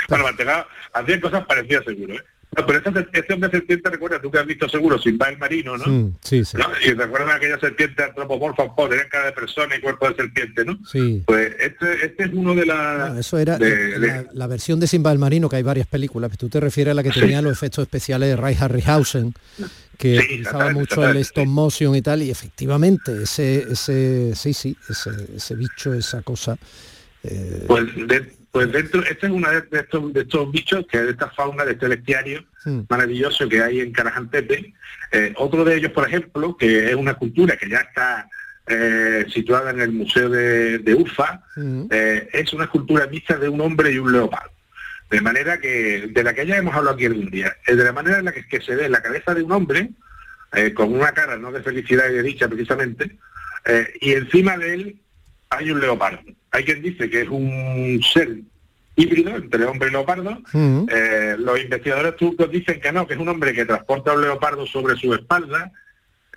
Bueno, 0.10 0.24
mantecado, 0.24 0.66
hacían 0.94 1.20
cosas 1.20 1.46
parecidas 1.46 1.84
seguro, 1.86 2.16
¿eh? 2.16 2.24
No, 2.56 2.66
pero 2.66 3.08
este, 3.14 3.34
hombre 3.34 3.50
serpiente, 3.50 3.90
recuerda, 3.90 4.22
tú 4.22 4.30
que 4.30 4.40
has 4.40 4.46
visto 4.46 4.70
seguro, 4.70 5.00
sin 5.00 5.18
el 5.24 5.38
marino, 5.38 5.78
¿no? 5.78 5.86
Mm, 5.86 6.16
sí, 6.22 6.46
sí. 6.46 6.58
Y 6.86 6.96
te 6.96 7.04
acuerdas 7.04 7.30
de 7.30 7.34
aquella 7.34 7.60
serpiente 7.60 8.04
antropomorfa, 8.04 8.64
tener 8.90 9.08
cara 9.10 9.26
de 9.28 9.32
persona 9.32 9.76
y 9.76 9.82
cuerpo 9.82 10.10
de 10.10 10.16
serpiente, 10.16 10.66
¿no? 10.66 10.78
Sí. 10.86 11.24
Pues 11.26 11.56
este, 11.60 12.06
este 12.06 12.24
es 12.26 12.30
uno 12.34 12.54
de 12.54 12.66
las... 12.66 13.18
eso 13.18 13.38
era 13.38 13.58
la, 13.58 14.48
versión 14.48 14.80
de 14.80 14.88
Simba 14.88 15.12
el 15.12 15.20
Marino, 15.20 15.50
que 15.50 15.56
hay 15.56 15.64
varias 15.64 15.88
películas, 15.88 16.38
tú 16.38 16.50
te 16.50 16.60
refieres 16.60 16.92
a 16.92 16.96
la 16.96 17.04
que 17.04 17.12
tenía 17.12 17.42
los 17.42 17.54
efectos 17.54 17.84
especiales 17.84 18.30
de 18.30 18.36
Ray 18.36 18.56
Harryhausen, 18.60 19.34
que 19.98 20.20
utilizaba 20.20 20.72
mucho 20.72 21.08
el 21.08 21.18
stop 21.18 21.46
motion 21.46 21.96
y 21.96 22.02
tal, 22.02 22.22
y 22.22 22.30
efectivamente, 22.30 23.24
ese, 23.24 23.66
ese 23.72 24.34
sí, 24.36 24.54
sí, 24.54 24.78
ese, 24.90 25.12
ese 25.36 25.56
bicho, 25.56 25.94
esa 25.94 26.22
cosa... 26.22 26.58
Eh, 27.24 27.64
pues 27.68 27.86
pues 28.54 28.72
dentro, 28.72 29.02
este 29.02 29.26
es 29.26 29.32
uno 29.32 29.50
de, 29.50 29.80
estos, 29.80 30.14
de 30.14 30.22
estos 30.22 30.52
bichos, 30.52 30.86
que 30.86 31.00
es 31.00 31.06
de 31.06 31.12
esta 31.14 31.28
fauna, 31.32 31.66
de 31.66 31.72
este 31.72 31.88
bestiario 31.88 32.46
maravilloso 32.88 33.50
que 33.50 33.64
hay 33.64 33.80
en 33.80 33.92
Carajantepe. 33.92 34.76
Eh, 35.12 35.34
otro 35.38 35.66
de 35.66 35.76
ellos, 35.76 35.92
por 35.92 36.08
ejemplo, 36.08 36.56
que 36.56 36.92
es 36.92 36.96
una 36.96 37.16
cultura 37.16 37.58
que 37.58 37.68
ya 37.68 37.80
está 37.80 38.30
eh, 38.68 39.26
situada 39.34 39.72
en 39.72 39.82
el 39.82 39.92
Museo 39.92 40.30
de, 40.30 40.78
de 40.78 40.94
Urfa, 40.94 41.42
eh, 41.90 42.30
es 42.32 42.54
una 42.54 42.66
escultura 42.66 43.08
mixta 43.08 43.38
de 43.38 43.50
un 43.50 43.60
hombre 43.60 43.92
y 43.92 43.98
un 43.98 44.12
leopardo. 44.12 44.54
De 45.10 45.20
manera 45.20 45.60
que, 45.60 46.12
de 46.14 46.24
la 46.24 46.36
que 46.36 46.46
ya 46.46 46.58
hemos 46.58 46.76
hablado 46.76 46.94
aquí 46.94 47.08
algún 47.08 47.32
día, 47.32 47.58
de 47.66 47.76
la 47.76 47.92
manera 47.92 48.20
en 48.20 48.26
la 48.26 48.34
que, 48.34 48.48
que 48.48 48.62
se 48.62 48.76
ve 48.76 48.88
la 48.88 49.02
cabeza 49.02 49.34
de 49.34 49.42
un 49.42 49.52
hombre, 49.52 49.90
con 50.76 50.94
una 50.94 51.12
cara 51.12 51.38
no 51.38 51.52
de 51.52 51.64
felicidad 51.64 52.08
y 52.08 52.14
de 52.14 52.22
dicha 52.22 52.48
precisamente, 52.48 53.18
y 54.00 54.12
encima 54.12 54.58
de 54.58 54.74
él 54.76 55.02
hay 55.50 55.72
un 55.72 55.82
leopardo. 55.82 56.22
Hay 56.54 56.64
quien 56.64 56.82
dice 56.82 57.10
que 57.10 57.22
es 57.22 57.30
un 57.30 58.00
ser 58.02 58.38
híbrido 58.96 59.36
entre 59.36 59.66
hombre 59.66 59.90
y 59.90 59.92
leopardo. 59.92 60.38
Mm. 60.54 60.86
Eh, 60.88 61.36
los 61.40 61.60
investigadores 61.60 62.16
turcos 62.16 62.50
dicen 62.52 62.80
que 62.80 62.92
no, 62.92 63.08
que 63.08 63.16
es 63.16 63.20
un 63.20 63.28
hombre 63.28 63.54
que 63.54 63.66
transporta 63.66 64.12
a 64.12 64.16
un 64.16 64.22
leopardo 64.22 64.66
sobre 64.68 64.96
su 64.96 65.14
espalda, 65.14 65.72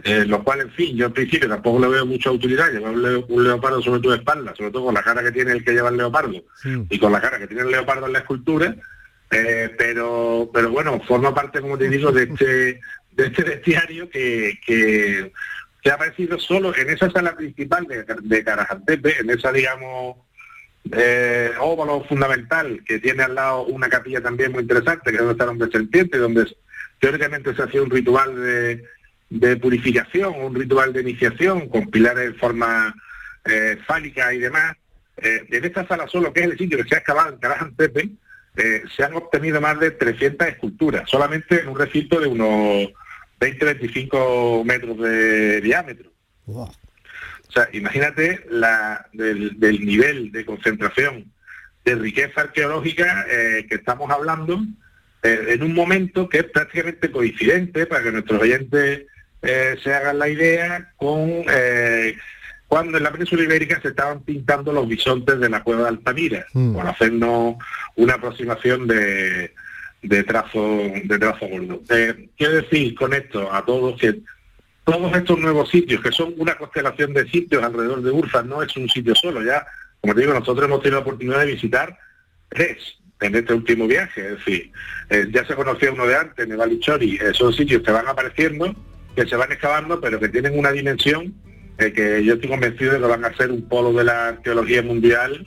eh, 0.05 0.25
lo 0.27 0.43
cual, 0.43 0.63
en 0.63 0.71
fin, 0.71 0.97
yo 0.97 1.07
en 1.07 1.13
principio 1.13 1.49
tampoco 1.49 1.81
le 1.81 1.89
veo 1.89 2.07
mucha 2.07 2.31
utilidad 2.31 2.71
llevar 2.71 2.93
un, 2.93 3.45
leopardo 3.45 3.83
sobre 3.83 4.01
tu 4.01 4.13
espalda, 4.13 4.55
sobre 4.57 4.71
todo 4.71 4.87
con 4.87 4.95
la 4.95 5.03
cara 5.03 5.23
que 5.23 5.33
tiene 5.33 5.53
el 5.53 5.65
que 5.65 5.73
lleva 5.73 5.91
el 5.91 5.99
leopardo 5.99 6.43
y 6.89 6.99
con 6.99 7.13
la 7.13 7.21
cara 7.21 7.39
que 7.39 7.47
tiene 7.47 7.63
el 7.63 7.71
leopardo 7.71 8.07
en 8.07 8.13
la 8.15 8.21
escultura. 8.21 8.75
Eh, 9.31 9.75
pero, 9.77 10.51
pero 10.55 10.71
bueno, 10.71 11.01
forma 11.07 11.35
parte, 11.35 11.61
como 11.61 11.77
te 11.77 11.89
digo, 11.89 12.13
de 12.13 12.23
este, 12.23 12.81
de 13.13 13.27
este 13.27 13.43
bestiario 13.43 14.09
que, 14.09 14.59
que 14.65 15.33
se 15.87 15.93
ha 15.93 15.95
aparecido 15.95 16.37
solo 16.41 16.77
en 16.77 16.91
esa 16.91 17.09
sala 17.13 17.37
principal 17.37 17.87
de, 17.87 18.05
de 18.23 18.43
Carajantepe, 18.43 19.21
en 19.21 19.31
esa, 19.31 19.53
digamos, 19.53 20.17
eh, 20.91 21.53
óvalo 21.61 22.03
fundamental, 22.09 22.83
que 22.85 22.99
tiene 22.99 23.23
al 23.23 23.37
lado 23.37 23.67
una 23.67 23.89
capilla 23.89 24.21
también 24.21 24.51
muy 24.51 24.63
interesante, 24.63 25.13
que 25.13 25.19
es 25.19 25.19
donde 25.19 25.35
está 25.35 25.45
el 25.45 25.51
hombre 25.51 26.19
donde 26.19 26.57
teóricamente 26.99 27.55
se 27.55 27.63
hacía 27.63 27.83
un 27.83 27.91
ritual 27.91 28.35
de, 28.35 28.85
de 29.31 29.57
purificación, 29.59 30.35
un 30.35 30.57
ritual 30.57 30.93
de 30.93 31.03
iniciación 31.03 31.69
con 31.69 31.89
pilares 31.89 32.31
en 32.31 32.37
forma 32.37 32.93
eh, 33.45 33.79
fálica 33.87 34.35
y 34.35 34.39
demás. 34.39 34.75
Eh, 35.19 35.47
en 35.49 35.65
esta 35.65 35.87
sala 35.87 36.09
solo, 36.09 36.33
que 36.33 36.41
es 36.41 36.47
el 36.47 36.59
sitio 36.59 36.79
que 36.79 36.89
se 36.89 36.97
ha 36.97 36.99
excavado 36.99 37.33
en 37.33 37.39
Carajan 37.39 37.77
Pepe, 37.77 38.09
eh, 38.57 38.83
se 38.97 39.05
han 39.05 39.15
obtenido 39.15 39.61
más 39.61 39.79
de 39.79 39.93
300 39.93 40.49
esculturas, 40.49 41.09
solamente 41.09 41.61
en 41.61 41.69
un 41.69 41.79
recinto 41.79 42.19
de 42.19 42.27
unos 42.27 42.89
20-25 43.41 44.65
metros 44.65 44.99
de 44.99 45.61
diámetro. 45.61 46.11
O 46.47 46.73
sea, 47.49 47.69
imagínate 47.73 48.45
la, 48.51 49.07
del, 49.13 49.59
nivel 49.85 50.33
de 50.33 50.45
concentración 50.45 51.33
de 51.85 51.95
riqueza 51.95 52.43
arqueológica 52.43 53.27
que 53.29 53.75
estamos 53.75 54.11
hablando 54.11 54.61
en 55.23 55.63
un 55.63 55.75
momento 55.75 56.29
que 56.29 56.39
es 56.39 56.45
prácticamente 56.45 57.11
coincidente, 57.11 57.87
para 57.87 58.03
que 58.03 58.13
nuestros 58.13 58.43
oyentes 58.43 59.07
se 59.43 59.95
hagan 59.95 60.19
la 60.19 60.29
idea, 60.29 60.93
con 60.97 61.45
cuando 62.69 62.99
en 62.99 63.05
la 63.05 63.13
península 63.13 63.45
ibérica 63.45 63.81
se 63.81 63.89
estaban 63.89 64.23
pintando 64.23 64.73
los 64.73 64.89
bisontes 64.89 65.39
de 65.39 65.49
la 65.49 65.63
cueva 65.63 65.83
de 65.83 65.89
Altamira, 65.89 66.47
mm. 66.53 66.75
por 66.75 66.87
hacernos 66.87 67.57
una 67.95 68.15
aproximación 68.15 68.87
de, 68.89 69.55
trazo 70.25 70.79
de 71.05 71.19
trazo 71.19 71.47
gordo. 71.47 71.83
Eh, 71.91 72.29
quiero 72.37 72.55
decir 72.55 72.95
con 72.95 73.13
esto 73.13 73.53
a 73.53 73.65
todos 73.65 74.01
que 74.01 74.21
todos 74.85 75.17
estos 75.17 75.39
nuevos 75.39 75.69
sitios, 75.69 76.01
que 76.01 76.13
son 76.13 76.35
una 76.39 76.57
constelación 76.57 77.13
de 77.13 77.29
sitios 77.29 77.63
alrededor 77.63 78.03
de 78.03 78.11
Urfa, 78.11 78.43
no 78.43 78.63
es 78.63 78.77
un 78.77 78.89
sitio 78.89 79.15
solo, 79.17 79.43
ya, 79.43 79.67
como 80.01 80.15
te 80.15 80.21
digo, 80.21 80.33
nosotros 80.33 80.65
hemos 80.65 80.81
tenido 80.81 81.01
la 81.01 81.03
oportunidad 81.03 81.41
de 81.41 81.47
visitar 81.47 81.99
tres 82.49 82.77
en 83.21 83.35
este 83.35 83.53
último 83.53 83.89
viaje, 83.89 84.25
es 84.25 84.39
decir, 84.39 84.71
eh, 85.11 85.27
ya 85.33 85.45
se 85.45 85.57
conocía 85.57 85.91
uno 85.91 86.07
de 86.07 86.17
antes, 86.17 86.47
Nevalichori, 86.47 87.17
eh, 87.17 87.35
son 87.35 87.53
sitios 87.53 87.83
que 87.83 87.91
van 87.91 88.07
apareciendo, 88.07 88.77
que 89.17 89.27
se 89.27 89.35
van 89.35 89.51
excavando, 89.51 90.01
pero 90.01 90.21
que 90.21 90.29
tienen 90.29 90.57
una 90.57 90.71
dimensión 90.71 91.35
que 91.79 92.25
yo 92.25 92.35
estoy 92.35 92.49
convencido 92.49 92.93
de 92.93 93.01
que 93.01 93.07
van 93.07 93.25
a 93.25 93.37
ser 93.37 93.51
un 93.51 93.69
polo 93.69 93.93
de 93.93 94.05
la 94.05 94.29
arqueología 94.29 94.83
mundial 94.83 95.47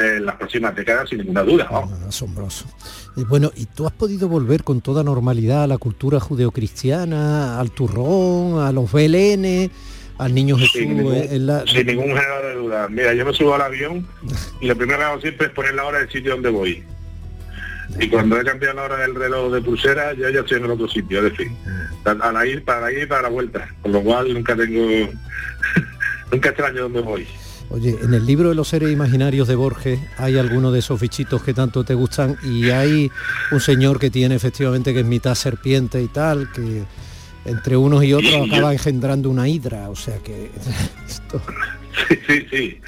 en 0.00 0.26
las 0.26 0.36
próximas 0.36 0.74
décadas 0.74 1.08
sin 1.08 1.18
ninguna 1.18 1.42
duda. 1.42 1.68
Ah, 1.70 1.86
asombroso. 2.08 2.66
Y 3.16 3.24
bueno, 3.24 3.50
¿y 3.54 3.66
tú 3.66 3.86
has 3.86 3.92
podido 3.92 4.28
volver 4.28 4.62
con 4.64 4.80
toda 4.80 5.02
normalidad 5.02 5.64
a 5.64 5.66
la 5.66 5.78
cultura 5.78 6.20
judeocristiana, 6.20 7.58
al 7.58 7.70
turrón, 7.72 8.60
a 8.60 8.72
los 8.72 8.90
belenes, 8.92 9.70
al 10.18 10.34
niño 10.34 10.56
Jesús? 10.56 10.80
Sin 10.80 10.96
ningún, 10.96 11.14
sin 11.66 11.86
ningún 11.86 12.08
género 12.08 12.46
de 12.46 12.54
duda. 12.54 12.88
Mira, 12.88 13.12
yo 13.14 13.24
me 13.24 13.34
subo 13.34 13.54
al 13.54 13.62
avión 13.62 14.06
y 14.60 14.66
lo 14.66 14.76
primero 14.76 14.98
que 14.98 15.04
hago 15.04 15.20
siempre 15.20 15.48
es 15.48 15.52
poner 15.52 15.74
la 15.74 15.84
hora 15.84 15.98
del 15.98 16.10
sitio 16.10 16.32
donde 16.32 16.50
voy. 16.50 16.84
Y 17.98 18.08
cuando 18.08 18.40
he 18.40 18.44
cambiado 18.44 18.76
la 18.76 18.82
hora 18.84 18.96
del 18.98 19.14
reloj 19.14 19.52
de 19.52 19.60
pulsera, 19.60 20.12
ya 20.14 20.30
ya 20.30 20.40
estoy 20.40 20.58
en 20.58 20.64
el 20.64 20.70
otro 20.70 20.88
sitio, 20.88 21.18
es 21.18 21.32
decir, 21.32 21.50
para 22.04 22.46
ir, 22.46 22.64
para 22.64 22.92
ir 22.92 23.08
para 23.08 23.22
la 23.22 23.28
vuelta. 23.28 23.68
Con 23.82 23.92
lo 23.92 24.02
cual 24.02 24.32
nunca 24.32 24.54
tengo, 24.54 25.10
nunca 26.32 26.50
extraño 26.50 26.82
dónde 26.82 27.00
voy. 27.00 27.26
Oye, 27.70 27.98
en 28.02 28.14
el 28.14 28.26
libro 28.26 28.48
de 28.48 28.54
los 28.54 28.68
seres 28.68 28.90
imaginarios 28.90 29.46
de 29.46 29.54
Borges 29.54 30.00
hay 30.18 30.36
alguno 30.38 30.72
de 30.72 30.80
esos 30.80 31.00
bichitos 31.00 31.42
que 31.42 31.54
tanto 31.54 31.84
te 31.84 31.94
gustan 31.94 32.36
y 32.42 32.70
hay 32.70 33.10
un 33.52 33.60
señor 33.60 33.98
que 34.00 34.10
tiene 34.10 34.34
efectivamente 34.34 34.92
que 34.92 35.00
es 35.00 35.06
mitad 35.06 35.36
serpiente 35.36 36.02
y 36.02 36.08
tal, 36.08 36.50
que 36.52 36.82
entre 37.44 37.76
unos 37.76 38.02
y 38.04 38.12
otros 38.12 38.48
acaba 38.48 38.72
engendrando 38.72 39.30
una 39.30 39.48
hidra, 39.48 39.88
o 39.88 39.96
sea 39.96 40.18
que 40.18 40.50
esto... 41.06 41.40
Sí, 42.08 42.18
sí, 42.26 42.46
sí 42.50 42.80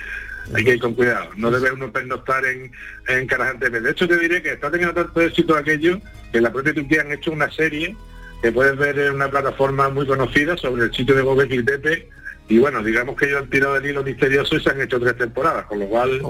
hay 0.55 0.65
que 0.65 0.75
ir 0.75 0.81
con 0.81 0.95
cuidado. 0.95 1.31
No 1.37 1.51
debe 1.51 1.73
uno 1.73 1.91
pernoctar 1.93 2.45
en, 2.45 2.71
en 3.09 3.27
De 3.27 3.91
hecho, 3.91 4.09
te 4.09 4.19
diré 4.19 4.43
que 4.43 4.53
está 4.53 4.71
teniendo 4.71 4.95
tanto 4.95 5.21
éxito 5.21 5.57
aquello 5.57 5.99
que 6.31 6.39
en 6.39 6.45
la 6.45 6.53
propia 6.53 6.75
Turquía 6.75 7.03
han 7.03 7.13
hecho 7.13 7.33
una 7.33 7.51
serie 7.51 7.97
que 8.43 8.53
puedes 8.53 8.77
ver 8.77 8.99
en 8.99 9.15
una 9.15 9.31
plataforma 9.31 9.89
muy 9.89 10.07
conocida 10.07 10.57
sobre 10.57 10.85
el 10.85 10.95
sitio 10.95 11.15
de 11.15 11.23
Gobekli 11.23 11.65
Tepe 11.65 12.09
y 12.49 12.59
bueno, 12.59 12.83
digamos 12.83 13.17
que 13.17 13.27
ellos 13.27 13.43
han 13.43 13.51
tirado 13.51 13.75
del 13.75 13.87
hilo 13.87 14.03
misterioso 14.03 14.57
y 14.57 14.61
se 14.61 14.71
han 14.71 14.81
hecho 14.81 15.01
tres 15.01 15.17
temporadas, 15.17 15.67
con 15.67 15.79
lo 15.79 15.87
cual 15.87 16.21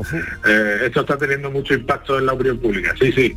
eh, 0.47 0.79
esto 0.85 1.01
está 1.01 1.17
teniendo 1.17 1.51
mucho 1.51 1.75
impacto 1.75 2.19
en 2.19 2.27
la 2.27 2.33
opinión 2.33 2.59
pública. 2.59 2.95
Sí, 2.99 3.13
sí. 3.13 3.37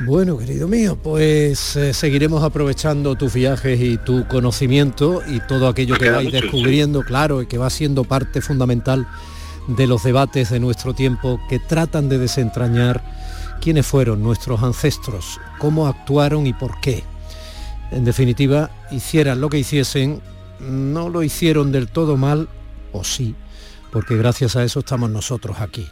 Bueno, 0.00 0.38
querido 0.38 0.68
mío, 0.68 0.98
pues 1.00 1.76
eh, 1.76 1.92
seguiremos 1.92 2.42
aprovechando 2.42 3.14
tus 3.14 3.34
viajes 3.34 3.80
y 3.80 3.98
tu 3.98 4.26
conocimiento 4.26 5.22
y 5.26 5.40
todo 5.40 5.68
aquello 5.68 5.96
que 5.96 6.10
vais 6.10 6.32
descubriendo, 6.32 7.02
claro, 7.02 7.42
y 7.42 7.46
que 7.46 7.58
va 7.58 7.70
siendo 7.70 8.04
parte 8.04 8.40
fundamental 8.40 9.06
de 9.68 9.86
los 9.86 10.02
debates 10.02 10.50
de 10.50 10.60
nuestro 10.60 10.94
tiempo 10.94 11.40
que 11.48 11.58
tratan 11.58 12.08
de 12.08 12.18
desentrañar 12.18 13.02
quiénes 13.60 13.86
fueron 13.86 14.22
nuestros 14.22 14.62
ancestros, 14.62 15.40
cómo 15.58 15.86
actuaron 15.86 16.46
y 16.46 16.52
por 16.52 16.80
qué. 16.80 17.04
En 17.92 18.04
definitiva, 18.04 18.70
hicieran 18.90 19.40
lo 19.40 19.50
que 19.50 19.58
hiciesen, 19.58 20.20
no 20.62 21.08
lo 21.08 21.22
hicieron 21.22 21.72
del 21.72 21.88
todo 21.88 22.16
mal, 22.16 22.48
o 22.92 23.04
sí, 23.04 23.34
porque 23.90 24.16
gracias 24.16 24.56
a 24.56 24.64
eso 24.64 24.80
estamos 24.80 25.10
nosotros 25.10 25.60
aquí. 25.60 25.88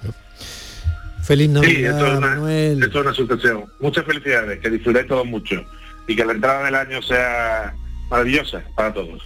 Feliz 1.22 1.50
Navidad, 1.50 2.20
Manuel. 2.20 2.82
Esto 2.82 3.00
es 3.00 3.06
una 3.06 3.14
situación. 3.14 3.64
Muchas 3.80 4.04
felicidades, 4.04 4.58
que 4.60 4.70
disfrutéis 4.70 5.06
todos 5.06 5.26
mucho 5.26 5.62
y 6.06 6.16
que 6.16 6.24
la 6.24 6.32
entrada 6.32 6.64
del 6.64 6.74
año 6.74 7.02
sea 7.02 7.74
maravillosa 8.10 8.62
para 8.74 8.92
todos. 8.92 9.22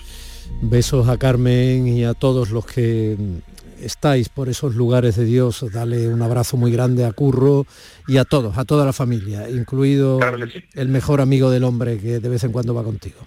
Besos 0.60 1.08
a 1.08 1.16
Carmen 1.16 1.86
y 1.86 2.04
a 2.04 2.14
todos 2.14 2.50
los 2.50 2.66
que 2.66 3.16
estáis 3.80 4.28
por 4.28 4.48
esos 4.48 4.74
lugares 4.74 5.16
de 5.16 5.24
Dios, 5.24 5.64
dale 5.72 6.08
un 6.08 6.22
abrazo 6.22 6.56
muy 6.56 6.72
grande 6.72 7.04
a 7.04 7.12
Curro 7.12 7.66
y 8.06 8.16
a 8.16 8.24
todos, 8.24 8.56
a 8.58 8.64
toda 8.64 8.84
la 8.84 8.92
familia, 8.92 9.48
incluido 9.48 10.20
el 10.74 10.88
mejor 10.88 11.20
amigo 11.20 11.50
del 11.50 11.64
hombre 11.64 11.98
que 11.98 12.20
de 12.20 12.28
vez 12.28 12.44
en 12.44 12.52
cuando 12.52 12.74
va 12.74 12.82
contigo. 12.82 13.18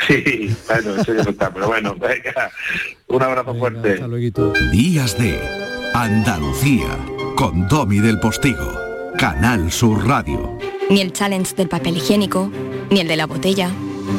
Sí, 0.06 0.56
bueno, 0.66 0.96
eso 0.96 1.14
ya 1.14 1.22
está, 1.22 1.52
pero 1.52 1.68
bueno, 1.68 1.94
venga, 1.94 2.50
un 3.08 3.22
abrazo 3.22 3.54
fuerte. 3.54 4.00
Días 4.72 5.18
de 5.18 5.38
Andalucía, 5.94 6.96
con 7.36 7.68
Domi 7.68 7.98
del 7.98 8.18
Postigo, 8.18 8.72
Canal 9.18 9.70
Sur 9.70 10.06
Radio. 10.06 10.58
Ni 10.88 11.00
el 11.00 11.12
challenge 11.12 11.54
del 11.54 11.68
papel 11.68 11.98
higiénico, 11.98 12.50
ni 12.90 13.00
el 13.00 13.08
de 13.08 13.16
la 13.16 13.26
botella 13.26 13.70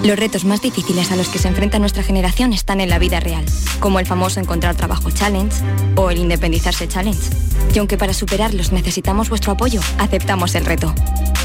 los 0.04 0.18
retos 0.18 0.46
más 0.46 0.62
difíciles 0.62 1.12
a 1.12 1.16
los 1.16 1.28
que 1.30 1.38
se 1.38 1.48
enfrenta 1.48 1.78
nuestra 1.78 2.02
generación 2.02 2.54
están 2.54 2.82
en 2.82 2.90
la 2.90 2.98
vida 2.98 3.20
real, 3.20 3.46
como 3.80 4.00
el 4.00 4.08
famoso 4.08 4.40
encontrar 4.40 4.76
trabajo 4.76 5.12
challenge 5.12 5.58
o 5.96 6.10
el 6.10 6.18
independizarse 6.18 6.88
challenge. 6.88 7.30
Y 7.74 7.78
aunque 7.78 7.98
para 7.98 8.14
superarlos 8.14 8.72
necesitamos 8.72 9.30
vuestro 9.30 9.52
apoyo, 9.52 9.80
aceptamos 10.00 10.56
el 10.56 10.66
reto. 10.66 10.96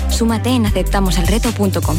Súmate 0.08 0.50
en 0.50 0.64
aceptamoselreto.com. 0.64 1.96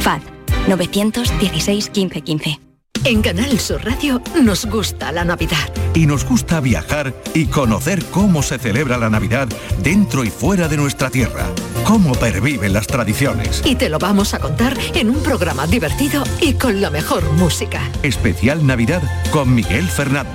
FAD 0.00 0.35
916 0.68 1.90
1515. 1.94 2.60
En 3.04 3.22
Canal 3.22 3.60
Sur 3.60 3.84
Radio 3.84 4.20
nos 4.42 4.66
gusta 4.66 5.12
la 5.12 5.24
Navidad. 5.24 5.72
Y 5.94 6.06
nos 6.06 6.24
gusta 6.24 6.60
viajar 6.60 7.14
y 7.34 7.46
conocer 7.46 8.04
cómo 8.06 8.42
se 8.42 8.58
celebra 8.58 8.98
la 8.98 9.08
Navidad 9.08 9.48
dentro 9.78 10.24
y 10.24 10.30
fuera 10.30 10.66
de 10.66 10.76
nuestra 10.76 11.08
tierra, 11.08 11.46
cómo 11.84 12.14
perviven 12.14 12.72
las 12.72 12.88
tradiciones. 12.88 13.62
Y 13.64 13.76
te 13.76 13.88
lo 13.88 14.00
vamos 14.00 14.34
a 14.34 14.40
contar 14.40 14.76
en 14.94 15.10
un 15.10 15.22
programa 15.22 15.68
divertido 15.68 16.24
y 16.40 16.54
con 16.54 16.80
la 16.80 16.90
mejor 16.90 17.30
música. 17.34 17.80
Especial 18.02 18.66
Navidad 18.66 19.02
con 19.30 19.54
Miguel 19.54 19.86
Fernández. 19.86 20.32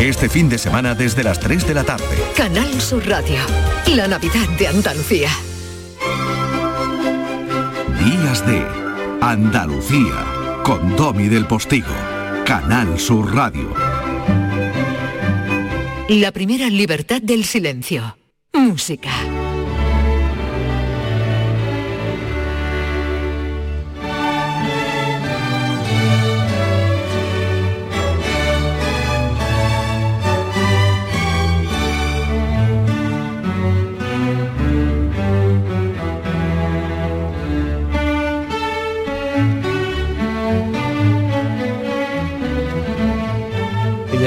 Este 0.00 0.28
fin 0.28 0.48
de 0.48 0.58
semana 0.58 0.96
desde 0.96 1.22
las 1.22 1.38
3 1.38 1.66
de 1.68 1.74
la 1.74 1.84
tarde. 1.84 2.04
Canal 2.36 2.80
Sur 2.80 3.06
Radio, 3.06 3.38
la 3.86 4.08
Navidad 4.08 4.48
de 4.58 4.66
Andalucía. 4.66 5.30
Días 8.04 8.44
de 8.46 8.89
Andalucía 9.22 10.24
con 10.64 10.96
Domi 10.96 11.28
del 11.28 11.46
Postigo, 11.46 11.92
Canal 12.46 12.98
Sur 12.98 13.34
Radio. 13.34 13.74
La 16.08 16.32
primera 16.32 16.70
libertad 16.70 17.20
del 17.20 17.44
silencio. 17.44 18.16
Música. 18.54 19.10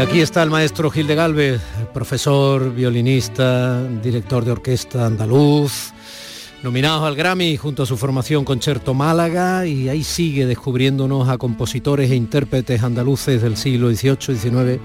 Aquí 0.03 0.19
está 0.19 0.43
el 0.43 0.49
maestro 0.49 0.91
Gil 0.91 1.07
de 1.07 1.15
Galvez, 1.15 1.61
profesor, 1.93 2.73
violinista, 2.73 3.81
director 3.87 4.43
de 4.43 4.51
orquesta 4.51 5.05
andaluz, 5.05 5.93
nominado 6.61 7.05
al 7.05 7.15
Grammy 7.15 7.55
junto 7.55 7.83
a 7.83 7.85
su 7.85 7.95
formación 7.95 8.43
Concerto 8.43 8.93
Málaga 8.93 9.65
y 9.65 9.87
ahí 9.87 10.03
sigue 10.03 10.45
descubriéndonos 10.45 11.29
a 11.29 11.37
compositores 11.37 12.11
e 12.11 12.15
intérpretes 12.15 12.83
andaluces 12.83 13.41
del 13.41 13.55
siglo 13.55 13.89
XVIII, 13.93 14.37
XIX, 14.37 14.81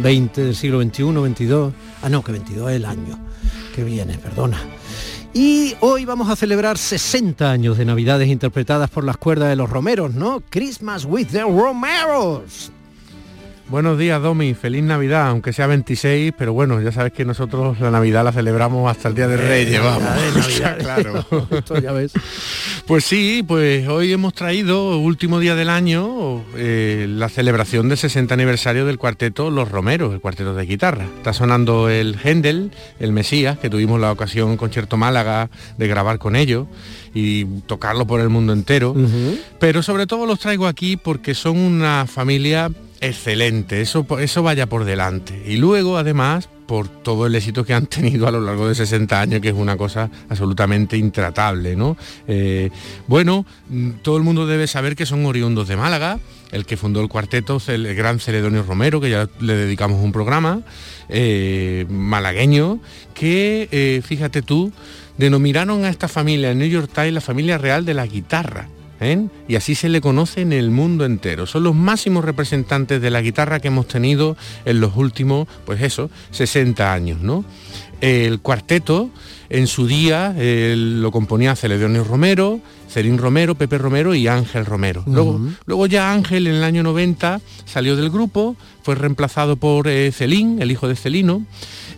XX, 0.00 0.36
del 0.36 0.56
siglo 0.56 0.82
XXI, 0.82 1.02
XXII, 1.02 1.72
ah 2.02 2.08
no, 2.08 2.24
que 2.24 2.32
XXII 2.32 2.56
es 2.68 2.76
el 2.76 2.84
año 2.86 3.18
que 3.74 3.84
viene, 3.84 4.16
perdona. 4.16 4.58
Y 5.34 5.74
hoy 5.80 6.06
vamos 6.06 6.30
a 6.30 6.36
celebrar 6.36 6.78
60 6.78 7.50
años 7.50 7.76
de 7.76 7.84
Navidades 7.84 8.28
interpretadas 8.28 8.88
por 8.88 9.04
las 9.04 9.18
cuerdas 9.18 9.50
de 9.50 9.56
los 9.56 9.68
Romeros, 9.68 10.14
¿no? 10.14 10.42
Christmas 10.48 11.04
with 11.04 11.28
the 11.28 11.42
Romeros. 11.42 12.72
Buenos 13.72 13.98
días, 13.98 14.20
Domi. 14.20 14.52
Feliz 14.52 14.82
Navidad, 14.82 15.28
aunque 15.28 15.54
sea 15.54 15.66
26, 15.66 16.34
pero 16.36 16.52
bueno, 16.52 16.78
ya 16.82 16.92
sabes 16.92 17.10
que 17.10 17.24
nosotros 17.24 17.80
la 17.80 17.90
Navidad 17.90 18.22
la 18.22 18.30
celebramos 18.30 18.90
hasta 18.90 19.08
el 19.08 19.14
Día 19.14 19.28
de 19.28 19.38
Reyes, 19.38 19.82
vamos. 19.82 20.02
claro. 20.78 21.24
Esto 21.50 21.80
ya 21.80 21.90
ves. 21.92 22.12
Pues 22.86 23.02
sí, 23.02 23.42
pues 23.48 23.88
hoy 23.88 24.12
hemos 24.12 24.34
traído, 24.34 24.98
último 24.98 25.40
día 25.40 25.54
del 25.54 25.70
año, 25.70 26.44
eh, 26.54 27.06
la 27.08 27.30
celebración 27.30 27.88
del 27.88 27.96
60 27.96 28.34
aniversario 28.34 28.84
del 28.84 28.98
cuarteto 28.98 29.50
Los 29.50 29.70
Romeros, 29.70 30.12
el 30.12 30.20
cuarteto 30.20 30.52
de 30.52 30.66
guitarra. 30.66 31.06
Está 31.16 31.32
sonando 31.32 31.88
el 31.88 32.18
Händel, 32.22 32.72
el 33.00 33.12
Mesías, 33.12 33.56
que 33.56 33.70
tuvimos 33.70 33.98
la 33.98 34.12
ocasión 34.12 34.50
en 34.50 34.58
Concierto 34.58 34.98
Málaga 34.98 35.48
de 35.78 35.88
grabar 35.88 36.18
con 36.18 36.36
ellos 36.36 36.66
y 37.14 37.46
tocarlo 37.62 38.06
por 38.06 38.20
el 38.20 38.28
mundo 38.28 38.52
entero. 38.52 38.94
Pero 39.58 39.82
sobre 39.82 40.06
todo 40.06 40.26
los 40.26 40.40
traigo 40.40 40.66
aquí 40.66 40.98
porque 40.98 41.34
son 41.34 41.56
una 41.56 42.04
familia 42.06 42.70
excelente, 43.02 43.80
eso, 43.80 44.06
eso 44.18 44.42
vaya 44.42 44.66
por 44.66 44.84
delante. 44.84 45.42
Y 45.46 45.56
luego, 45.56 45.98
además, 45.98 46.48
por 46.66 46.88
todo 46.88 47.26
el 47.26 47.34
éxito 47.34 47.64
que 47.64 47.74
han 47.74 47.86
tenido 47.88 48.26
a 48.26 48.30
lo 48.30 48.40
largo 48.40 48.68
de 48.68 48.74
60 48.74 49.20
años, 49.20 49.40
que 49.40 49.48
es 49.48 49.54
una 49.54 49.76
cosa 49.76 50.08
absolutamente 50.30 50.96
intratable, 50.96 51.76
¿no? 51.76 51.96
Eh, 52.26 52.70
bueno, 53.08 53.44
mm, 53.68 53.90
todo 54.02 54.16
el 54.16 54.22
mundo 54.22 54.46
debe 54.46 54.66
saber 54.66 54.96
que 54.96 55.04
son 55.04 55.26
oriundos 55.26 55.68
de 55.68 55.76
Málaga, 55.76 56.18
el 56.50 56.64
que 56.64 56.76
fundó 56.76 57.00
el 57.00 57.08
cuarteto, 57.08 57.60
el 57.66 57.94
gran 57.94 58.20
Celedonio 58.20 58.62
Romero, 58.62 59.00
que 59.00 59.10
ya 59.10 59.28
le 59.40 59.54
dedicamos 59.54 60.02
un 60.02 60.12
programa, 60.12 60.62
eh, 61.08 61.84
malagueño, 61.88 62.80
que, 63.14 63.68
eh, 63.70 64.00
fíjate 64.04 64.42
tú, 64.42 64.72
denominaron 65.18 65.84
a 65.84 65.88
esta 65.88 66.08
familia 66.08 66.52
en 66.52 66.58
New 66.58 66.68
York 66.68 66.90
Times 66.94 67.14
la 67.14 67.20
familia 67.20 67.58
real 67.58 67.84
de 67.84 67.94
la 67.94 68.06
guitarra 68.06 68.68
¿eh? 69.04 69.28
y 69.48 69.56
así 69.56 69.74
se 69.74 69.88
le 69.88 70.00
conoce 70.00 70.40
en 70.40 70.52
el 70.52 70.70
mundo 70.70 71.04
entero. 71.04 71.46
Son 71.46 71.62
los 71.62 71.74
máximos 71.74 72.24
representantes 72.24 73.00
de 73.00 73.10
la 73.10 73.20
guitarra 73.20 73.60
que 73.60 73.68
hemos 73.68 73.88
tenido 73.88 74.36
en 74.64 74.80
los 74.80 74.96
últimos, 74.96 75.48
pues 75.64 75.82
eso, 75.82 76.10
60 76.30 76.92
años, 76.92 77.20
¿no? 77.20 77.44
El 78.00 78.40
cuarteto 78.40 79.10
en 79.48 79.66
su 79.66 79.86
día 79.86 80.34
lo 80.36 81.12
componía 81.12 81.54
Celedonio 81.54 82.02
Romero, 82.02 82.60
Cerín 82.88 83.16
Romero, 83.16 83.54
Pepe 83.54 83.78
Romero 83.78 84.14
y 84.14 84.26
Ángel 84.26 84.66
Romero. 84.66 85.02
luego, 85.06 85.40
luego 85.66 85.86
ya 85.86 86.12
Ángel 86.12 86.46
en 86.46 86.56
el 86.56 86.64
año 86.64 86.82
90 86.82 87.40
salió 87.64 87.96
del 87.96 88.10
grupo, 88.10 88.56
fue 88.82 88.96
reemplazado 88.96 89.56
por 89.56 89.88
eh, 89.88 90.10
Celín, 90.12 90.60
el 90.60 90.70
hijo 90.70 90.88
de 90.88 90.96
Celino, 90.96 91.44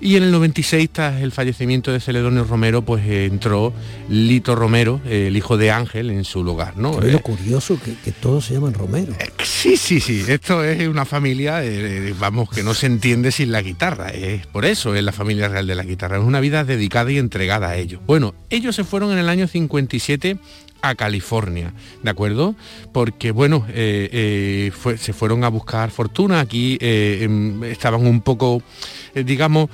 y 0.01 0.16
en 0.16 0.24
el 0.24 0.32
96, 0.32 0.90
tras 0.90 1.22
el 1.22 1.32
fallecimiento 1.32 1.92
de 1.92 2.01
Celedonio 2.01 2.45
Romero, 2.45 2.82
pues 2.82 3.05
eh, 3.07 3.26
entró 3.26 3.72
Lito 4.09 4.55
Romero, 4.55 5.01
eh, 5.07 5.26
el 5.28 5.36
hijo 5.36 5.57
de 5.57 5.70
Ángel, 5.70 6.11
en 6.11 6.24
su 6.24 6.45
lugar. 6.45 6.76
¿no? 6.76 7.01
Es 7.03 7.12
lo 7.12 7.20
curioso 7.20 7.78
que, 7.80 8.12
todos 8.12 8.47
se 8.47 8.55
llaman 8.55 8.74
Romero. 8.74 9.12
sí, 9.42 9.76
sí, 9.76 10.01
sí. 10.01 10.24
Esto 10.26 10.64
es 10.64 10.86
una 10.88 11.05
familia, 11.05 11.62
vamos, 12.18 12.49
que 12.51 12.62
no 12.62 12.74
se 12.74 12.86
entiende 12.86 13.32
sin 13.32 13.53
la 13.53 13.62
guitarra. 13.62 14.11
Es 14.11 14.47
por 14.47 14.64
eso 14.64 14.95
es 14.95 15.03
la 15.03 15.12
familia 15.12 15.49
real 15.49 15.66
de 15.66 15.74
la 15.74 15.84
guitarra. 15.84 16.18
Es 16.18 16.24
una 16.24 16.40
vida 16.40 16.64
dedicada 16.64 17.11
y 17.11 17.18
entregada 17.18 17.70
a 17.70 17.76
ellos. 17.76 18.01
Bueno, 18.07 18.34
ellos 18.51 18.76
se 18.76 18.84
fueron 18.84 19.12
en 19.12 19.18
el 19.18 19.28
año 19.28 19.47
57 19.47 20.38
a 20.89 20.95
California, 20.95 21.72
¿de 22.03 22.11
acuerdo? 22.11 22.55
Porque, 22.93 23.30
bueno, 23.30 23.66
eh, 23.70 24.09
eh, 24.12 24.97
se 24.99 25.12
fueron 25.12 25.45
a 25.45 25.49
buscar 25.49 25.91
fortuna, 25.91 26.41
aquí 26.41 26.78
eh, 26.80 27.20
em, 27.22 27.64
estaban 27.64 28.07
un 28.07 28.20
poco, 28.20 28.62
digamos, 29.14 29.70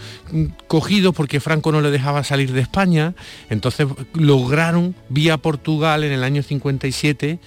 cogidos 0.67 1.15
porque 1.15 1.41
Franco 1.41 1.73
no 1.73 1.81
le 1.81 1.91
dejaba 1.91 2.23
salir 2.25 2.53
de 2.53 2.61
España, 2.61 3.15
entonces 3.49 3.89
lograron 4.15 4.95
vía 5.09 5.37
Portugal 5.39 6.05
en 6.05 6.13
el 6.13 6.25
año 6.25 6.43
57 6.43 7.39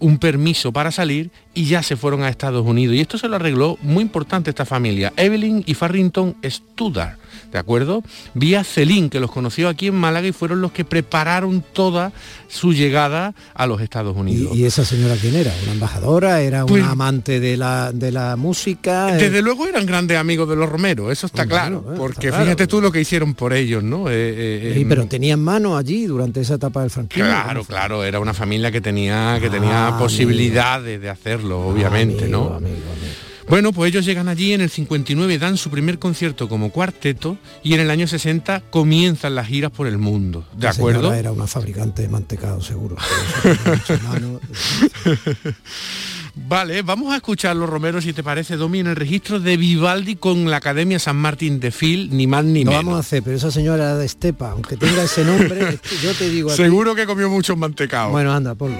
un 0.00 0.18
permiso 0.18 0.72
para 0.72 0.90
salir 0.90 1.30
y 1.54 1.64
ya 1.64 1.82
se 1.82 1.96
fueron 1.96 2.22
a 2.22 2.28
Estados 2.28 2.64
Unidos. 2.66 2.96
Y 2.96 3.00
esto 3.00 3.18
se 3.18 3.28
lo 3.28 3.36
arregló 3.36 3.78
muy 3.82 4.02
importante 4.02 4.50
esta 4.50 4.64
familia, 4.64 5.12
Evelyn 5.16 5.62
y 5.66 5.74
Farrington 5.74 6.36
Studar 6.44 7.18
¿de 7.50 7.58
acuerdo? 7.58 8.02
Vía 8.34 8.64
Celín, 8.64 9.10
que 9.10 9.20
los 9.20 9.30
conoció 9.30 9.68
aquí 9.68 9.88
en 9.88 9.94
Málaga 9.94 10.26
y 10.26 10.32
fueron 10.32 10.60
los 10.60 10.72
que 10.72 10.84
prepararon 10.84 11.64
toda 11.72 12.12
su 12.48 12.72
llegada 12.72 13.34
a 13.54 13.66
los 13.66 13.80
Estados 13.80 14.16
Unidos. 14.16 14.56
¿Y, 14.56 14.64
esa 14.64 14.84
señora 14.84 15.16
quién 15.20 15.34
era? 15.34 15.52
¿Una 15.64 15.72
embajadora? 15.72 16.40
¿Era 16.42 16.64
una 16.64 16.72
pues 16.72 16.84
amante 16.84 17.40
de 17.40 17.56
la, 17.56 17.92
de 17.92 18.12
la 18.12 18.36
música? 18.36 19.06
Desde 19.16 19.42
luego 19.42 19.66
eran 19.66 19.86
grandes 19.86 20.18
amigos 20.18 20.48
de 20.48 20.56
los 20.56 20.68
Romeros, 20.68 21.10
eso 21.10 21.26
está 21.26 21.46
claro, 21.46 21.84
eh, 21.88 21.94
porque 21.96 22.32
fíjate 22.32 22.66
tú 22.66 22.80
lo 22.80 22.92
que 22.92 23.00
hicieron 23.00 23.34
por 23.34 23.52
ellos, 23.52 23.82
¿no? 23.82 24.08
Eh, 24.08 24.12
eh, 24.80 24.86
pero 24.88 25.06
tenían 25.06 25.40
mano 25.40 25.76
allí 25.76 26.06
durante 26.06 26.40
esa 26.40 26.54
etapa 26.54 26.82
del 26.82 26.90
franquismo. 26.90 27.28
Claro, 27.28 27.64
claro, 27.64 28.04
era 28.04 28.20
una 28.20 28.34
familia 28.34 28.70
que 28.70 28.80
tenía, 28.80 29.38
que 29.40 29.50
tenía 29.50 29.88
ah, 29.88 29.98
posibilidades 29.98 31.00
de 31.00 31.08
hacerlo, 31.40 31.66
obviamente, 31.66 32.28
¿no? 32.28 32.60
Bueno, 33.48 33.72
pues 33.72 33.90
ellos 33.90 34.04
llegan 34.04 34.28
allí 34.28 34.52
en 34.52 34.60
el 34.60 34.70
59, 34.70 35.38
dan 35.38 35.56
su 35.56 35.70
primer 35.70 35.98
concierto 35.98 36.48
como 36.48 36.70
cuarteto 36.70 37.36
y 37.64 37.74
en 37.74 37.80
el 37.80 37.90
año 37.90 38.06
60 38.06 38.62
comienzan 38.70 39.34
las 39.34 39.48
giras 39.48 39.72
por 39.72 39.88
el 39.88 39.98
mundo. 39.98 40.44
¿De 40.56 40.68
acuerdo? 40.68 41.12
Era 41.12 41.32
una 41.32 41.48
fabricante 41.48 42.02
de 42.02 42.08
mantecado, 42.08 42.60
seguro. 42.60 42.96
Vale, 46.36 46.82
vamos 46.82 47.12
a 47.12 47.16
escuchar 47.16 47.56
los 47.56 47.68
Romeros, 47.68 48.04
si 48.04 48.12
te 48.12 48.22
parece, 48.22 48.56
Domi, 48.56 48.78
en 48.78 48.86
el 48.86 48.94
registro 48.94 49.40
de 49.40 49.56
Vivaldi 49.56 50.14
con 50.14 50.48
la 50.48 50.58
Academia 50.58 51.00
San 51.00 51.16
Martín 51.16 51.58
de 51.58 51.72
Fil, 51.72 52.16
ni 52.16 52.28
más 52.28 52.44
ni 52.44 52.60
menos. 52.60 52.74
Lo 52.74 52.78
vamos 52.78 52.96
a 52.98 53.00
hacer, 53.00 53.24
pero 53.24 53.36
esa 53.36 53.50
señora 53.50 53.96
de 53.96 54.06
Estepa, 54.06 54.52
aunque 54.52 54.76
tenga 54.76 55.02
ese 55.02 55.24
nombre, 55.24 55.80
yo 56.02 56.14
te 56.14 56.30
digo... 56.30 56.50
Seguro 56.50 56.94
que 56.94 57.04
comió 57.04 57.28
mucho 57.28 57.56
mantecado. 57.56 58.10
Bueno, 58.10 58.32
anda, 58.32 58.54
ponlo. 58.54 58.78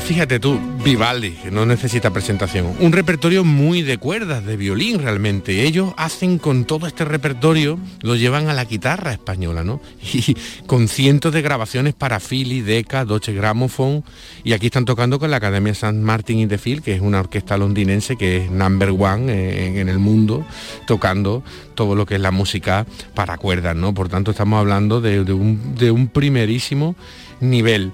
Fíjate 0.00 0.40
tú, 0.40 0.58
Vivaldi, 0.84 1.32
que 1.32 1.50
no 1.50 1.66
necesita 1.66 2.10
presentación. 2.10 2.74
Un 2.80 2.92
repertorio 2.92 3.44
muy 3.44 3.82
de 3.82 3.98
cuerdas, 3.98 4.44
de 4.44 4.56
violín 4.56 5.00
realmente. 5.00 5.64
Ellos 5.64 5.92
hacen 5.96 6.38
con 6.38 6.64
todo 6.64 6.86
este 6.86 7.04
repertorio, 7.04 7.78
lo 8.02 8.16
llevan 8.16 8.48
a 8.48 8.54
la 8.54 8.64
guitarra 8.64 9.12
española, 9.12 9.64
¿no? 9.64 9.80
Y 10.12 10.36
con 10.66 10.88
cientos 10.88 11.32
de 11.32 11.42
grabaciones 11.42 11.94
para 11.94 12.20
Philly, 12.20 12.60
Decca, 12.62 13.04
Deutsche 13.04 13.32
Grammophon. 13.32 14.04
Y 14.44 14.52
aquí 14.52 14.66
están 14.66 14.84
tocando 14.84 15.18
con 15.18 15.30
la 15.30 15.36
Academia 15.38 15.74
San 15.74 16.02
Martin 16.02 16.38
y 16.38 16.46
de 16.46 16.58
Phil, 16.58 16.82
que 16.82 16.94
es 16.94 17.00
una 17.00 17.20
orquesta 17.20 17.56
londinense 17.58 18.16
que 18.16 18.44
es 18.44 18.50
number 18.50 18.90
one 18.90 19.78
en, 19.78 19.88
el 19.88 19.98
mundo, 19.98 20.46
tocando 20.86 21.42
todo 21.74 21.94
lo 21.94 22.06
que 22.06 22.14
es 22.14 22.20
la 22.20 22.30
música 22.30 22.86
para 23.14 23.36
cuerdas, 23.36 23.76
¿no? 23.76 23.94
Por 23.94 24.08
tanto, 24.08 24.30
estamos 24.30 24.58
hablando 24.58 25.00
de 25.00 25.90
un 25.90 26.08
primerísimo 26.08 26.96
nivel. 27.40 27.92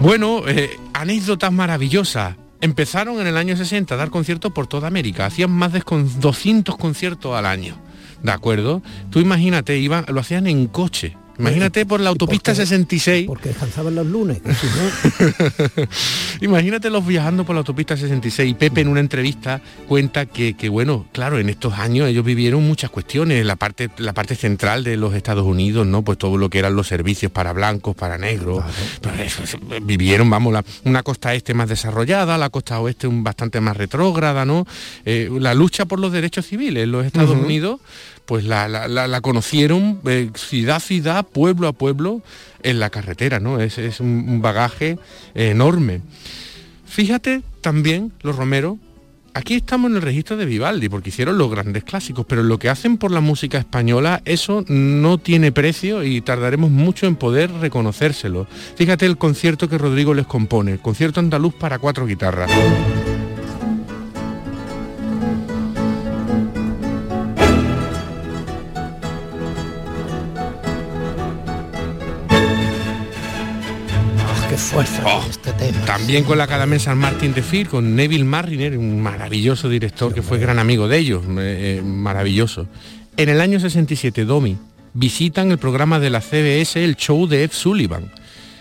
Bueno, 0.00 0.48
eh, 0.48 0.80
anécdotas 0.94 1.52
maravillosas. 1.52 2.34
Empezaron 2.62 3.20
en 3.20 3.26
el 3.26 3.36
año 3.36 3.54
60 3.54 3.94
a 3.94 3.98
dar 3.98 4.08
conciertos 4.08 4.50
por 4.50 4.66
toda 4.66 4.88
América. 4.88 5.26
Hacían 5.26 5.50
más 5.50 5.74
de 5.74 5.82
200 5.86 6.78
conciertos 6.78 7.36
al 7.36 7.44
año. 7.44 7.76
¿De 8.22 8.32
acuerdo? 8.32 8.82
Tú 9.10 9.20
imagínate, 9.20 9.76
iban, 9.78 10.06
lo 10.08 10.20
hacían 10.20 10.46
en 10.46 10.68
coche 10.68 11.16
Imagínate 11.40 11.86
por 11.86 12.00
la 12.00 12.10
autopista 12.10 12.54
66. 12.54 13.26
Porque 13.26 13.50
descansaban 13.50 13.94
los 13.94 14.06
lunes. 14.06 14.40
Imagínate 16.40 16.90
los 16.90 17.06
viajando 17.06 17.44
por 17.44 17.54
la 17.54 17.60
autopista 17.60 17.96
66. 17.96 18.54
Pepe 18.56 18.80
en 18.82 18.88
una 18.88 19.00
entrevista 19.00 19.60
cuenta 19.88 20.26
que, 20.26 20.68
bueno, 20.68 21.06
claro, 21.12 21.38
en 21.38 21.48
estos 21.48 21.74
años 21.74 22.08
ellos 22.08 22.24
vivieron 22.24 22.62
muchas 22.66 22.90
cuestiones. 22.90 23.44
La 23.44 23.56
parte, 23.56 23.90
la 23.98 24.12
parte 24.12 24.34
central 24.34 24.84
de 24.84 24.96
los 24.96 25.14
Estados 25.14 25.44
Unidos, 25.44 25.86
¿no? 25.86 26.02
Pues 26.02 26.18
todo 26.18 26.36
lo 26.36 26.50
que 26.50 26.58
eran 26.58 26.76
los 26.76 26.86
servicios 26.86 27.32
para 27.32 27.52
blancos, 27.52 27.94
para 27.96 28.18
negros. 28.18 28.64
vivieron, 29.82 30.28
vamos, 30.30 30.54
una 30.84 31.02
costa 31.02 31.34
este 31.34 31.54
más 31.54 31.68
desarrollada, 31.68 32.38
la 32.38 32.50
costa 32.50 32.80
oeste 32.80 33.06
un 33.06 33.24
bastante 33.24 33.60
más 33.60 33.76
retrógrada, 33.76 34.44
¿no? 34.44 34.66
Eh, 35.04 35.30
la 35.38 35.54
lucha 35.54 35.84
por 35.84 35.98
los 35.98 36.12
derechos 36.12 36.46
civiles 36.46 36.84
en 36.84 36.92
los 36.92 37.06
Estados 37.06 37.30
Unidos 37.30 37.80
pues 38.30 38.44
la, 38.44 39.20
conocieron 39.22 39.98
eh, 40.06 40.30
ciudad 40.36 40.76
a 40.76 40.80
ciudad, 40.80 41.26
pueblo 41.26 41.66
a 41.66 41.72
pueblo, 41.72 42.22
en 42.62 42.78
la 42.78 42.88
carretera, 42.88 43.40
¿no? 43.40 43.60
Es, 43.60 43.76
es 43.76 43.98
un, 43.98 44.40
bagaje 44.40 45.00
enorme. 45.34 46.00
Fíjate 46.86 47.42
también, 47.60 48.12
los 48.22 48.36
romeros, 48.36 48.78
aquí 49.34 49.56
estamos 49.56 49.90
en 49.90 49.96
el 49.96 50.02
registro 50.02 50.36
de 50.36 50.46
Vivaldi, 50.46 50.88
porque 50.88 51.08
hicieron 51.08 51.38
los 51.38 51.50
grandes 51.50 51.82
clásicos, 51.82 52.24
pero 52.24 52.44
lo 52.44 52.56
que 52.60 52.68
hacen 52.68 52.98
por 52.98 53.10
la 53.10 53.20
música 53.20 53.58
española, 53.58 54.22
eso 54.24 54.64
no 54.68 55.18
tiene 55.18 55.50
precio 55.50 56.04
y 56.04 56.20
tardaremos 56.20 56.70
mucho 56.70 57.08
en 57.08 57.16
poder 57.16 57.50
reconocérselo. 57.50 58.46
Fíjate 58.76 59.06
el 59.06 59.18
concierto 59.18 59.68
que 59.68 59.76
Rodrigo 59.76 60.14
les 60.14 60.26
compone, 60.26 60.78
concierto 60.78 61.18
andaluz 61.18 61.54
para 61.54 61.80
cuatro 61.80 62.06
guitarras. 62.06 62.48
Fuerza 74.86 75.02
Oh, 75.06 75.24
este 75.28 75.52
tema. 75.52 75.84
También 75.84 76.24
con 76.24 76.38
la 76.38 76.44
Academia 76.44 76.78
San 76.78 76.98
Martín 76.98 77.34
de 77.34 77.42
Fir, 77.42 77.68
con 77.68 77.94
Neville 77.94 78.24
Marriner, 78.24 78.76
un 78.78 79.00
maravilloso 79.00 79.68
director 79.68 80.14
que 80.14 80.22
fue 80.22 80.38
gran 80.38 80.58
amigo 80.58 80.88
de 80.88 80.98
ellos, 80.98 81.22
eh, 81.38 81.78
eh, 81.78 81.82
maravilloso. 81.84 82.66
En 83.16 83.28
el 83.28 83.40
año 83.40 83.60
67, 83.60 84.24
Domi, 84.24 84.56
visitan 84.94 85.50
el 85.50 85.58
programa 85.58 85.98
de 86.00 86.10
la 86.10 86.20
CBS, 86.20 86.82
el 86.82 86.96
show 86.96 87.26
de 87.26 87.44
Ed 87.44 87.50
Sullivan. 87.52 88.10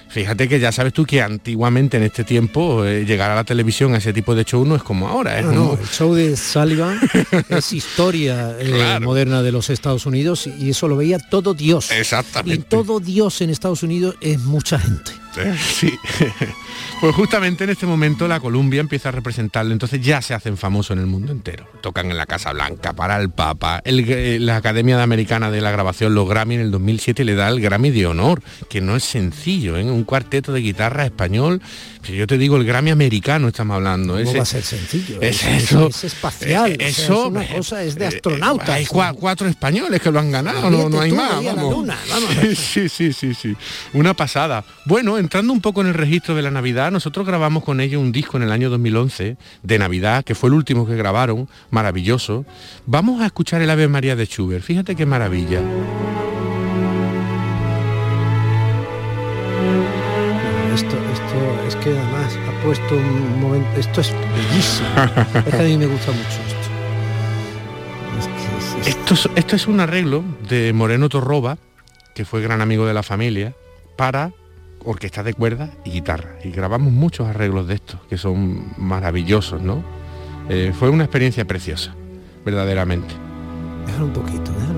Fíjate 0.09 0.47
que 0.49 0.59
ya 0.59 0.71
sabes 0.71 0.91
tú 0.91 1.05
que 1.05 1.21
antiguamente 1.21 1.97
en 1.97 2.03
este 2.03 2.23
tiempo 2.23 2.83
eh, 2.83 3.05
llegar 3.05 3.29
a 3.29 3.35
la 3.35 3.43
televisión 3.43 3.93
a 3.93 3.97
ese 3.99 4.11
tipo 4.11 4.33
de 4.33 4.43
show 4.43 4.65
no 4.65 4.75
es 4.75 4.81
como 4.81 5.07
ahora. 5.07 5.39
No, 5.43 5.51
no, 5.51 5.73
el 5.79 5.87
show 5.87 6.15
de 6.15 6.35
Sullivan 6.35 6.99
es 7.49 7.71
historia 7.73 8.55
eh, 8.59 8.71
Claro. 8.73 9.05
moderna 9.05 9.43
de 9.43 9.51
los 9.51 9.69
Estados 9.69 10.07
Unidos 10.07 10.49
y 10.59 10.71
eso 10.71 10.87
lo 10.87 10.97
veía 10.97 11.19
todo 11.19 11.53
Dios. 11.53 11.91
Exactamente. 11.91 12.55
Y 12.55 12.63
todo 12.67 12.99
Dios 12.99 13.39
en 13.41 13.51
Estados 13.51 13.83
Unidos 13.83 14.15
es 14.19 14.39
mucha 14.39 14.79
gente. 14.79 15.11
Eh, 15.37 15.55
Sí. 15.57 15.97
Pues 16.99 17.15
justamente 17.15 17.63
en 17.63 17.69
este 17.69 17.85
momento 17.85 18.27
la 18.27 18.41
Columbia 18.41 18.81
empieza 18.81 19.07
a 19.07 19.13
representarlo, 19.13 19.71
entonces 19.71 20.01
ya 20.01 20.21
se 20.21 20.33
hacen 20.33 20.57
famosos 20.57 20.97
en 20.97 20.99
el 20.99 21.05
mundo 21.05 21.31
entero. 21.31 21.65
Tocan 21.79 22.11
en 22.11 22.17
la 22.17 22.25
Casa 22.25 22.51
Blanca, 22.51 22.91
para 22.91 23.15
el 23.21 23.29
Papa, 23.29 23.81
eh, 23.85 24.37
la 24.41 24.57
Academia 24.57 24.97
de 24.97 25.03
Americana 25.03 25.49
de 25.49 25.61
la 25.61 25.71
Grabación, 25.71 26.13
los 26.13 26.27
Grammy 26.27 26.55
en 26.55 26.61
el 26.61 26.71
2007 26.71 27.23
le 27.23 27.35
da 27.35 27.47
el 27.47 27.61
Grammy 27.61 27.91
de 27.91 28.05
honor, 28.05 28.41
que 28.69 28.81
no 28.81 28.97
es 28.97 29.05
sencillo, 29.05 29.77
¿eh? 29.77 29.85
un 29.85 30.03
cuarteto 30.03 30.51
de 30.51 30.59
guitarra 30.59 31.05
español. 31.05 31.61
Yo 32.15 32.27
te 32.27 32.37
digo 32.37 32.57
el 32.57 32.65
Grammy 32.65 32.91
americano 32.91 33.47
estamos 33.47 33.75
hablando. 33.75 34.13
¿Cómo 34.13 34.19
ese- 34.29 34.37
va 34.37 34.43
a 34.43 34.45
ser 34.45 34.63
sencillo? 34.63 35.21
Es 35.21 35.43
Es- 35.43 35.63
eso. 35.63 35.87
es 35.87 36.03
espacial, 36.03 36.71
o 36.73 36.77
sea, 36.77 36.87
es 36.87 37.09
una 37.09 37.47
cosa, 37.47 37.83
es 37.83 37.95
de 37.95 38.07
astronautas. 38.07 38.69
Hay 38.69 38.85
cua- 38.85 39.13
cuatro 39.13 39.47
españoles 39.47 40.01
que 40.01 40.11
lo 40.11 40.19
han 40.19 40.31
ganado, 40.31 40.69
no, 40.69 40.89
no 40.89 40.99
hay 41.01 41.11
más. 41.11 41.43
vamos. 41.43 41.73
luna, 41.75 41.97
vamos. 42.09 42.29
Sí, 42.57 42.89
sí, 42.89 43.13
sí, 43.13 43.33
sí. 43.33 43.55
Una 43.93 44.13
pasada. 44.13 44.63
Bueno, 44.85 45.17
entrando 45.17 45.53
un 45.53 45.61
poco 45.61 45.81
en 45.81 45.87
el 45.87 45.93
registro 45.93 46.35
de 46.35 46.41
la 46.41 46.51
Navidad, 46.51 46.91
nosotros 46.91 47.25
grabamos 47.25 47.63
con 47.63 47.79
ellos 47.81 48.01
un 48.01 48.11
disco 48.11 48.37
en 48.37 48.43
el 48.43 48.51
año 48.51 48.69
2011 48.69 49.37
de 49.63 49.79
Navidad, 49.79 50.23
que 50.23 50.35
fue 50.35 50.49
el 50.49 50.53
último 50.55 50.85
que 50.87 50.95
grabaron, 50.95 51.47
maravilloso. 51.71 52.45
Vamos 52.85 53.21
a 53.21 53.25
escuchar 53.27 53.61
el 53.61 53.69
Ave 53.69 53.87
María 53.87 54.15
de 54.15 54.25
Schubert. 54.25 54.63
Fíjate 54.63 54.95
qué 54.95 55.05
maravilla. 55.05 55.61
Puesto 62.63 62.95
un 62.95 63.41
momento. 63.41 63.67
Esto 63.79 64.01
es 64.01 64.13
bellísimo. 64.35 64.87
es 65.47 65.53
que 65.55 65.59
a 65.61 65.63
mí 65.63 65.77
me 65.77 65.85
gusta 65.87 66.11
mucho 66.11 66.27
esto. 66.47 66.69
Es 68.19 68.27
que 68.27 68.81
es- 68.81 68.87
es- 68.87 68.95
Esto 68.95 69.13
es, 69.13 69.29
esto 69.35 69.55
es 69.55 69.67
un 69.67 69.79
arreglo 69.79 70.23
de 70.47 70.73
Moreno 70.73 71.09
Torroba, 71.09 71.57
que 72.13 72.25
fue 72.25 72.41
gran 72.41 72.61
amigo 72.61 72.85
de 72.85 72.93
la 72.93 73.03
familia, 73.03 73.53
para 73.97 74.31
orquesta 74.85 75.23
de 75.23 75.33
cuerdas 75.33 75.69
y 75.85 75.91
guitarra. 75.91 76.35
Y 76.43 76.51
grabamos 76.51 76.91
muchos 76.93 77.27
arreglos 77.27 77.67
de 77.67 77.75
estos, 77.75 77.99
que 78.09 78.17
son 78.17 78.71
maravillosos, 78.77 79.61
¿no? 79.61 79.83
Eh, 80.49 80.73
fue 80.77 80.89
una 80.89 81.03
experiencia 81.03 81.45
preciosa, 81.45 81.93
verdaderamente. 82.45 83.13
Un 83.99 84.11
poquito, 84.13 84.51
déjalo 84.53 84.68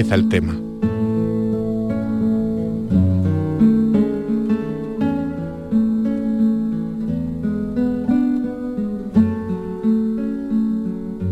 empieza 0.00 0.14
el 0.14 0.28
tema. 0.30 0.54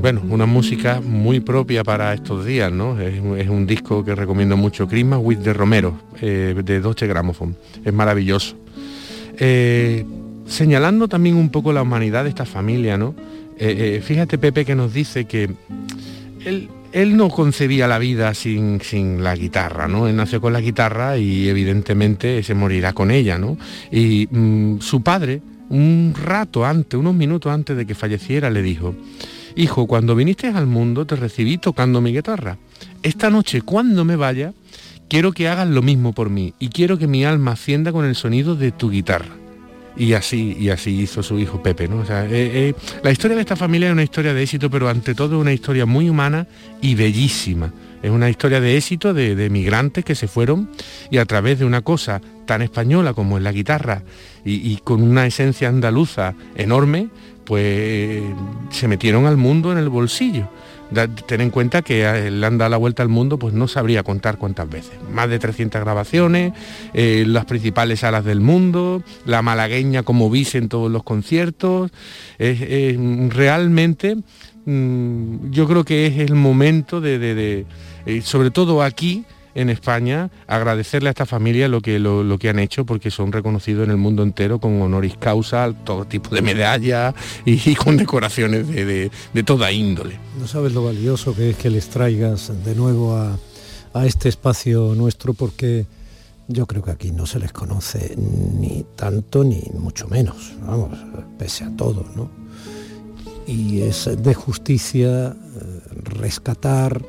Bueno, 0.00 0.22
una 0.30 0.46
música 0.46 1.00
muy 1.00 1.40
propia 1.40 1.82
para 1.82 2.14
estos 2.14 2.44
días, 2.44 2.70
¿no? 2.72 2.98
Es, 3.00 3.18
un- 3.20 3.66
disco 3.66 4.04
que 4.04 4.14
recomiendo 4.14 4.56
mucho, 4.56 4.86
Christmas 4.86 5.20
with 5.22 5.38
de 5.38 5.52
Romero, 5.52 5.94
eh, 6.20 6.54
de 6.64 6.80
Deutsche 6.80 7.06
Grammophon. 7.06 7.56
Es 7.84 7.92
maravilloso. 7.92 8.56
Eh, 9.38 10.04
señalando 10.46 11.08
también 11.08 11.36
un 11.36 11.50
poco 11.50 11.72
la 11.72 11.82
humanidad 11.82 12.24
de 12.24 12.30
esta 12.30 12.44
familia, 12.46 12.96
¿no? 12.96 13.14
Eh, 13.58 13.96
eh, 13.96 14.02
fíjate, 14.02 14.38
Pepe, 14.38 14.64
que 14.64 14.74
nos 14.74 14.92
dice 14.94 15.24
que 15.24 15.50
él, 16.44 16.68
él 16.92 17.16
no 17.16 17.28
concebía 17.28 17.86
la 17.86 17.98
vida 17.98 18.32
sin, 18.34 18.80
sin 18.80 19.22
la 19.22 19.34
guitarra, 19.34 19.88
¿no? 19.88 20.08
Él 20.08 20.16
nació 20.16 20.40
con 20.40 20.52
la 20.52 20.60
guitarra 20.60 21.18
y 21.18 21.48
evidentemente 21.48 22.42
se 22.42 22.54
morirá 22.54 22.92
con 22.92 23.10
ella, 23.10 23.38
¿no? 23.38 23.58
Y 23.90 24.28
mm, 24.30 24.80
su 24.80 25.02
padre, 25.02 25.42
un 25.68 26.14
rato 26.20 26.64
antes, 26.64 26.98
unos 26.98 27.14
minutos 27.14 27.52
antes 27.52 27.76
de 27.76 27.86
que 27.86 27.94
falleciera, 27.94 28.50
le 28.50 28.62
dijo, 28.62 28.94
hijo, 29.54 29.86
cuando 29.86 30.14
viniste 30.14 30.48
al 30.48 30.66
mundo 30.66 31.06
te 31.06 31.16
recibí 31.16 31.58
tocando 31.58 32.00
mi 32.00 32.12
guitarra. 32.12 32.58
Esta 33.02 33.30
noche, 33.30 33.62
cuando 33.62 34.04
me 34.04 34.16
vaya, 34.16 34.54
quiero 35.08 35.32
que 35.32 35.48
hagas 35.48 35.68
lo 35.68 35.82
mismo 35.82 36.12
por 36.12 36.30
mí 36.30 36.54
y 36.58 36.68
quiero 36.68 36.98
que 36.98 37.06
mi 37.06 37.24
alma 37.24 37.52
ascienda 37.52 37.92
con 37.92 38.04
el 38.04 38.14
sonido 38.14 38.54
de 38.54 38.72
tu 38.72 38.90
guitarra. 38.90 39.47
Y 39.96 40.12
así, 40.12 40.56
y 40.58 40.70
así 40.70 41.00
hizo 41.00 41.22
su 41.22 41.38
hijo 41.38 41.62
Pepe, 41.62 41.88
¿no? 41.88 41.98
O 41.98 42.04
sea, 42.04 42.24
eh, 42.24 42.28
eh, 42.30 42.74
la 43.02 43.10
historia 43.10 43.34
de 43.34 43.40
esta 43.40 43.56
familia 43.56 43.88
es 43.88 43.92
una 43.92 44.04
historia 44.04 44.32
de 44.32 44.42
éxito, 44.42 44.70
pero 44.70 44.88
ante 44.88 45.14
todo 45.14 45.38
una 45.38 45.52
historia 45.52 45.86
muy 45.86 46.08
humana 46.08 46.46
y 46.80 46.94
bellísima. 46.94 47.72
Es 48.02 48.10
una 48.10 48.30
historia 48.30 48.60
de 48.60 48.76
éxito 48.76 49.12
de, 49.12 49.34
de 49.34 49.50
migrantes 49.50 50.04
que 50.04 50.14
se 50.14 50.28
fueron 50.28 50.70
y 51.10 51.18
a 51.18 51.24
través 51.24 51.58
de 51.58 51.64
una 51.64 51.80
cosa 51.80 52.20
tan 52.46 52.62
española 52.62 53.12
como 53.12 53.38
es 53.38 53.42
la 53.42 53.50
guitarra 53.50 54.02
y, 54.44 54.72
y 54.72 54.76
con 54.76 55.02
una 55.02 55.26
esencia 55.26 55.68
andaluza 55.68 56.34
enorme, 56.54 57.08
pues 57.44 58.22
se 58.70 58.86
metieron 58.86 59.26
al 59.26 59.36
mundo 59.36 59.72
en 59.72 59.78
el 59.78 59.88
bolsillo. 59.88 60.48
Ten 61.26 61.40
en 61.42 61.50
cuenta 61.50 61.82
que 61.82 62.04
él 62.28 62.42
anda 62.42 62.68
la 62.70 62.78
vuelta 62.78 63.02
al 63.02 63.10
mundo, 63.10 63.38
pues 63.38 63.52
no 63.52 63.68
sabría 63.68 64.02
contar 64.02 64.38
cuántas 64.38 64.70
veces. 64.70 64.92
Más 65.12 65.28
de 65.28 65.38
300 65.38 65.80
grabaciones, 65.82 66.54
eh, 66.94 67.24
las 67.26 67.44
principales 67.44 68.00
salas 68.00 68.24
del 68.24 68.40
mundo, 68.40 69.02
la 69.26 69.42
malagueña 69.42 70.02
como 70.02 70.30
bis 70.30 70.54
en 70.54 70.68
todos 70.68 70.90
los 70.90 71.02
conciertos. 71.02 71.90
Es- 72.38 72.60
realmente 73.34 74.16
mm, 74.64 75.50
yo 75.50 75.66
creo 75.68 75.84
que 75.84 76.06
es 76.06 76.18
el 76.18 76.34
momento 76.34 77.00
de, 77.00 77.66
eh, 78.06 78.20
sobre 78.22 78.50
todo 78.50 78.82
aquí, 78.82 79.24
en 79.60 79.70
España, 79.70 80.30
agradecerle 80.46 81.08
a 81.08 81.10
esta 81.10 81.26
familia 81.26 81.68
lo 81.68 81.80
que, 81.80 81.98
lo, 81.98 82.38
que 82.38 82.48
han 82.48 82.58
hecho 82.58 82.86
porque 82.86 83.10
son 83.10 83.32
reconocidos 83.32 83.84
en 83.84 83.90
el 83.90 83.96
mundo 83.96 84.22
entero 84.22 84.58
con 84.60 84.80
honoris 84.80 85.16
causa, 85.16 85.72
todo 85.84 86.04
tipo 86.04 86.34
de 86.34 86.42
medallas 86.42 87.14
y, 87.44 87.70
y 87.70 87.74
con 87.74 87.96
decoraciones 87.96 88.68
de, 88.68 88.84
de- 88.84 89.10
de 89.34 89.42
toda 89.42 89.72
índole. 89.72 90.18
No 90.38 90.46
sabes 90.46 90.72
lo 90.72 90.84
valioso 90.84 91.34
que 91.34 91.50
es 91.50 91.56
que 91.56 91.70
les 91.70 91.88
traigas 91.88 92.52
de 92.64 92.74
nuevo 92.74 93.16
a, 93.16 93.36
a 93.94 94.06
este 94.06 94.28
espacio 94.28 94.94
nuestro 94.94 95.34
porque 95.34 95.86
yo 96.46 96.66
creo 96.66 96.82
que 96.82 96.90
aquí 96.92 97.10
no 97.10 97.26
se 97.26 97.38
les 97.38 97.52
conoce 97.52 98.14
ni 98.16 98.84
tanto 98.96 99.44
ni 99.44 99.60
mucho 99.74 100.08
menos, 100.08 100.54
vamos, 100.66 100.96
pese 101.38 101.64
a 101.64 101.76
todo, 101.76 102.06
¿no? 102.16 102.30
Y 103.46 103.80
es 103.82 104.08
de 104.22 104.34
justicia 104.34 105.30
eh, 105.30 105.80
rescatar 106.20 107.02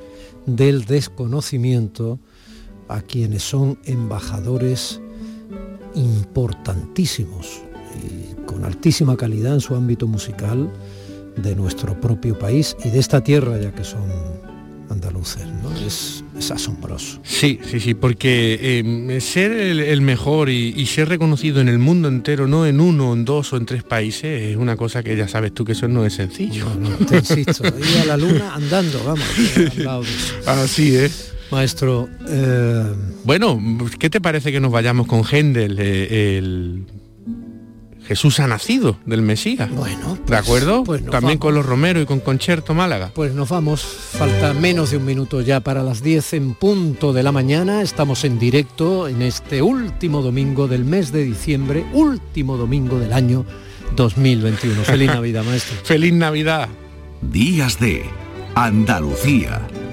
del 0.46 0.86
desconocimiento 0.86 2.18
a 2.90 3.02
quienes 3.02 3.44
son 3.44 3.78
embajadores 3.86 5.00
importantísimos 5.96 7.62
y 8.04 8.46
con 8.46 8.66
altísima 8.66 9.16
calidad 9.16 9.54
en 9.54 9.62
su 9.62 9.76
ámbito 9.76 10.08
musical 10.08 10.72
de 11.38 11.56
nuestro 11.56 12.00
propio 12.00 12.38
país 12.38 12.76
y 12.84 12.90
de 12.90 13.00
esta 13.00 13.22
tierra 13.24 13.60
ya 13.60 13.72
que 13.72 13.84
son 13.84 14.10
andaluces, 14.90 15.46
¿no? 15.62 15.72
Es, 15.86 16.24
es 16.38 16.52
asombroso. 16.52 17.20
Sí, 17.24 17.60
sí, 17.70 17.80
sí, 17.80 17.94
porque 17.94 18.58
eh, 18.60 19.22
ser 19.22 19.52
el, 19.52 19.80
el 19.80 20.02
mejor 20.02 20.50
y, 20.50 20.74
y 20.76 20.88
ser 20.88 21.10
reconocido 21.10 21.62
en 21.62 21.70
el 21.70 21.78
mundo 21.78 22.08
entero, 22.08 22.48
no 22.48 22.66
en 22.66 22.80
uno, 22.80 23.14
en 23.14 23.24
dos 23.24 23.54
o 23.54 23.58
en 23.58 23.68
tres 23.68 23.84
países, 23.84 24.50
es 24.50 24.58
una 24.58 24.76
cosa 24.76 25.04
que 25.04 25.16
ya 25.16 25.28
sabes 25.28 25.54
tú 25.54 25.64
que 25.64 25.74
eso 25.74 25.88
no 25.88 26.06
es 26.06 26.14
sencillo. 26.14 26.66
Te 27.08 27.18
insisto, 27.18 27.68
ir 27.68 27.98
a 28.02 28.06
la 28.06 28.18
luna 28.18 28.56
andando, 28.56 29.00
vamos. 29.06 30.06
Así 30.48 30.96
es. 30.96 31.34
Maestro, 31.52 32.10
eh, 32.28 32.94
Bueno, 33.24 33.60
¿qué 33.98 34.10
te 34.10 34.22
parece 34.22 34.52
que 34.52 34.60
nos 34.60 34.72
vayamos 34.72 35.08
con 35.08 35.24
Händel, 35.24 35.78
eh, 35.80 36.38
el 36.38 36.86
Jesús 38.10 38.40
ha 38.40 38.48
nacido 38.48 38.98
del 39.06 39.22
Mesías. 39.22 39.70
Bueno, 39.70 40.18
¿de 40.26 40.36
acuerdo? 40.36 40.84
pues 40.84 41.02
También 41.02 41.22
vamos. 41.22 41.38
con 41.38 41.54
los 41.54 41.64
Romero 41.64 42.02
y 42.02 42.08
con 42.08 42.20
Concierto 42.22 42.74
Málaga. 42.74 43.12
Pues 43.14 43.36
nos 43.36 43.50
vamos, 43.50 43.84
falta 43.84 44.52
menos 44.56 44.90
de 44.90 44.98
un 44.98 45.06
minuto 45.06 45.42
ya 45.42 45.60
para 45.60 45.84
las 45.84 46.02
10 46.02 46.34
en 46.34 46.56
punto 46.56 47.14
de 47.14 47.22
la 47.22 47.32
mañana. 47.32 47.84
Estamos 47.84 48.24
en 48.24 48.40
directo 48.40 49.08
en 49.08 49.22
este 49.22 49.62
último 49.62 50.24
domingo 50.24 50.68
del 50.68 50.86
mes 50.86 51.12
de 51.12 51.24
diciembre, 51.24 51.86
último 51.94 52.58
domingo 52.58 52.98
del 53.00 53.14
año 53.14 53.46
2021. 53.96 54.82
Feliz 54.86 55.08
Navidad, 55.14 55.44
maestro. 55.44 55.78
Feliz 55.84 56.14
Navidad. 56.14 56.68
Días 57.22 57.80
de 57.80 58.06
Andalucía 58.56 59.68